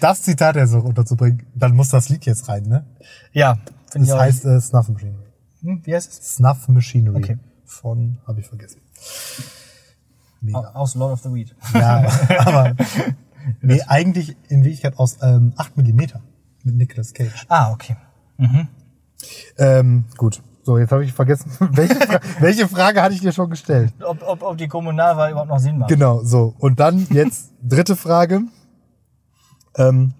das 0.00 0.22
Zitat 0.22 0.56
jetzt 0.56 0.72
noch 0.72 0.84
unterzubringen, 0.84 1.46
dann 1.54 1.74
muss 1.76 1.90
das 1.90 2.08
Lied 2.08 2.26
jetzt 2.26 2.48
rein, 2.48 2.64
ne? 2.64 2.84
Ja, 3.32 3.54
finde 3.90 4.06
Das 4.06 4.08
ich 4.08 4.12
auch. 4.12 4.18
heißt 4.20 4.44
äh, 4.46 4.60
Snuff 4.60 4.88
Machinery. 4.88 5.24
hm, 5.60 5.80
wie 5.84 5.94
heißt 5.94 6.10
es? 6.12 6.34
Snuff 6.36 6.66
Machinery. 6.68 7.16
Okay. 7.16 7.38
Von, 7.64 8.18
habe 8.26 8.40
ich 8.40 8.46
vergessen. 8.46 8.80
Mega. 10.40 10.58
Aus 10.74 10.94
Lord 10.94 11.12
of 11.12 11.20
the 11.22 11.32
Weed. 11.32 11.54
Ja, 11.72 12.04
aber 12.44 12.74
nee, 13.62 13.80
eigentlich 13.86 14.36
in 14.48 14.64
Wirklichkeit 14.64 14.98
aus 14.98 15.18
ähm, 15.22 15.52
8 15.56 15.76
mm 15.76 16.00
mit 16.64 16.76
Nicolas 16.76 17.12
Cage. 17.14 17.46
Ah, 17.48 17.70
okay. 17.72 17.96
Ähm, 19.58 20.04
gut. 20.16 20.42
So, 20.64 20.78
jetzt 20.78 20.92
habe 20.92 21.04
ich 21.04 21.12
vergessen, 21.12 21.50
welche, 21.72 21.94
Fra 21.94 22.20
welche 22.40 22.66
Frage 22.66 23.02
hatte 23.02 23.14
ich 23.14 23.20
dir 23.20 23.32
schon 23.32 23.50
gestellt? 23.50 23.92
Ob, 24.02 24.22
ob, 24.26 24.42
ob 24.42 24.56
die 24.56 24.66
Kommunalwahl 24.66 25.30
überhaupt 25.30 25.50
noch 25.50 25.58
Sinn 25.58 25.78
macht. 25.78 25.90
Genau, 25.90 26.22
so. 26.24 26.54
Und 26.58 26.80
dann 26.80 27.06
jetzt 27.10 27.52
dritte 27.62 27.96
Frage. 27.96 28.40
Ähm, 29.76 30.14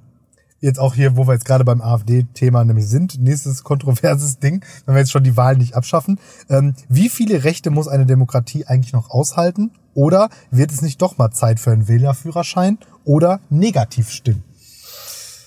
jetzt 0.61 0.79
auch 0.79 0.95
hier, 0.95 1.17
wo 1.17 1.27
wir 1.27 1.33
jetzt 1.33 1.47
gerade 1.47 1.65
beim 1.65 1.81
AfD-Thema 1.81 2.63
nämlich 2.65 2.87
sind. 2.87 3.19
Nächstes 3.19 3.65
kontroverses 3.65 4.39
Ding, 4.39 4.63
wenn 4.85 4.95
wir 4.95 5.01
jetzt 5.01 5.13
schon 5.13 5.25
die 5.25 5.37
Wahlen 5.37 5.59
nicht 5.59 5.75
abschaffen. 5.75 6.21
Ähm, 6.51 6.75
wie 6.89 7.09
viele 7.09 7.45
Rechte 7.45 7.71
muss 7.71 7.89
eine 7.89 8.05
Demokratie 8.05 8.67
eigentlich 8.67 8.93
noch 8.93 9.09
aushalten? 9.11 9.71
Oder 9.95 10.29
wird 10.51 10.73
es 10.73 10.83
nicht 10.83 11.01
doch 11.01 11.17
mal 11.17 11.31
Zeit 11.31 11.59
für 11.59 11.71
einen 11.71 11.89
Wählerführerschein 11.89 12.79
oder 13.05 13.41
Negativstimmen? 13.49 14.45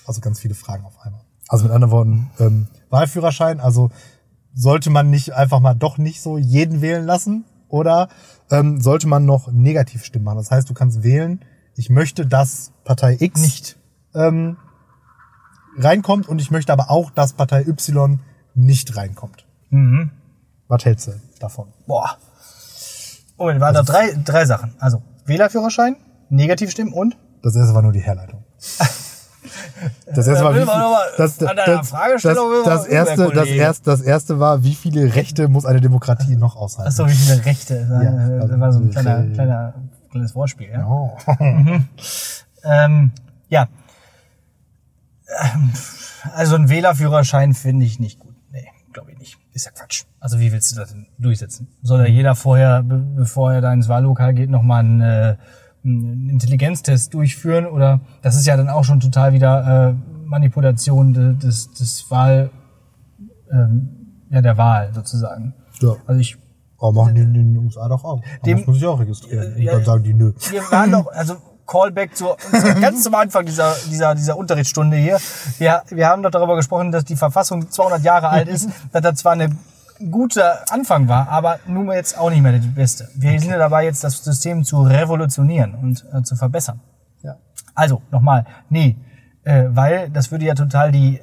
Also 0.06 0.20
ganz 0.20 0.40
viele 0.40 0.54
Fragen 0.54 0.84
auf 0.84 0.98
einmal. 1.04 1.20
Also 1.48 1.64
mit 1.64 1.72
anderen 1.72 1.92
Worten, 1.92 2.30
ähm, 2.40 2.66
Wahlführerschein, 2.90 3.60
also 3.60 3.90
sollte 4.58 4.90
man 4.90 5.08
nicht 5.08 5.34
einfach 5.34 5.60
mal 5.60 5.74
doch 5.74 5.98
nicht 5.98 6.20
so 6.20 6.36
jeden 6.36 6.80
wählen 6.82 7.06
lassen? 7.06 7.44
Oder 7.68 8.08
ähm, 8.50 8.80
sollte 8.80 9.06
man 9.06 9.24
noch 9.24 9.52
Negativstimmen 9.52 10.24
machen? 10.24 10.38
Das 10.38 10.50
heißt, 10.50 10.68
du 10.68 10.74
kannst 10.74 11.02
wählen, 11.02 11.44
ich 11.76 11.90
möchte, 11.90 12.26
dass 12.26 12.72
Partei 12.84 13.16
X 13.20 13.40
Nicht. 13.40 13.76
ähm, 14.14 14.56
reinkommt 15.76 16.28
und 16.28 16.40
ich 16.40 16.50
möchte 16.50 16.72
aber 16.72 16.90
auch, 16.90 17.10
dass 17.10 17.34
Partei 17.34 17.60
Y 17.60 18.18
nicht 18.54 18.96
reinkommt. 18.96 19.46
Mhm. 19.70 20.10
Was 20.66 20.84
hältst 20.84 21.06
du 21.06 21.12
davon? 21.38 21.68
Boah. 21.86 22.16
Moment, 23.36 23.60
waren 23.60 23.74
da 23.74 23.82
drei, 23.82 24.12
drei 24.24 24.44
Sachen. 24.44 24.74
Also 24.80 25.02
Wählerführerschein, 25.26 25.96
Negativstimmen 26.30 26.92
und? 26.92 27.16
Das 27.42 27.54
erste 27.54 27.74
war 27.74 27.82
nur 27.82 27.92
die 27.92 28.00
Herleitung. 28.00 28.42
Das 30.06 30.26
erste 30.26 30.44
war, 30.44 30.54
wie 30.54 30.60
das, 30.60 31.16
das, 31.16 31.38
das, 31.38 31.46
das, 31.46 32.86
erste, 32.86 33.30
das, 33.34 33.48
erste, 33.48 33.84
das 33.90 34.00
erste 34.00 34.40
war, 34.40 34.64
wie 34.64 34.74
viele 34.74 35.14
Rechte 35.14 35.48
muss 35.48 35.64
eine 35.66 35.80
Demokratie 35.80 36.36
noch 36.36 36.56
aushalten? 36.56 36.88
Achso, 36.88 37.06
wie 37.06 37.12
viele 37.12 37.44
Rechte? 37.44 37.80
Das 37.80 37.90
war, 37.90 38.02
Ja, 38.02 38.10
äh, 38.10 38.40
das 38.40 38.42
also 38.42 38.60
war 38.60 38.72
so 38.72 38.80
ein 38.80 38.90
kleiner, 38.90 39.22
kleiner, 39.34 39.74
kleines 40.10 40.34
Wortspiel, 40.34 40.68
ja. 40.70 40.86
Oh. 40.86 41.16
Ähm, 42.64 43.12
ja. 43.48 43.68
Ähm, 45.28 45.70
Also 46.34 46.56
ein 46.56 46.68
Wählerführerschein 46.68 47.54
finde 47.54 47.86
ich 47.86 48.00
nicht 48.00 48.18
gut. 48.18 48.34
Nee, 48.50 48.66
glaube 48.92 49.12
ich 49.12 49.18
nicht. 49.18 49.38
Ist 49.52 49.66
ja 49.66 49.72
Quatsch. 49.72 50.04
Also 50.20 50.40
wie 50.40 50.52
willst 50.52 50.72
du 50.72 50.76
das 50.76 50.90
denn 50.90 51.06
durchsetzen? 51.18 51.68
Soll 51.82 51.98
da 51.98 52.06
jeder 52.06 52.34
vorher, 52.34 52.82
be 52.82 52.98
bevor 52.98 53.52
er 53.52 53.60
da 53.60 53.72
ins 53.72 53.88
Wahllokal 53.88 54.34
geht, 54.34 54.50
nochmal 54.50 54.80
einen, 54.80 55.00
äh, 55.00 55.36
einen 55.84 56.28
Intelligenztest 56.30 57.14
durchführen? 57.14 57.66
Oder 57.66 58.00
das 58.22 58.36
ist 58.36 58.46
ja 58.46 58.56
dann 58.56 58.68
auch 58.68 58.84
schon 58.84 59.00
total 59.00 59.32
wieder 59.32 59.90
äh, 59.90 59.94
Manipulation 60.26 61.12
de- 61.14 61.34
des, 61.36 61.72
des 61.72 62.10
Wahl, 62.10 62.50
ähm, 63.52 64.24
ja, 64.30 64.40
der 64.42 64.56
Wahl 64.58 64.90
sozusagen. 64.94 65.54
Ja. 65.80 65.94
Also 66.06 66.20
ich 66.20 66.36
Aber 66.78 66.92
machen 66.92 67.14
die 67.14 67.22
in 67.22 67.32
den 67.34 67.56
USA 67.58 67.88
doch 67.88 68.04
auch. 68.04 68.20
Da 68.20 68.26
Dem- 68.44 68.58
muss 68.58 68.66
man 68.66 68.74
sich 68.76 68.86
auch 68.86 69.00
registrieren. 69.00 69.54
Und 69.54 69.62
ja, 69.62 69.72
dann 69.72 69.84
sagen 69.84 70.04
die, 70.04 70.14
nö. 70.14 70.32
wir 70.50 70.62
waren 70.70 70.92
doch, 70.92 71.06
also 71.12 71.36
Callback 71.66 72.16
zu 72.16 72.26
ganz 72.80 73.02
zum 73.02 73.14
Anfang 73.14 73.44
dieser, 73.46 73.74
dieser, 73.90 74.14
dieser 74.14 74.36
Unterrichtsstunde 74.38 74.96
hier. 74.96 75.18
Wir, 75.58 75.82
wir 75.90 76.06
haben 76.08 76.22
doch 76.22 76.30
darüber 76.30 76.56
gesprochen, 76.56 76.92
dass 76.92 77.04
die 77.04 77.16
Verfassung 77.16 77.70
200 77.70 78.02
Jahre 78.02 78.28
alt 78.30 78.48
ist, 78.48 78.68
dass 78.92 79.02
das 79.02 79.14
zwar 79.16 79.32
eine 79.32 79.50
guter 80.10 80.70
Anfang 80.70 81.08
war, 81.08 81.28
aber 81.28 81.58
nun 81.66 81.86
mal 81.86 81.96
jetzt 81.96 82.18
auch 82.18 82.30
nicht 82.30 82.42
mehr 82.42 82.58
die 82.58 82.66
beste. 82.66 83.08
Wir 83.14 83.38
sind 83.40 83.50
ja 83.50 83.58
dabei, 83.58 83.84
jetzt 83.84 84.04
das 84.04 84.22
System 84.22 84.64
zu 84.64 84.82
revolutionieren 84.82 85.74
und 85.74 86.04
äh, 86.12 86.22
zu 86.22 86.36
verbessern. 86.36 86.80
Ja. 87.22 87.36
Also, 87.74 88.02
nochmal, 88.10 88.44
nee, 88.70 88.96
äh, 89.44 89.66
weil 89.70 90.10
das 90.10 90.30
würde 90.30 90.44
ja 90.44 90.54
total 90.54 90.92
die, 90.92 91.16
äh, 91.16 91.20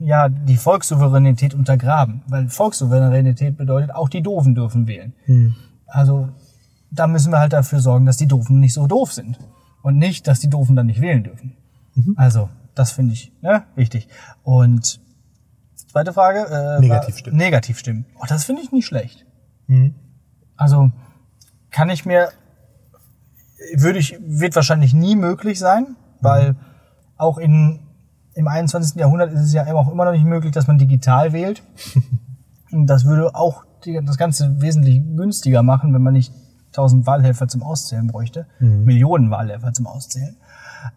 ja, 0.00 0.28
die 0.28 0.56
Volkssouveränität 0.56 1.54
untergraben. 1.54 2.22
Weil 2.26 2.48
Volkssouveränität 2.48 3.56
bedeutet, 3.56 3.94
auch 3.94 4.08
die 4.08 4.22
Doofen 4.22 4.54
dürfen 4.54 4.86
wählen. 4.86 5.14
Also, 5.86 6.28
da 6.90 7.06
müssen 7.06 7.32
wir 7.32 7.38
halt 7.38 7.52
dafür 7.52 7.80
sorgen, 7.80 8.04
dass 8.04 8.16
die 8.16 8.26
Doofen 8.26 8.60
nicht 8.60 8.74
so 8.74 8.86
doof 8.86 9.12
sind. 9.12 9.38
Und 9.82 9.96
nicht, 9.98 10.28
dass 10.28 10.40
die 10.40 10.50
Doofen 10.50 10.76
dann 10.76 10.86
nicht 10.86 11.00
wählen 11.00 11.24
dürfen. 11.24 11.56
Also, 12.16 12.48
das 12.74 12.92
finde 12.92 13.14
ich 13.14 13.32
ne, 13.42 13.64
wichtig. 13.74 14.08
Und 14.42 15.00
zweite 15.92 16.12
Frage. 16.12 16.46
Äh, 16.50 16.80
Negativstimmen. 16.80 17.38
Negativstimmen. 17.38 18.06
Oh, 18.20 18.24
das 18.28 18.44
finde 18.44 18.62
ich 18.62 18.72
nicht 18.72 18.86
schlecht. 18.86 19.24
Mhm. 19.66 19.94
Also, 20.56 20.90
kann 21.70 21.88
ich 21.90 22.04
mir 22.04 22.28
würde 23.74 23.98
ich, 23.98 24.18
wird 24.20 24.56
wahrscheinlich 24.56 24.94
nie 24.94 25.16
möglich 25.16 25.58
sein, 25.58 25.96
weil 26.20 26.56
auch 27.16 27.38
in, 27.38 27.80
im 28.34 28.48
21. 28.48 28.96
Jahrhundert 28.96 29.32
ist 29.32 29.40
es 29.40 29.52
ja 29.52 29.66
auch 29.74 29.90
immer 29.90 30.04
noch 30.04 30.12
nicht 30.12 30.24
möglich, 30.24 30.52
dass 30.52 30.66
man 30.66 30.78
digital 30.78 31.32
wählt. 31.32 31.62
Und 32.72 32.86
das 32.86 33.04
würde 33.04 33.34
auch 33.34 33.64
die, 33.84 34.00
das 34.04 34.16
Ganze 34.16 34.60
wesentlich 34.60 35.02
günstiger 35.16 35.62
machen, 35.62 35.92
wenn 35.92 36.02
man 36.02 36.14
nicht 36.14 36.32
1000 36.68 37.06
Wahlhelfer 37.06 37.48
zum 37.48 37.62
Auszählen 37.62 38.06
bräuchte, 38.06 38.46
Millionen 38.58 39.30
Wahlhelfer 39.30 39.74
zum 39.74 39.86
Auszählen. 39.86 40.36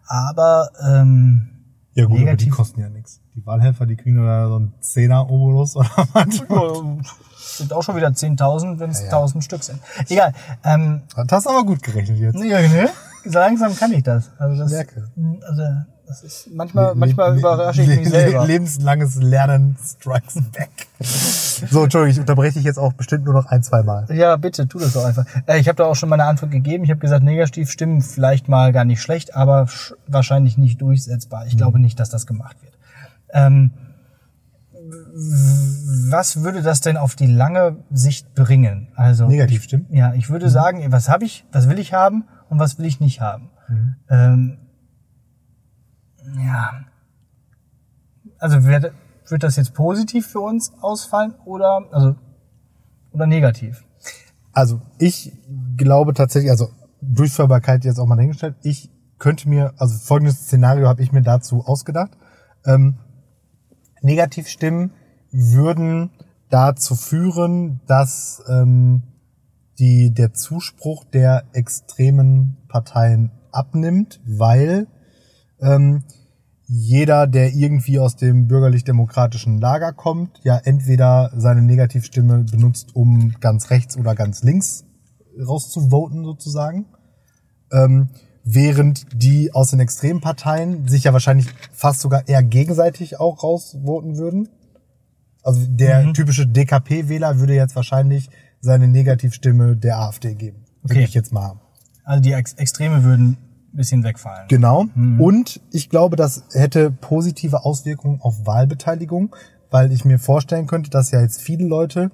Aber 0.06 0.70
ähm, 0.82 1.48
Ja 1.96 2.04
gut, 2.04 2.12
aber 2.12 2.18
die 2.18 2.24
Negativ. 2.26 2.54
kosten 2.54 2.80
ja 2.80 2.88
nichts. 2.88 3.20
Die 3.34 3.44
Wahlhelfer, 3.46 3.86
die 3.86 3.96
kriegen 3.96 4.16
da 4.24 4.48
so 4.48 4.56
einen 4.56 4.74
Zehner-Obolus 4.80 5.76
oder 5.76 5.90
was. 6.12 7.56
sind 7.56 7.72
auch 7.72 7.82
schon 7.82 7.96
wieder 7.96 8.08
10.000, 8.08 8.78
wenn 8.78 8.90
es 8.90 9.00
Ja, 9.00 9.06
ja. 9.06 9.12
1000 9.18 9.42
Stück 9.44 9.62
sind. 9.64 9.80
Egal. 10.08 10.32
Ähm, 10.64 11.02
Das 11.16 11.26
hast 11.32 11.46
du 11.46 11.50
aber 11.50 11.64
gut 11.64 11.82
gerechnet 11.82 12.18
jetzt. 12.18 12.36
Ja, 12.44 12.60
ne? 12.60 12.90
So 13.28 13.38
langsam 13.38 13.74
kann 13.76 13.92
ich 13.92 14.02
das. 14.02 14.30
Also 14.38 14.62
das, 14.62 14.70
Merke. 14.72 15.04
also 15.46 15.62
das 16.06 16.22
ist 16.22 16.48
manchmal, 16.54 16.90
Le- 16.90 16.94
manchmal 16.94 17.32
le- 17.32 17.38
überrasche 17.40 17.82
ich 17.82 17.88
mich 17.88 18.04
le- 18.04 18.10
selber. 18.10 18.46
Lebenslanges 18.46 19.16
Lernen 19.16 19.76
strikes 19.84 20.34
back. 20.52 20.70
so, 21.00 21.82
Entschuldigung, 21.82 22.06
ich 22.12 22.20
unterbreche 22.20 22.54
dich 22.54 22.64
jetzt 22.64 22.78
auch 22.78 22.92
bestimmt 22.92 23.24
nur 23.24 23.34
noch 23.34 23.46
ein, 23.46 23.62
zwei 23.64 23.82
Mal. 23.82 24.06
Ja, 24.14 24.36
bitte, 24.36 24.68
tu 24.68 24.78
das 24.78 24.92
doch 24.92 25.04
einfach. 25.04 25.24
Äh, 25.46 25.58
ich 25.58 25.66
habe 25.68 25.76
da 25.76 25.84
auch 25.84 25.96
schon 25.96 26.08
meine 26.08 26.24
Antwort 26.24 26.52
gegeben. 26.52 26.84
Ich 26.84 26.90
habe 26.90 27.00
gesagt, 27.00 27.24
Negativstimmen 27.24 28.02
vielleicht 28.02 28.48
mal 28.48 28.72
gar 28.72 28.84
nicht 28.84 29.02
schlecht, 29.02 29.34
aber 29.34 29.62
sch- 29.64 29.94
wahrscheinlich 30.06 30.56
nicht 30.58 30.80
durchsetzbar. 30.80 31.46
Ich 31.46 31.56
glaube 31.56 31.80
nicht, 31.80 31.98
dass 31.98 32.08
das 32.10 32.26
gemacht 32.26 32.56
wird. 32.62 32.74
Ähm, 33.32 33.72
was 36.10 36.42
würde 36.42 36.62
das 36.62 36.80
denn 36.80 36.96
auf 36.96 37.16
die 37.16 37.26
lange 37.26 37.76
Sicht 37.90 38.34
bringen? 38.34 38.88
Also 38.94 39.26
Negativstimmen? 39.26 39.86
Ja, 39.90 40.14
ich 40.14 40.30
würde 40.30 40.48
sagen, 40.50 40.84
was 40.92 41.08
habe 41.08 41.24
ich, 41.24 41.44
was 41.52 41.68
will 41.68 41.78
ich 41.78 41.92
haben 41.92 42.24
und 42.48 42.58
was 42.58 42.78
will 42.78 42.86
ich 42.86 43.00
nicht 43.00 43.20
haben. 43.20 43.50
Ähm, 44.08 44.58
ja. 46.38 46.84
Also 48.38 48.64
wird, 48.64 48.92
wird 49.28 49.42
das 49.42 49.56
jetzt 49.56 49.74
positiv 49.74 50.26
für 50.26 50.40
uns 50.40 50.72
ausfallen 50.80 51.34
oder 51.44 51.84
also 51.90 52.16
oder 53.12 53.26
negativ? 53.26 53.84
Also 54.52 54.80
ich 54.98 55.32
glaube 55.76 56.14
tatsächlich, 56.14 56.50
also 56.50 56.68
Durchführbarkeit 57.00 57.84
jetzt 57.84 57.98
auch 57.98 58.06
mal 58.06 58.16
dahingestellt, 58.16 58.56
ich 58.62 58.90
könnte 59.18 59.48
mir, 59.48 59.72
also 59.78 59.96
folgendes 59.98 60.42
Szenario 60.42 60.86
habe 60.88 61.02
ich 61.02 61.12
mir 61.12 61.22
dazu 61.22 61.64
ausgedacht. 61.64 62.10
Ähm, 62.64 62.96
Negativstimmen 64.02 64.92
würden 65.30 66.10
dazu 66.50 66.94
führen, 66.94 67.80
dass 67.86 68.42
ähm, 68.48 69.02
die, 69.78 70.12
der 70.12 70.32
Zuspruch 70.32 71.04
der 71.04 71.44
extremen 71.52 72.56
Parteien 72.68 73.30
abnimmt, 73.52 74.20
weil 74.26 74.86
ähm, 75.60 76.04
jeder, 76.68 77.26
der 77.26 77.52
irgendwie 77.54 77.98
aus 77.98 78.16
dem 78.16 78.48
bürgerlich-demokratischen 78.48 79.60
Lager 79.60 79.92
kommt, 79.92 80.40
ja 80.42 80.58
entweder 80.58 81.30
seine 81.36 81.62
Negativstimme 81.62 82.44
benutzt, 82.44 82.94
um 82.94 83.34
ganz 83.40 83.70
rechts 83.70 83.96
oder 83.96 84.14
ganz 84.14 84.42
links 84.42 84.84
rauszuvoten 85.38 86.24
sozusagen, 86.24 86.86
ähm, 87.72 88.08
während 88.42 89.06
die 89.12 89.52
aus 89.54 89.70
den 89.70 89.80
extremen 89.80 90.20
Parteien 90.20 90.88
sich 90.88 91.04
ja 91.04 91.12
wahrscheinlich 91.12 91.46
fast 91.72 92.00
sogar 92.00 92.28
eher 92.28 92.42
gegenseitig 92.42 93.20
auch 93.20 93.42
rausvoten 93.42 94.16
würden. 94.16 94.48
Also 95.42 95.64
der 95.68 96.12
typische 96.12 96.46
DKP-Wähler 96.46 97.38
würde 97.38 97.54
jetzt 97.54 97.76
wahrscheinlich 97.76 98.30
seine 98.66 98.88
Negativstimme 98.88 99.76
der 99.76 99.98
AfD 99.98 100.34
geben. 100.34 100.64
Würde 100.82 100.94
Okay. 100.96 101.04
ich 101.04 101.14
jetzt 101.14 101.32
mal 101.32 101.42
haben. 101.42 101.60
Also 102.04 102.20
die 102.22 102.32
Ex 102.32 102.52
Extreme 102.54 103.02
würden 103.02 103.36
ein 103.72 103.76
bisschen 103.76 104.04
wegfallen. 104.04 104.46
Genau. 104.48 104.86
Und 105.18 105.60
ich 105.72 105.88
glaube, 105.88 106.16
das 106.16 106.44
hätte 106.52 106.90
positive 106.90 107.64
Auswirkungen 107.64 108.20
auf 108.20 108.44
Wahlbeteiligung, 108.46 109.34
weil 109.70 109.90
ich 109.92 110.04
mir 110.04 110.18
vorstellen 110.18 110.66
könnte, 110.66 110.90
dass 110.90 111.10
ja 111.10 111.20
jetzt 111.20 111.40
viele 111.40 111.66
Leute 111.66 112.10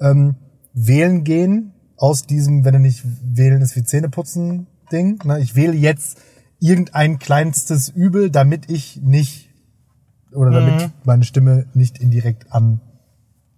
ähm, 0.00 0.36
wählen 0.72 1.24
gehen 1.24 1.72
aus 1.96 2.26
diesem, 2.26 2.64
wenn 2.64 2.74
du 2.74 2.80
nicht 2.80 3.02
wählen 3.22 3.62
ist 3.62 3.76
wie 3.76 3.84
Zähneputzen 3.84 4.66
Ding. 4.92 5.18
Ne? 5.24 5.40
Ich 5.40 5.54
wähle 5.54 5.74
jetzt 5.74 6.18
irgendein 6.58 7.18
kleinstes 7.18 7.88
Übel, 7.88 8.30
damit 8.30 8.70
ich 8.70 9.00
nicht 9.02 9.50
oder 10.32 10.50
damit 10.50 10.90
meine 11.04 11.24
Stimme 11.24 11.66
nicht 11.74 11.98
indirekt 11.98 12.52
an 12.52 12.80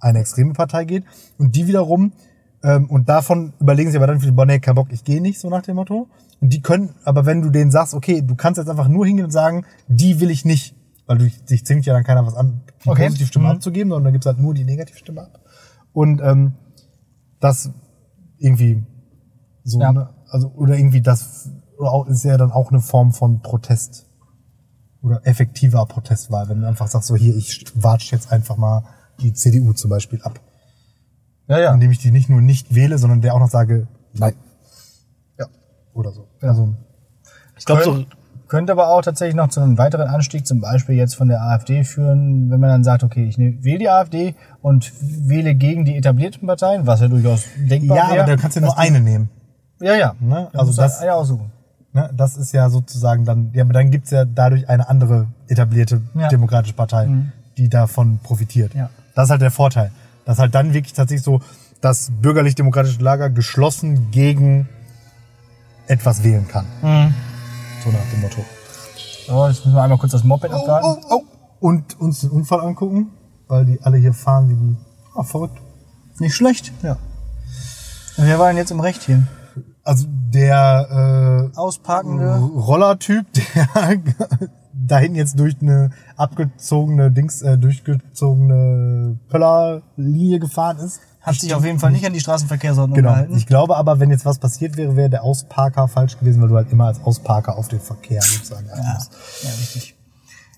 eine 0.00 0.20
extreme 0.20 0.52
Partei 0.52 0.84
geht. 0.84 1.04
Und 1.38 1.54
die 1.54 1.66
wiederum, 1.66 2.12
ähm, 2.62 2.88
und 2.90 3.08
davon 3.08 3.52
überlegen 3.60 3.90
sich 3.90 3.96
aber 3.98 4.06
dann 4.06 4.20
viele, 4.20 4.32
boah, 4.32 4.46
nee, 4.46 4.60
kein 4.60 4.74
Bock, 4.74 4.88
ich 4.92 5.04
gehe 5.04 5.20
nicht, 5.20 5.40
so 5.40 5.48
nach 5.50 5.62
dem 5.62 5.76
Motto. 5.76 6.08
Und 6.40 6.52
die 6.52 6.60
können, 6.60 6.94
aber 7.04 7.24
wenn 7.26 7.40
du 7.42 7.50
denen 7.50 7.70
sagst, 7.70 7.94
okay, 7.94 8.22
du 8.22 8.34
kannst 8.34 8.58
jetzt 8.58 8.68
einfach 8.68 8.88
nur 8.88 9.06
hingehen 9.06 9.26
und 9.26 9.30
sagen, 9.30 9.64
die 9.88 10.20
will 10.20 10.30
ich 10.30 10.44
nicht, 10.44 10.74
weil 11.06 11.18
du 11.18 11.28
dich 11.28 11.64
zwingt 11.66 11.86
ja 11.86 11.94
dann 11.94 12.04
keiner 12.04 12.26
was 12.26 12.34
an, 12.34 12.62
die 12.84 12.88
Okay. 12.88 13.04
Positivstimme 13.06 13.44
Mhm. 13.46 13.50
abzugeben, 13.52 13.90
sondern 13.90 14.04
dann 14.04 14.12
gibt's 14.12 14.26
halt 14.26 14.38
nur 14.38 14.54
die 14.54 14.64
Negativstimme 14.64 15.22
ab. 15.22 15.40
Und 15.92 16.20
ähm, 16.22 16.54
das 17.40 17.70
irgendwie 18.38 18.82
so, 19.64 19.80
Ja. 19.80 19.92
ne? 19.92 20.08
also 20.28 20.48
oder 20.56 20.76
irgendwie 20.76 21.00
das 21.02 21.50
oder 21.78 21.90
auch, 21.92 22.06
ist 22.06 22.24
ja 22.24 22.36
dann 22.36 22.50
auch 22.52 22.70
eine 22.70 22.80
Form 22.80 23.12
von 23.12 23.40
Protest 23.42 24.06
oder 25.02 25.20
effektiver 25.26 25.84
Protestwahl, 25.86 26.48
wenn 26.48 26.60
du 26.60 26.68
einfach 26.68 26.86
sagst, 26.88 27.08
so 27.08 27.16
hier, 27.16 27.36
ich 27.36 27.64
watsch 27.74 28.12
jetzt 28.12 28.30
einfach 28.32 28.56
mal 28.56 28.84
die 29.20 29.32
CDU 29.32 29.72
zum 29.72 29.90
Beispiel 29.90 30.20
ab, 30.22 30.40
Ja, 31.52 31.60
ja. 31.60 31.74
indem 31.74 31.90
ich 31.90 31.98
die 31.98 32.10
nicht 32.10 32.28
nur 32.28 32.40
nicht 32.40 32.74
wähle, 32.74 32.98
sondern 32.98 33.20
der 33.20 33.34
auch 33.34 33.40
noch 33.40 33.50
sage, 33.50 33.86
nein. 34.14 34.34
Ja. 35.38 35.46
Oder 35.94 36.12
so. 36.12 36.26
Also, 36.40 36.74
Ich 37.58 37.64
glaube 37.64 37.82
so, 37.84 37.92
Könnt- 37.94 38.06
Könnte 38.48 38.72
aber 38.72 38.88
auch 38.88 39.00
tatsächlich 39.00 39.34
noch 39.34 39.48
zu 39.48 39.60
einem 39.60 39.78
weiteren 39.78 40.08
Anstieg, 40.08 40.46
zum 40.46 40.60
Beispiel 40.60 40.94
jetzt 40.94 41.14
von 41.14 41.28
der 41.28 41.40
AfD 41.40 41.84
führen, 41.84 42.50
wenn 42.50 42.60
man 42.60 42.68
dann 42.68 42.84
sagt, 42.84 43.02
okay, 43.02 43.24
ich 43.24 43.38
ne- 43.38 43.56
wähle 43.62 43.78
die 43.78 43.88
AfD 43.88 44.34
und 44.60 44.92
wähle 45.00 45.54
gegen 45.54 45.86
die 45.86 45.96
etablierten 45.96 46.46
Parteien, 46.46 46.86
was 46.86 47.00
ja 47.00 47.08
durchaus 47.08 47.44
denkbar 47.56 47.96
ja, 47.96 48.10
wäre. 48.10 48.22
aber 48.24 48.32
da 48.32 48.36
kannst 48.36 48.56
du 48.58 48.60
nur 48.60 48.68
dass 48.70 48.76
die- 48.76 48.82
eine 48.88 49.00
nehmen. 49.00 49.30
Ja, 49.80 49.94
ja. 49.94 50.14
Ne? 50.20 50.48
Also 50.52 50.74
das- 50.74 51.00
eine 51.00 51.14
aussuchen. 51.14 51.50
Ne? 51.94 52.10
Das 52.14 52.36
ist 52.36 52.52
ja 52.52 52.68
sozusagen 52.68 53.24
dann, 53.24 53.52
ja, 53.54 53.64
aber 53.64 53.72
dann 53.72 53.90
gibt's 53.90 54.10
ja 54.10 54.26
dadurch 54.26 54.68
eine 54.68 54.86
andere 54.86 55.28
etablierte 55.48 56.02
Ja. 56.14 56.28
demokratische 56.28 56.74
Partei, 56.74 57.08
die 57.56 57.70
davon 57.70 58.18
profitiert. 58.22 58.74
Ja. 58.74 58.90
Das 59.14 59.24
ist 59.24 59.30
halt 59.30 59.40
der 59.42 59.50
Vorteil. 59.50 59.92
Dass 60.24 60.38
halt 60.38 60.54
dann 60.54 60.72
wirklich 60.72 60.92
tatsächlich 60.92 61.24
so 61.24 61.40
das 61.80 62.10
bürgerlich-demokratische 62.20 63.00
Lager 63.02 63.28
geschlossen 63.30 64.10
gegen 64.10 64.68
etwas 65.88 66.22
wählen 66.22 66.46
kann. 66.48 66.66
So 67.84 67.90
nach 67.90 68.10
dem 68.12 68.20
Motto. 68.20 68.44
So, 69.26 69.46
jetzt 69.48 69.64
müssen 69.64 69.74
wir 69.74 69.82
einmal 69.82 69.98
kurz 69.98 70.12
das 70.12 70.24
Moped 70.24 70.50
abwarten. 70.52 71.04
oh. 71.10 71.22
Und 71.60 72.00
uns 72.00 72.20
den 72.20 72.30
Unfall 72.30 72.60
angucken, 72.60 73.10
weil 73.46 73.64
die 73.64 73.80
alle 73.82 73.96
hier 73.96 74.12
fahren 74.12 74.48
wie 74.48 74.54
die. 74.54 74.76
Ah, 75.14 75.22
verrückt. 75.22 75.58
Nicht 76.18 76.34
schlecht. 76.34 76.72
Ja. 76.82 76.96
Wer 78.16 78.38
war 78.38 78.48
denn 78.48 78.56
jetzt 78.56 78.70
im 78.70 78.80
Recht 78.80 79.02
hier? 79.02 79.26
Also 79.84 80.06
der 80.08 81.50
äh, 81.54 81.56
Ausparkende. 81.56 82.36
Rollertyp, 82.36 83.26
der 83.54 83.68
da 84.72 84.98
hinten 84.98 85.16
jetzt 85.16 85.38
durch 85.38 85.56
eine 85.60 85.90
abgezogene 86.16 87.10
Dings, 87.10 87.42
äh, 87.42 87.58
durchgezogene 87.58 89.18
Pöllerlinie 89.28 90.38
gefahren 90.38 90.78
ist. 90.78 91.00
Hat 91.20 91.36
sich 91.36 91.54
auf 91.54 91.64
jeden 91.64 91.78
Fall 91.78 91.92
nicht 91.92 92.04
an 92.04 92.12
die 92.12 92.20
Straßenverkehrsordnung 92.20 92.96
Genau. 92.96 93.10
gehalten. 93.10 93.36
Ich 93.36 93.46
glaube 93.46 93.76
aber, 93.76 94.00
wenn 94.00 94.10
jetzt 94.10 94.24
was 94.24 94.38
passiert 94.38 94.76
wäre, 94.76 94.96
wäre 94.96 95.08
der 95.10 95.22
Ausparker 95.22 95.86
falsch 95.86 96.18
gewesen, 96.18 96.42
weil 96.42 96.48
du 96.48 96.56
halt 96.56 96.72
immer 96.72 96.86
als 96.86 97.00
Ausparker 97.00 97.56
auf 97.56 97.68
den 97.68 97.80
Verkehr 97.80 98.20
sozusagen 98.22 98.66
Ja, 98.66 98.94
musst. 98.94 99.12
ja, 99.44 99.50
richtig. 99.50 99.94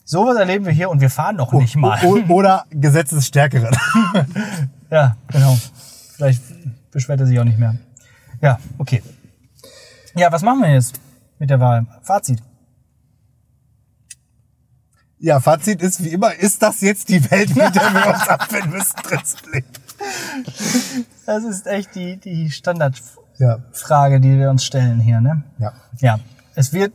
Sowas 0.06 0.36
erleben 0.38 0.64
wir 0.64 0.72
hier 0.72 0.90
und 0.90 1.00
wir 1.00 1.10
fahren 1.10 1.36
noch 1.36 1.52
nicht 1.52 1.76
mal. 1.76 1.98
O 2.04 2.18
oder 2.32 2.64
Gesetzesstärkeren. 2.70 3.74
Ja, 4.90 5.16
genau. 5.28 5.56
Vielleicht 6.14 6.40
beschwert 6.92 7.18
er 7.18 7.26
sich 7.26 7.40
auch 7.40 7.44
nicht 7.44 7.58
mehr. 7.58 7.74
Ja, 8.40 8.58
okay. 8.78 9.02
Ja, 10.14 10.30
was 10.30 10.42
machen 10.42 10.60
wir 10.62 10.72
jetzt 10.72 11.00
mit 11.40 11.50
der 11.50 11.58
Wahl? 11.58 11.84
Fazit. 12.02 12.40
Ja, 15.18 15.40
Fazit 15.40 15.80
ist 15.82 16.02
wie 16.04 16.08
immer, 16.08 16.34
ist 16.34 16.62
das 16.62 16.80
jetzt 16.80 17.08
die 17.08 17.30
Welt, 17.30 17.50
mit 17.50 17.74
der 17.74 17.92
wir 17.94 18.14
uns 18.14 18.28
abfinden 18.28 18.70
müssen, 18.72 18.96
Prinzip? 19.02 19.64
Das 21.26 21.44
ist 21.44 21.66
echt 21.66 21.94
die, 21.94 22.16
die 22.18 22.50
Standardfrage, 22.50 24.14
Ja. 24.14 24.18
die 24.18 24.38
wir 24.38 24.50
uns 24.50 24.64
stellen 24.64 25.00
hier, 25.00 25.20
ne? 25.20 25.42
ja. 25.58 25.72
Ja. 26.00 26.18
Es 26.54 26.72
wird, 26.72 26.92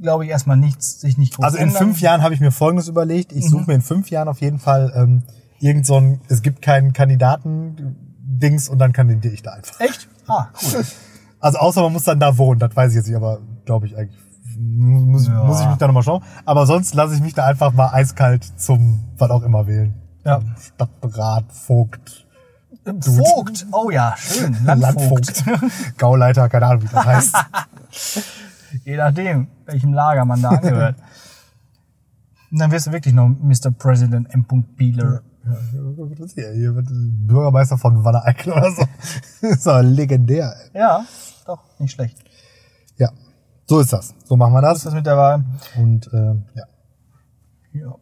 glaube 0.00 0.24
ich, 0.24 0.30
erstmal 0.30 0.56
nichts, 0.56 1.00
sich 1.00 1.18
nicht 1.18 1.34
groß 1.34 1.44
Also 1.44 1.56
in 1.58 1.64
ändern. 1.64 1.78
fünf 1.78 2.00
Jahren 2.00 2.22
habe 2.22 2.32
ich 2.34 2.40
mir 2.40 2.50
Folgendes 2.52 2.88
überlegt. 2.88 3.32
Ich 3.32 3.44
Mhm. 3.46 3.48
suche 3.50 3.64
mir 3.66 3.74
in 3.74 3.82
fünf 3.82 4.10
Jahren 4.10 4.28
auf 4.28 4.40
jeden 4.40 4.58
Fall 4.58 4.92
ähm, 4.94 5.22
irgend 5.58 5.84
so 5.86 5.96
ein, 6.00 6.20
es 6.28 6.40
gibt 6.42 6.62
keinen 6.62 6.92
Kandidaten-Dings 6.92 8.68
und 8.68 8.78
dann 8.78 8.92
kandidiere 8.92 9.34
ich 9.34 9.42
da 9.42 9.52
einfach. 9.52 9.78
Echt? 9.80 10.08
Ah, 10.28 10.48
cool. 10.62 10.84
Also 11.40 11.58
außer 11.58 11.82
man 11.82 11.92
muss 11.92 12.04
dann 12.04 12.20
da 12.20 12.36
wohnen, 12.38 12.60
das 12.60 12.74
weiß 12.76 12.92
ich 12.92 12.96
jetzt 12.96 13.06
nicht, 13.08 13.16
aber 13.16 13.40
glaube 13.64 13.86
ich 13.86 13.96
eigentlich. 13.96 14.20
Muss, 14.62 15.26
Ja. 15.26 15.44
muss 15.44 15.60
ich 15.60 15.66
mich 15.68 15.76
da 15.76 15.86
nochmal 15.86 16.02
schauen. 16.02 16.22
Aber 16.44 16.66
sonst 16.66 16.94
lasse 16.94 17.14
ich 17.14 17.20
mich 17.20 17.34
da 17.34 17.46
einfach 17.46 17.72
mal 17.72 17.88
eiskalt 17.92 18.44
zum 18.60 19.00
was 19.16 19.30
auch 19.30 19.42
immer 19.42 19.66
wählen. 19.66 19.94
Ja. 20.24 20.40
Stadtrat, 20.60 21.50
Vogt, 21.52 22.26
Vogt. 23.00 23.66
Oh 23.72 23.90
ja, 23.90 24.14
schön. 24.16 24.56
Landvogt. 24.64 25.44
Gauleiter, 25.98 26.48
keine 26.48 26.66
Ahnung, 26.66 26.82
wie 26.82 26.88
das 26.88 27.04
heißt. 27.04 27.36
Je 28.84 28.96
nachdem, 28.96 29.48
welchem 29.66 29.92
Lager 29.92 30.24
man 30.24 30.40
da 30.42 30.50
angehört. 30.50 30.96
Und 32.50 32.58
dann 32.58 32.70
wirst 32.70 32.86
du 32.86 32.92
wirklich 32.92 33.14
noch 33.14 33.28
Mr. 33.28 33.70
President 33.76 34.32
M. 34.32 34.44
Bieler. 34.76 35.22
Ja, 35.44 35.52
was 36.18 36.32
hier? 36.34 36.52
hier 36.52 36.74
wird 36.74 36.86
Bürgermeister 36.90 37.78
von 37.78 38.04
Wanne 38.04 38.24
Eickel 38.24 38.52
oder 38.52 38.70
so. 38.72 38.84
Das 39.40 39.50
ist 39.58 39.68
aber 39.68 39.82
legendär. 39.82 40.54
Ey. 40.72 40.80
Ja, 40.80 41.04
doch, 41.46 41.60
nicht 41.78 41.92
schlecht. 41.92 42.18
Ja, 42.96 43.10
so 43.70 43.78
ist 43.78 43.92
das. 43.92 44.16
So 44.24 44.36
machen 44.36 44.52
wir 44.52 44.62
Was 44.62 44.78
ist 44.78 44.86
das. 44.86 44.92
das 44.92 44.94
mit 44.96 45.06
der 45.06 45.16
Wahl? 45.16 45.44
Und 45.78 46.10
ähm, 46.12 46.42
ja, 46.56 46.64
Ja. 47.72 47.94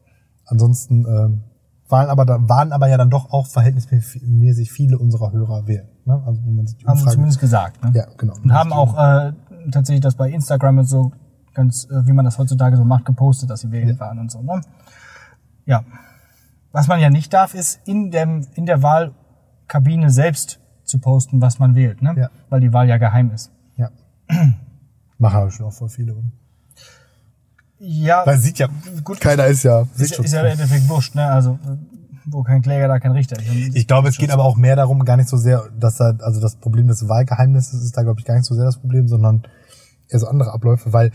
ansonsten 0.46 1.04
ähm, 1.06 1.42
waren 1.90 2.08
aber 2.08 2.24
dann, 2.24 2.48
waren 2.48 2.72
aber 2.72 2.88
ja 2.88 2.96
dann 2.96 3.10
doch 3.10 3.30
auch 3.32 3.46
verhältnismäßig 3.46 4.72
viele 4.72 4.98
unserer 4.98 5.30
Hörer 5.30 5.66
wählen. 5.66 5.86
Ne? 6.06 6.22
Also 6.24 6.40
wenn 6.42 6.56
man 6.56 6.66
sich 6.66 6.78
die 6.78 6.86
Haben 6.86 6.96
sie 6.96 7.02
Umfrage, 7.02 7.14
zumindest 7.16 7.40
gesagt. 7.40 7.84
Ne? 7.84 7.92
ja, 7.94 8.06
genau. 8.16 8.34
Und 8.42 8.50
haben 8.50 8.72
auch 8.72 8.96
äh, 8.96 9.32
tatsächlich 9.70 10.00
das 10.00 10.14
bei 10.14 10.30
Instagram 10.30 10.78
und 10.78 10.84
so 10.86 11.12
ganz, 11.52 11.84
äh, 11.90 12.06
wie 12.06 12.12
man 12.12 12.24
das 12.24 12.38
heutzutage 12.38 12.78
so 12.78 12.84
macht, 12.84 13.04
gepostet, 13.04 13.50
dass 13.50 13.60
sie 13.60 13.70
wählen 13.70 14.00
waren 14.00 14.18
und 14.18 14.30
so. 14.32 14.40
Ne? 14.40 14.62
Ja. 15.66 15.84
Was 16.72 16.88
man 16.88 16.98
ja 16.98 17.10
nicht 17.10 17.34
darf, 17.34 17.52
ist 17.52 17.80
in, 17.86 18.10
dem, 18.10 18.46
in 18.54 18.64
der 18.64 18.82
Wahlkabine 18.82 20.08
selbst 20.08 20.60
zu 20.84 20.98
posten, 20.98 21.42
was 21.42 21.58
man 21.58 21.74
wählt, 21.74 22.00
ne? 22.00 22.14
Ja. 22.16 22.30
Weil 22.48 22.60
die 22.60 22.72
Wahl 22.72 22.88
ja 22.88 22.96
geheim 22.96 23.30
ist. 23.32 23.50
Ja. 23.76 23.90
Machen 25.18 25.36
aber 25.36 25.50
schon 25.50 25.66
auch 25.66 25.72
voll 25.72 25.88
viele, 25.88 26.14
oder? 26.14 26.30
Ja, 27.80 28.26
Weil 28.26 28.38
sieht 28.38 28.58
ja, 28.58 28.68
Gut. 29.04 29.20
keiner 29.20 29.46
ist 29.46 29.62
ja 29.62 29.86
ist, 29.96 30.18
ist 30.18 30.32
ja 30.32 30.40
im 30.40 30.46
Endeffekt 30.46 30.88
wurscht, 30.88 31.14
ne? 31.14 31.30
Also, 31.30 31.58
wo 32.26 32.42
kein 32.42 32.60
Kläger, 32.62 32.88
da 32.88 32.98
kein 32.98 33.12
Richter. 33.12 33.36
Ich 33.72 33.86
glaube, 33.86 34.08
es 34.08 34.18
geht 34.18 34.30
aber 34.30 34.44
auch 34.44 34.56
mehr 34.56 34.76
darum, 34.76 35.04
gar 35.04 35.16
nicht 35.16 35.28
so 35.28 35.36
sehr, 35.36 35.68
dass 35.78 35.96
da, 35.96 36.16
also 36.20 36.40
das 36.40 36.56
Problem 36.56 36.88
des 36.88 37.08
Wahlgeheimnisses 37.08 37.82
ist 37.84 37.96
da, 37.96 38.02
glaube 38.02 38.20
ich, 38.20 38.26
gar 38.26 38.34
nicht 38.34 38.46
so 38.46 38.54
sehr 38.54 38.64
das 38.64 38.78
Problem, 38.78 39.08
sondern 39.08 39.44
eher 40.08 40.18
so 40.18 40.26
andere 40.26 40.52
Abläufe, 40.52 40.92
weil 40.92 41.12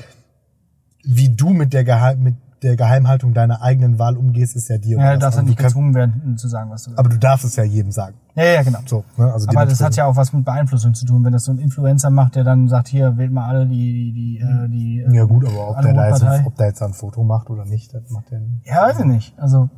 wie 1.04 1.30
du 1.30 1.50
mit 1.50 1.74
der, 1.74 1.84
Geheim, 1.84 2.24
mit 2.24 2.36
der 2.64 2.76
Geheimhaltung 2.76 3.34
deiner 3.34 3.62
eigenen 3.62 4.00
Wahl 4.00 4.18
umgehst, 4.18 4.56
ist 4.56 4.70
ja 4.70 4.78
dir. 4.78 4.98
Ja, 4.98 5.14
du 5.14 5.20
darfst 5.20 5.38
ja 5.38 5.44
nicht 5.44 5.58
du 5.58 5.62
kannst, 5.62 5.76
gezwungen 5.76 5.94
werden, 5.94 6.38
zu 6.38 6.48
sagen, 6.48 6.70
was 6.72 6.84
du 6.84 6.92
aber 6.96 7.10
du 7.10 7.18
darfst 7.18 7.46
es 7.46 7.56
ja 7.56 7.64
jedem 7.64 7.92
sagen. 7.92 8.16
Ja, 8.36 8.44
ja, 8.46 8.64
genau. 8.64 8.80
So, 8.86 9.04
ne? 9.18 9.32
also 9.32 9.48
Aber 9.50 9.66
das 9.66 9.82
hat 9.82 9.96
ja 9.96 10.06
auch 10.06 10.16
was 10.16 10.34
mit 10.34 10.44
Beeinflussung 10.46 10.94
zu 10.94 11.06
tun. 11.06 11.24
Wenn 11.24 11.34
das 11.34 11.44
so 11.46 11.52
ein 11.52 11.60
Influencer 11.60 12.10
macht, 12.10 12.36
der 12.36 12.44
dann 12.44 12.68
sagt, 12.68 12.88
hier, 12.88 13.18
wählt 13.18 13.32
mal 13.32 13.48
alle 13.48 13.68
die, 13.68 13.94
die, 13.94 14.12
die, 14.14 14.40
äh, 14.40 14.68
die 14.70 15.00
äh, 15.02 15.16
Ja 15.16 15.26
gut, 15.26 15.46
aber 15.46 15.70
ob 15.70 15.82
der, 15.82 15.94
da 15.94 16.08
jetzt, 16.10 16.46
ob 16.46 16.56
der 16.56 16.68
jetzt 16.68 16.82
ein 16.82 16.94
Foto 16.94 17.24
macht 17.24 17.50
oder 17.50 17.66
nicht, 17.66 17.94
das 17.94 18.10
macht 18.10 18.32
der 18.32 18.40
nicht. 18.40 18.66
Ja, 18.66 18.84
weiß 18.84 19.00
ich 19.00 19.06
nicht. 19.06 19.40
Also, 19.40 19.70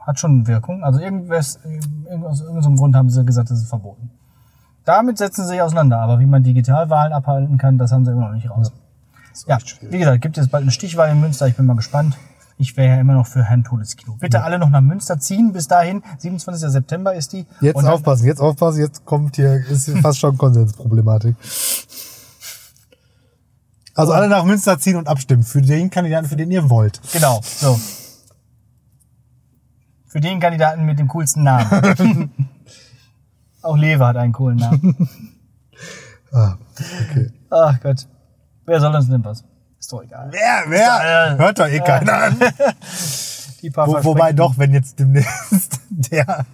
hat 0.00 0.18
schon 0.18 0.46
Wirkung. 0.46 0.82
Also, 0.82 1.00
irgendwas, 1.00 1.58
irgend- 1.64 2.24
aus 2.24 2.40
irgendeinem 2.40 2.76
Grund 2.76 2.96
haben 2.96 3.10
sie 3.10 3.24
gesagt, 3.24 3.50
das 3.50 3.58
ist 3.58 3.68
verboten. 3.68 4.10
Damit 4.84 5.18
setzen 5.18 5.42
sie 5.42 5.50
sich 5.50 5.62
auseinander. 5.62 5.98
Aber 6.00 6.18
wie 6.18 6.26
man 6.26 6.42
Digitalwahlen 6.42 7.12
abhalten 7.12 7.56
kann, 7.58 7.78
das 7.78 7.92
haben 7.92 8.04
sie 8.04 8.10
immer 8.10 8.28
noch 8.28 8.34
nicht 8.34 8.50
raus. 8.50 8.72
Ja, 8.74 8.81
wie 9.90 9.98
gesagt, 9.98 10.22
gibt 10.22 10.38
es 10.38 10.48
bald 10.48 10.62
eine 10.62 10.70
Stichwahl 10.70 11.10
in 11.10 11.20
Münster. 11.20 11.46
Ich 11.46 11.56
bin 11.56 11.66
mal 11.66 11.76
gespannt. 11.76 12.16
Ich 12.58 12.76
wäre 12.76 12.94
ja 12.94 13.00
immer 13.00 13.14
noch 13.14 13.26
für 13.26 13.44
Herrn 13.44 13.64
Todeskino. 13.64 14.16
Bitte 14.20 14.44
alle 14.44 14.58
noch 14.58 14.70
nach 14.70 14.80
Münster 14.80 15.18
ziehen. 15.18 15.52
Bis 15.52 15.66
dahin, 15.68 16.02
27. 16.18 16.70
September 16.70 17.14
ist 17.14 17.32
die. 17.32 17.46
Jetzt 17.60 17.76
Und 17.76 17.86
aufpassen, 17.86 18.26
jetzt 18.26 18.40
aufpassen, 18.40 18.80
jetzt 18.80 19.04
kommt 19.04 19.36
hier, 19.36 19.64
ist 19.68 19.86
hier 19.86 19.96
fast 19.96 20.20
schon 20.20 20.36
Konsensproblematik. 20.38 21.34
Also 23.94 24.12
alle 24.12 24.28
nach 24.28 24.44
Münster 24.44 24.78
ziehen 24.78 24.96
und 24.96 25.08
abstimmen 25.08 25.42
für 25.42 25.60
den 25.60 25.90
Kandidaten, 25.90 26.26
für 26.28 26.36
den 26.36 26.50
ihr 26.50 26.70
wollt. 26.70 27.00
Genau, 27.12 27.40
so. 27.42 27.78
Für 30.06 30.20
den 30.20 30.40
Kandidaten 30.40 30.84
mit 30.84 30.98
dem 30.98 31.08
coolsten 31.08 31.42
Namen. 31.42 32.30
Auch 33.62 33.76
Lewe 33.76 34.06
hat 34.06 34.16
einen 34.16 34.32
coolen 34.32 34.58
Namen. 34.58 35.08
Ah, 36.32 36.56
okay. 37.10 37.30
Ach 37.50 37.78
Gott. 37.80 38.06
Wer 38.66 38.80
soll 38.80 38.94
uns 38.94 39.08
denn 39.08 39.24
was? 39.24 39.44
Ist 39.78 39.92
doch 39.92 40.02
egal. 40.02 40.28
Wer, 40.30 40.64
wer? 40.68 41.32
Äh, 41.34 41.38
Hört 41.38 41.58
doch 41.58 41.66
eh 41.66 41.80
keiner 41.80 42.12
an. 42.14 42.36
Die 43.62 43.70
paar 43.70 43.86
Wo, 43.88 44.04
wobei 44.04 44.32
doch, 44.32 44.58
wenn 44.58 44.72
jetzt 44.72 44.98
demnächst 44.98 45.80
der, 45.90 46.46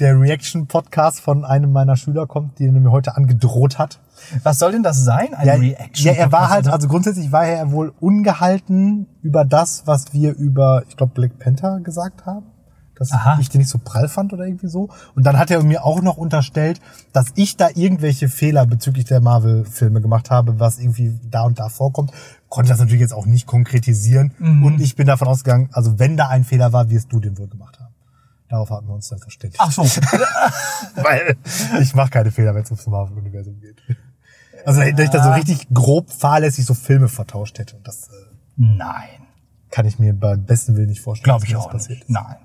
der 0.00 0.20
Reaction-Podcast 0.20 1.20
von 1.20 1.44
einem 1.44 1.72
meiner 1.72 1.96
Schüler 1.96 2.26
kommt, 2.26 2.58
der 2.58 2.72
mir 2.72 2.90
heute 2.90 3.16
angedroht 3.16 3.78
hat. 3.78 3.98
Was 4.42 4.58
soll 4.58 4.72
denn 4.72 4.82
das 4.82 5.04
sein? 5.04 5.34
Ein 5.34 5.46
Ja, 5.46 5.54
Reaction? 5.54 6.06
ja, 6.06 6.12
er 6.14 6.32
war 6.32 6.48
halt, 6.48 6.68
also 6.68 6.88
grundsätzlich 6.88 7.32
war 7.32 7.46
er 7.46 7.70
wohl 7.72 7.92
ungehalten 8.00 9.06
über 9.22 9.44
das, 9.44 9.82
was 9.86 10.12
wir 10.14 10.34
über, 10.34 10.82
ich 10.88 10.96
glaube, 10.96 11.12
Black 11.14 11.38
Panther 11.38 11.80
gesagt 11.80 12.24
haben. 12.26 12.46
Dass 12.96 13.12
Aha. 13.12 13.38
ich 13.40 13.50
den 13.50 13.60
nicht 13.60 13.70
so 13.70 13.78
prall 13.78 14.08
fand 14.08 14.32
oder 14.32 14.46
irgendwie 14.46 14.68
so. 14.68 14.88
Und 15.14 15.24
dann 15.26 15.38
hat 15.38 15.50
er 15.50 15.62
mir 15.62 15.84
auch 15.84 16.00
noch 16.00 16.16
unterstellt, 16.16 16.80
dass 17.12 17.26
ich 17.34 17.56
da 17.56 17.68
irgendwelche 17.74 18.28
Fehler 18.28 18.66
bezüglich 18.66 19.04
der 19.04 19.20
Marvel-Filme 19.20 20.00
gemacht 20.00 20.30
habe, 20.30 20.58
was 20.58 20.78
irgendwie 20.78 21.18
da 21.30 21.42
und 21.42 21.58
da 21.58 21.68
vorkommt. 21.68 22.12
Konnte 22.48 22.70
das 22.70 22.78
natürlich 22.78 23.02
jetzt 23.02 23.12
auch 23.12 23.26
nicht 23.26 23.46
konkretisieren. 23.46 24.32
Mhm. 24.38 24.64
Und 24.64 24.80
ich 24.80 24.96
bin 24.96 25.06
davon 25.06 25.28
ausgegangen, 25.28 25.68
also 25.72 25.98
wenn 25.98 26.16
da 26.16 26.28
ein 26.28 26.44
Fehler 26.44 26.72
war, 26.72 26.90
wirst 26.90 27.12
du 27.12 27.20
den 27.20 27.36
wohl 27.38 27.48
gemacht 27.48 27.78
haben. 27.78 27.94
Darauf 28.48 28.70
hatten 28.70 28.86
wir 28.86 28.94
uns 28.94 29.08
dann 29.08 29.18
verständigt. 29.18 29.60
Ach 29.60 29.72
so. 29.72 29.82
Weil 30.94 31.36
ich 31.80 31.94
mache 31.94 32.10
keine 32.10 32.30
Fehler, 32.30 32.54
wenn 32.54 32.62
es 32.62 32.70
ums 32.70 32.86
Marvel-Universum 32.86 33.60
geht. 33.60 33.82
Also, 34.64 34.80
dass 34.80 35.00
ich 35.00 35.10
da 35.10 35.22
so 35.22 35.30
richtig 35.30 35.68
grob 35.72 36.10
fahrlässig 36.10 36.64
so 36.64 36.74
Filme 36.74 37.08
vertauscht 37.08 37.58
hätte. 37.58 37.76
Und 37.76 37.86
das 37.86 38.08
äh, 38.08 38.12
Nein. 38.56 39.25
Kann 39.70 39.84
ich 39.86 39.98
mir 39.98 40.14
beim 40.14 40.44
besten 40.44 40.76
Willen 40.76 40.88
nicht 40.88 41.00
vorstellen. 41.00 41.24
Glaube 41.24 41.44
ich 41.46 41.52
das 41.52 41.60
auch 41.62 41.70
passiert 41.70 41.98
nicht. 42.00 42.10
Nein. 42.10 42.36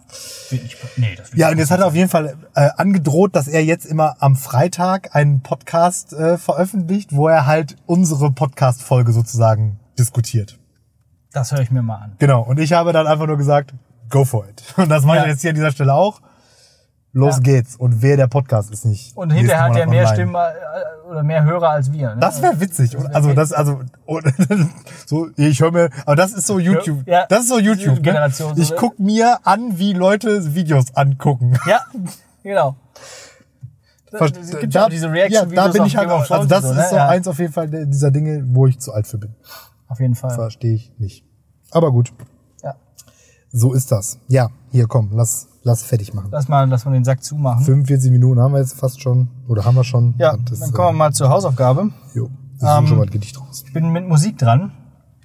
Ich, 0.51 0.77
nee, 0.97 1.15
das 1.15 1.31
Ja, 1.35 1.49
und 1.49 1.57
jetzt 1.59 1.71
hat 1.71 1.79
er 1.79 1.87
auf 1.87 1.95
jeden 1.95 2.09
Fall 2.09 2.35
äh, 2.55 2.69
angedroht, 2.77 3.35
dass 3.35 3.47
er 3.47 3.63
jetzt 3.63 3.85
immer 3.85 4.15
am 4.19 4.35
Freitag 4.35 5.15
einen 5.15 5.41
Podcast 5.41 6.13
äh, 6.13 6.37
veröffentlicht, 6.37 7.15
wo 7.15 7.27
er 7.27 7.45
halt 7.45 7.75
unsere 7.85 8.31
Podcast-Folge 8.31 9.11
sozusagen 9.13 9.79
diskutiert. 9.97 10.57
Das 11.31 11.51
höre 11.51 11.61
ich 11.61 11.71
mir 11.71 11.81
mal 11.81 11.97
an. 11.97 12.15
Genau. 12.19 12.41
Und 12.41 12.59
ich 12.59 12.73
habe 12.73 12.91
dann 12.91 13.07
einfach 13.07 13.27
nur 13.27 13.37
gesagt, 13.37 13.73
go 14.09 14.25
for 14.25 14.47
it. 14.49 14.63
Und 14.77 14.89
das 14.89 15.05
mache 15.05 15.17
Ja. 15.17 15.23
ich 15.23 15.29
jetzt 15.29 15.41
hier 15.41 15.51
an 15.51 15.55
dieser 15.55 15.71
Stelle 15.71 15.93
auch. 15.93 16.21
Los 17.13 17.35
Ja. 17.37 17.41
geht's. 17.41 17.75
Und 17.75 18.01
wer 18.01 18.17
der 18.17 18.27
Podcast 18.27 18.71
ist 18.71 18.85
nicht. 18.85 19.15
Und 19.17 19.31
hinterher 19.31 19.63
hat 19.63 19.75
er 19.75 19.87
mehr 19.87 20.03
online. 20.07 20.13
Stimmen 20.15 20.35
äh, 20.35 21.09
oder 21.09 21.23
mehr 21.23 21.43
Hörer 21.43 21.69
als 21.71 21.91
wir. 21.91 22.15
Ne? 22.15 22.17
Das 22.21 22.41
wäre 22.41 22.59
witzig. 22.59 22.91
Das 22.91 23.03
wär 23.03 23.15
also 23.15 23.33
das, 23.33 23.51
also 23.53 23.81
so, 25.05 25.29
ich 25.35 25.59
höre 25.61 25.71
mir, 25.71 25.89
aber 26.05 26.15
das 26.15 26.33
ist 26.33 26.47
so 26.47 26.59
YouTube. 26.59 27.05
Ja. 27.07 27.25
Das 27.27 27.41
ist 27.41 27.49
so 27.49 27.59
YouTube. 27.59 27.95
Ne? 27.95 28.01
Generation, 28.01 28.55
so, 28.55 28.61
Ich 28.61 28.69
ne? 28.71 28.75
guck 28.79 28.99
mir 28.99 29.39
an, 29.43 29.77
wie 29.77 29.93
Leute 29.93 30.53
Videos 30.55 30.95
angucken. 30.95 31.57
Ja, 31.67 31.81
genau. 32.43 32.75
Ver- 34.11 34.25
Es 34.41 34.57
gibt 34.59 34.73
ja 34.73 34.85
auch 34.85 34.89
diese 34.89 35.09
Reaction-Videos 35.11 35.55
ja, 35.55 35.67
da 35.67 35.71
bin 35.71 35.85
ich 35.85 35.95
halt, 35.95 36.09
of 36.09 36.29
also 36.31 36.45
das 36.47 36.63
so, 36.63 36.73
ne? 36.73 36.81
ist 36.81 36.89
so 36.89 36.95
Ja. 36.97 37.07
eins 37.07 37.27
auf 37.27 37.39
jeden 37.39 37.53
Fall 37.53 37.69
dieser 37.69 38.11
Dinge, 38.11 38.43
wo 38.47 38.67
ich 38.67 38.77
zu 38.79 38.93
alt 38.93 39.07
für 39.07 39.17
bin. 39.17 39.35
Auf 39.87 39.99
jeden 40.01 40.15
Fall. 40.15 40.31
Verstehe 40.31 40.73
ich 40.75 40.91
nicht. 40.97 41.25
Aber 41.71 41.91
gut. 41.91 42.11
So 43.51 43.73
ist 43.73 43.91
das. 43.91 44.19
Ja, 44.27 44.49
hier 44.71 44.87
komm, 44.87 45.09
lass, 45.13 45.47
lass 45.63 45.83
fertig 45.83 46.13
machen. 46.13 46.29
Lass 46.31 46.47
mal, 46.47 46.67
lass 46.69 46.85
mal 46.85 46.91
den 46.91 47.03
Sack 47.03 47.23
zumachen. 47.23 47.63
45 47.65 48.11
Minuten 48.11 48.39
haben 48.39 48.53
wir 48.53 48.59
jetzt 48.59 48.73
fast 48.73 49.01
schon, 49.01 49.27
oder 49.47 49.65
haben 49.65 49.75
wir 49.75 49.83
schon. 49.83 50.15
Ja, 50.17 50.37
Das, 50.49 50.59
dann 50.59 50.71
kommen 50.71 50.89
wir 50.89 50.93
mal 51.05 51.13
zur 51.13 51.29
Hausaufgabe. 51.29 51.89
äh, 52.13 52.17
jo, 52.17 52.29
ich 52.57 52.63
Ähm, 52.63 52.87
schon 52.87 52.97
mal 52.97 53.03
ein 53.03 53.09
Gedicht 53.09 53.39
raus. 53.39 53.63
Ich 53.65 53.73
bin 53.73 53.89
mit 53.91 54.07
Musik 54.07 54.37
dran. 54.37 54.71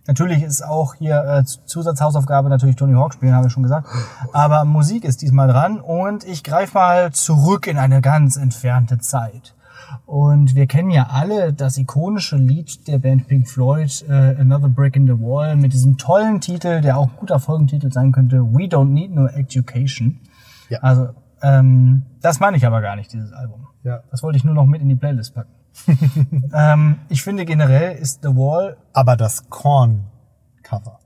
Natürlich 0.09 0.43
ist 0.45 0.65
auch 0.65 0.95
hier 0.95 1.25
äh, 1.25 1.45
Zusatzhausaufgabe 1.45 2.49
natürlich 2.49 2.77
Tony 2.77 2.95
Hawk 2.95 3.13
spielen, 3.15 3.35
habe 3.35 3.49
ich 3.49 3.53
schon 3.53 3.65
gesagt. 3.65 3.89
Aber 4.33 4.65
Musik 4.65 5.05
ist 5.05 5.21
diesmal 5.21 5.49
dran 5.49 5.81
und 5.81 6.23
ich 6.23 6.45
greife 6.45 6.75
mal 6.75 7.13
zurück 7.13 7.67
in 7.67 7.77
eine 7.77 8.01
ganz 8.01 8.37
entfernte 8.37 8.99
Zeit. 8.99 9.56
Und 10.05 10.55
wir 10.55 10.67
kennen 10.67 10.91
ja 10.91 11.09
alle 11.11 11.53
das 11.53 11.79
ikonische 11.79 12.37
Lied 12.37 12.87
der 12.89 12.99
Band 12.99 13.27
Pink 13.29 13.49
Floyd, 13.49 14.05
äh, 14.09 14.37
Another 14.39 14.69
Brick 14.69 14.97
in 14.97 15.07
the 15.07 15.21
Wall, 15.21 15.57
mit 15.57 15.73
diesem 15.73 15.97
tollen 15.99 16.41
Titel, 16.41 16.81
der 16.81 16.97
auch 16.97 17.09
ein 17.09 17.17
guter 17.19 17.41
Folgentitel 17.41 17.93
sein 17.93 18.13
könnte, 18.13 18.43
We 18.43 18.65
Don't 18.65 18.91
Need 18.91 19.15
No 19.15 19.27
Education. 19.27 20.21
Ja. 20.69 20.81
Also, 20.81 21.09
ähm, 21.43 22.03
das 22.21 22.41
meine 22.41 22.57
ich 22.57 22.67
aber 22.67 22.81
gar 22.81 22.97
nicht, 22.97 23.13
dieses 23.13 23.33
Album. 23.33 23.67
Ja. 23.85 24.03
Das 24.11 24.23
wollte 24.23 24.37
ich 24.37 24.45
nur 24.45 24.55
noch 24.55 24.67
mit 24.67 24.83
in 24.83 24.89
die 24.89 24.97
Playlist 24.97 25.35
packen. 25.35 25.53
ähm, 26.55 26.97
ich 27.09 27.23
finde 27.23 27.45
generell 27.45 27.97
ist 27.97 28.23
The 28.23 28.31
Wall 28.31 28.79
Aber 28.93 29.17
das 29.17 29.49
Korn-Cover. 29.51 30.99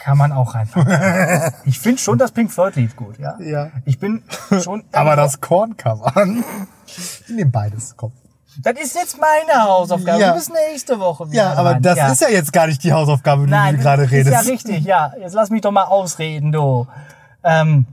Kann 0.00 0.18
man 0.18 0.32
auch 0.32 0.54
reinpacken. 0.54 1.52
ich 1.64 1.78
finde 1.78 2.00
schon 2.00 2.18
das 2.18 2.32
Pink 2.32 2.50
Floyd 2.52 2.74
Lied 2.76 2.96
gut, 2.96 3.18
ja. 3.18 3.36
Ja. 3.40 3.70
Ich 3.84 3.98
bin 3.98 4.22
schon. 4.62 4.84
Aber 4.92 5.16
das 5.16 5.40
Korn-Cover. 5.40 6.12
Ich 6.86 7.22
nehme 7.28 7.52
beides, 7.52 7.94
komm. 7.96 8.10
Das 8.64 8.74
ist 8.82 8.96
jetzt 8.96 9.16
meine 9.20 9.62
Hausaufgabe. 9.62 10.20
Ja. 10.20 10.30
Du 10.30 10.34
bist 10.34 10.50
nächste 10.52 10.98
Woche 10.98 11.30
wieder 11.30 11.36
Ja, 11.44 11.52
aber 11.52 11.74
dran. 11.74 11.82
das 11.82 12.12
ist 12.14 12.20
ja 12.22 12.28
jetzt 12.28 12.52
gar 12.52 12.66
nicht 12.66 12.82
die 12.82 12.92
Hausaufgabe, 12.92 13.44
die 13.44 13.50
Nein, 13.50 13.76
du 13.76 13.82
gerade 13.82 14.02
ist 14.02 14.10
redest. 14.10 14.32
ja 14.32 14.40
richtig, 14.52 14.84
ja. 14.84 15.12
Jetzt 15.20 15.34
lass 15.34 15.50
mich 15.50 15.60
doch 15.60 15.70
mal 15.70 15.84
ausreden, 15.84 16.50
du. 16.50 16.88
Ähm, 17.44 17.86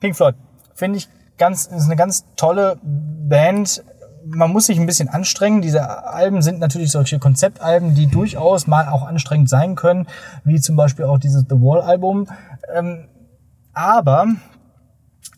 Pink 0.00 0.16
Floyd 0.16 0.36
finde 0.74 0.96
ich 0.96 1.08
ganz, 1.36 1.66
ist 1.66 1.84
eine 1.84 1.96
ganz 1.96 2.24
tolle 2.36 2.78
Band. 2.82 3.84
Man 4.26 4.52
muss 4.52 4.66
sich 4.66 4.78
ein 4.78 4.86
bisschen 4.86 5.08
anstrengen. 5.08 5.60
Diese 5.60 6.06
Alben 6.06 6.42
sind 6.42 6.58
natürlich 6.58 6.90
solche 6.90 7.18
Konzeptalben, 7.18 7.94
die 7.94 8.06
durchaus 8.06 8.66
mal 8.66 8.88
auch 8.88 9.02
anstrengend 9.02 9.48
sein 9.48 9.74
können, 9.74 10.06
wie 10.44 10.60
zum 10.60 10.76
Beispiel 10.76 11.04
auch 11.04 11.18
dieses 11.18 11.42
The 11.42 11.56
Wall 11.56 11.82
Album. 11.82 12.26
Ähm, 12.74 13.08
aber 13.72 14.28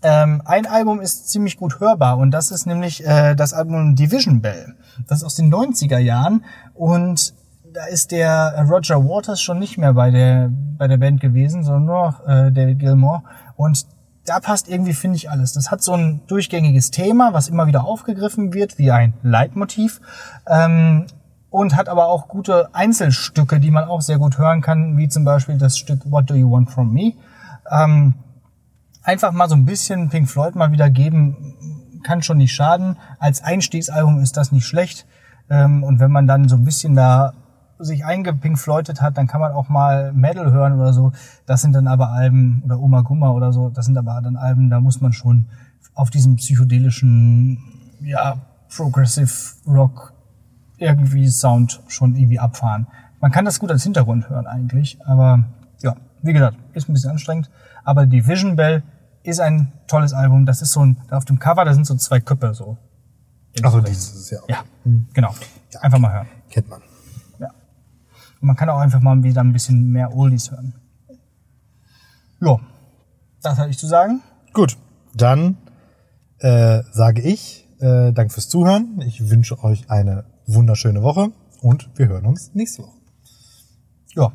ähm, 0.03 0.43
ein 0.45 0.67
Album 0.67 1.01
ist 1.01 1.31
ziemlich 1.31 1.57
gut 1.57 1.81
hörbar 1.81 2.19
und 2.19 2.31
das 2.31 2.51
ist 2.51 2.67
nämlich 2.67 3.05
äh, 3.05 3.35
das 3.35 3.55
Album 3.55 3.97
Division 3.97 4.41
Bell. 4.41 4.75
Das 5.09 5.19
ist 5.19 5.25
aus 5.25 5.35
den 5.37 5.53
90er 5.53 5.99
Jahren 5.99 6.45
und 6.75 7.35
da 7.73 7.87
ist 7.87 8.11
der 8.11 8.67
Roger 8.69 9.05
Waters 9.05 9.41
schon 9.41 9.59
nicht 9.59 9.77
mehr 9.79 9.93
bei 9.93 10.11
der, 10.11 10.51
bei 10.51 10.87
der 10.89 10.97
Band 10.97 11.21
gewesen, 11.21 11.63
sondern 11.63 11.85
nur 11.85 12.05
noch 12.07 12.27
äh, 12.27 12.51
David 12.51 12.79
Gilmour. 12.79 13.25
Und 13.57 13.87
da 14.27 14.41
passt 14.41 14.69
irgendwie, 14.69 14.95
finde 14.95 15.17
ich, 15.17 15.31
alles. 15.31 15.53
Das 15.53 15.71
hat 15.71 15.83
so 15.83 15.93
ein 15.93 16.21
durchgängiges 16.27 16.91
Thema, 16.91 17.33
was 17.33 17.49
immer 17.49 17.67
wieder 17.67 17.85
aufgegriffen 17.85 18.53
wird, 18.53 18.79
wie 18.79 18.91
ein 18.91 19.15
Leitmotiv. 19.23 20.01
Ähm, 20.47 21.07
und 21.51 21.77
hat 21.77 21.89
aber 21.89 22.09
auch 22.09 22.29
gute 22.29 22.75
Einzelstücke, 22.75 23.61
die 23.61 23.71
man 23.71 23.85
auch 23.85 24.03
sehr 24.03 24.19
gut 24.19 24.37
hören 24.37 24.61
kann, 24.61 24.99
wie 24.99 25.09
zum 25.09 25.25
Beispiel 25.25 25.57
das 25.57 25.79
Stück 25.79 26.11
What 26.11 26.29
Do 26.29 26.35
You 26.35 26.51
Want 26.51 26.71
From 26.71 26.93
Me. 26.93 27.15
Ähm, 27.71 28.15
einfach 29.03 29.33
mal 29.33 29.49
so 29.49 29.55
ein 29.55 29.65
bisschen 29.65 30.11
Pink 30.11 30.29
Floyd 30.29 30.55
mal 30.55 30.73
wieder 30.73 30.91
geben, 30.91 31.55
kann 32.03 32.23
schon 32.23 32.39
nicht 32.39 32.55
schaden. 32.55 32.97
Als 33.19 33.43
Einstiegsalbum 33.43 34.21
ist 34.21 34.37
das 34.37 34.53
nicht 34.53 34.67
schlecht. 34.67 35.07
Ähm, 35.49 35.83
und 35.83 36.01
wenn 36.01 36.11
man 36.11 36.27
dann 36.27 36.49
so 36.49 36.57
ein 36.57 36.65
bisschen 36.65 36.95
da 36.95 37.33
sich 37.79 38.05
eingepinkfleutet 38.05 39.03
hat, 39.03 39.17
dann 39.19 39.27
kann 39.27 39.41
man 39.41 39.53
auch 39.53 39.69
mal 39.69 40.13
Metal 40.13 40.53
hören 40.53 40.75
oder 40.75 40.93
so. 40.93 41.13
Das 41.47 41.63
sind 41.63 41.73
dann 41.75 41.87
aber 41.87 42.11
Alben, 42.11 42.63
oder 42.65 42.79
Oma 42.79 43.03
Gumma 43.03 43.31
oder 43.31 43.53
so, 43.53 43.71
das 43.71 43.87
sind 43.87 43.99
aber 43.99 44.21
dann 44.23 44.37
Alben, 44.37 44.71
da 44.71 44.81
muss 44.81 45.01
man 45.01 45.13
schon 45.13 45.47
auf 45.95 46.11
diesem 46.11 46.37
psychedelischen, 46.37 47.59
ja, 48.01 48.37
Progressive 48.75 49.31
Rock 49.67 50.13
irgendwie 50.79 51.29
Sound 51.29 51.81
schon 51.89 52.17
irgendwie 52.17 52.39
abfahren. 52.39 52.87
Man 53.21 53.31
kann 53.31 53.45
das 53.45 53.59
gut 53.59 53.71
als 53.71 53.83
Hintergrund 53.83 54.29
hören 54.29 54.47
eigentlich, 54.47 54.99
aber 55.07 55.45
ja, 55.83 55.95
wie 56.23 56.33
gesagt, 56.33 56.57
ist 56.75 56.89
ein 56.89 56.93
bisschen 56.93 57.11
anstrengend. 57.11 57.51
Aber 57.85 58.07
Division 58.07 58.57
Bell 58.57 58.83
ist 59.23 59.41
ein 59.41 59.73
tolles 59.87 60.13
Album. 60.13 60.47
Das 60.47 60.63
ist 60.63 60.73
so 60.73 60.85
ein, 60.85 60.97
da 61.09 61.17
auf 61.17 61.25
dem 61.25 61.39
Cover, 61.39 61.65
da 61.65 61.73
sind 61.73 61.87
so 61.87 61.95
zwei 61.95 62.21
Köpfe 62.21 62.53
so. 62.55 62.77
Achso, 63.63 63.81
dieses 63.81 64.15
ist 64.15 64.31
ja. 64.31 64.41
Ja, 64.49 64.65
genau. 65.15 65.35
Einfach 65.81 65.99
mal 65.99 66.13
hören. 66.13 66.27
Kennt 66.51 66.69
man. 66.69 66.81
Und 68.41 68.49
man 68.49 68.57
kann 68.57 68.69
auch 68.69 68.79
einfach 68.79 69.01
mal 69.01 69.23
wieder 69.23 69.43
ein 69.43 69.53
bisschen 69.53 69.91
mehr 69.91 70.15
Oldies 70.15 70.51
hören. 70.51 70.75
Ja, 72.41 72.59
das 73.43 73.59
hatte 73.59 73.71
ich 73.71 73.79
zu 73.79 73.87
sagen. 73.87 74.23
Gut, 74.53 74.77
dann 75.15 75.57
äh, 76.39 76.83
sage 76.93 77.23
ich 77.23 77.67
äh, 77.81 78.13
Dank 78.13 78.33
fürs 78.33 78.49
Zuhören. 78.49 79.01
Ich 79.07 79.31
wünsche 79.31 79.63
euch 79.63 79.91
eine 79.91 80.25
wunderschöne 80.47 81.03
Woche 81.03 81.31
und 81.61 81.89
wir 81.97 82.09
hören 82.09 82.27
uns 82.27 82.55
nächste 82.55 82.83
Woche. 82.83 82.97
Ja, 84.15 84.33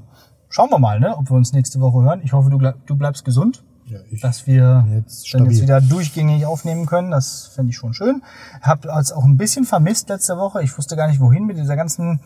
schauen 0.49 0.69
wir 0.69 0.79
mal, 0.79 0.99
ne, 0.99 1.15
ob 1.17 1.29
wir 1.29 1.35
uns 1.35 1.53
nächste 1.53 1.79
Woche 1.79 2.03
hören. 2.03 2.21
Ich 2.23 2.33
hoffe, 2.33 2.49
du, 2.49 2.57
du 2.57 2.95
bleibst 2.95 3.25
gesund. 3.25 3.63
Ja, 3.85 3.99
ich 4.09 4.21
dass 4.21 4.47
wir 4.47 4.87
jetzt 4.93 5.33
dann 5.33 5.45
jetzt 5.45 5.61
wieder 5.61 5.81
durchgängig 5.81 6.45
aufnehmen 6.45 6.85
können. 6.85 7.11
Das 7.11 7.47
fände 7.47 7.71
ich 7.71 7.77
schon 7.77 7.93
schön. 7.93 8.23
Hab 8.61 8.85
als 8.85 9.11
auch 9.11 9.25
ein 9.25 9.37
bisschen 9.37 9.65
vermisst 9.65 10.07
letzte 10.09 10.37
Woche. 10.37 10.63
Ich 10.63 10.77
wusste 10.77 10.95
gar 10.95 11.07
nicht, 11.07 11.19
wohin 11.19 11.45
mit 11.45 11.57
dieser 11.57 11.75
ganzen 11.75 12.21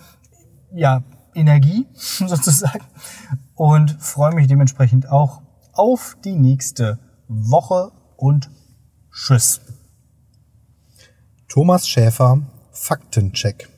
ja, 0.71 1.03
Energie 1.35 1.87
sozusagen. 1.93 2.85
Und 3.55 3.91
freue 3.99 4.33
mich 4.33 4.47
dementsprechend 4.47 5.09
auch 5.09 5.41
auf 5.73 6.17
die 6.23 6.35
nächste 6.35 6.99
Woche 7.27 7.91
und 8.17 8.49
Tschüss. 9.11 9.61
Thomas 11.47 11.87
Schäfer, 11.87 12.41
Faktencheck. 12.71 13.69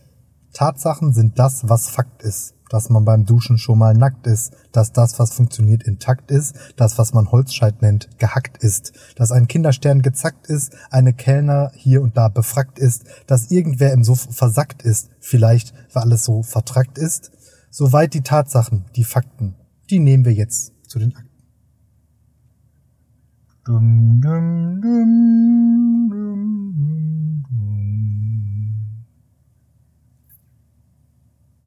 Tatsachen 0.54 1.14
sind 1.14 1.38
das, 1.38 1.70
was 1.70 1.88
Fakt 1.90 2.24
ist. 2.24 2.56
Dass 2.70 2.90
man 2.90 3.06
beim 3.06 3.26
Duschen 3.26 3.60
schon 3.60 3.78
mal 3.78 3.94
nackt 3.94 4.26
ist. 4.26 4.52
Dass 4.72 4.92
das, 4.92 5.20
was 5.20 5.34
funktioniert, 5.34 5.84
intakt 5.84 6.32
ist. 6.32 6.56
Das, 6.76 6.98
was 6.98 7.14
man 7.14 7.32
Holzscheit 7.32 7.84
nennt, 7.84 8.10
gehackt 8.18 8.58
ist. 8.64 8.94
Dass 9.16 9.32
ein 9.32 9.48
Kinderstern 9.48 10.02
gezackt 10.02 10.48
ist. 10.48 10.76
Eine 10.90 11.14
Kellner 11.14 11.72
hier 11.76 12.02
und 12.02 12.18
da 12.18 12.30
befragt 12.30 12.80
ist. 12.80 13.06
Dass 13.28 13.52
irgendwer 13.52 13.94
im 13.94 14.04
Suff 14.04 14.28
versackt 14.32 14.82
ist. 14.82 15.10
Vielleicht, 15.20 15.74
weil 15.94 16.04
alles 16.04 16.26
so 16.26 16.42
vertrackt 16.42 16.98
ist. 16.98 17.32
Soweit 17.70 18.14
die 18.14 18.22
Tatsachen, 18.22 18.86
die 18.96 19.04
Fakten. 19.04 19.56
Die 19.90 20.00
nehmen 20.00 20.26
wir 20.26 20.34
jetzt 20.34 20.74
zu 20.88 21.00
den 21.00 21.16
Akten. 21.16 21.28
Dum, 23.66 24.22
dum, 24.22 24.82
dum. 24.82 26.17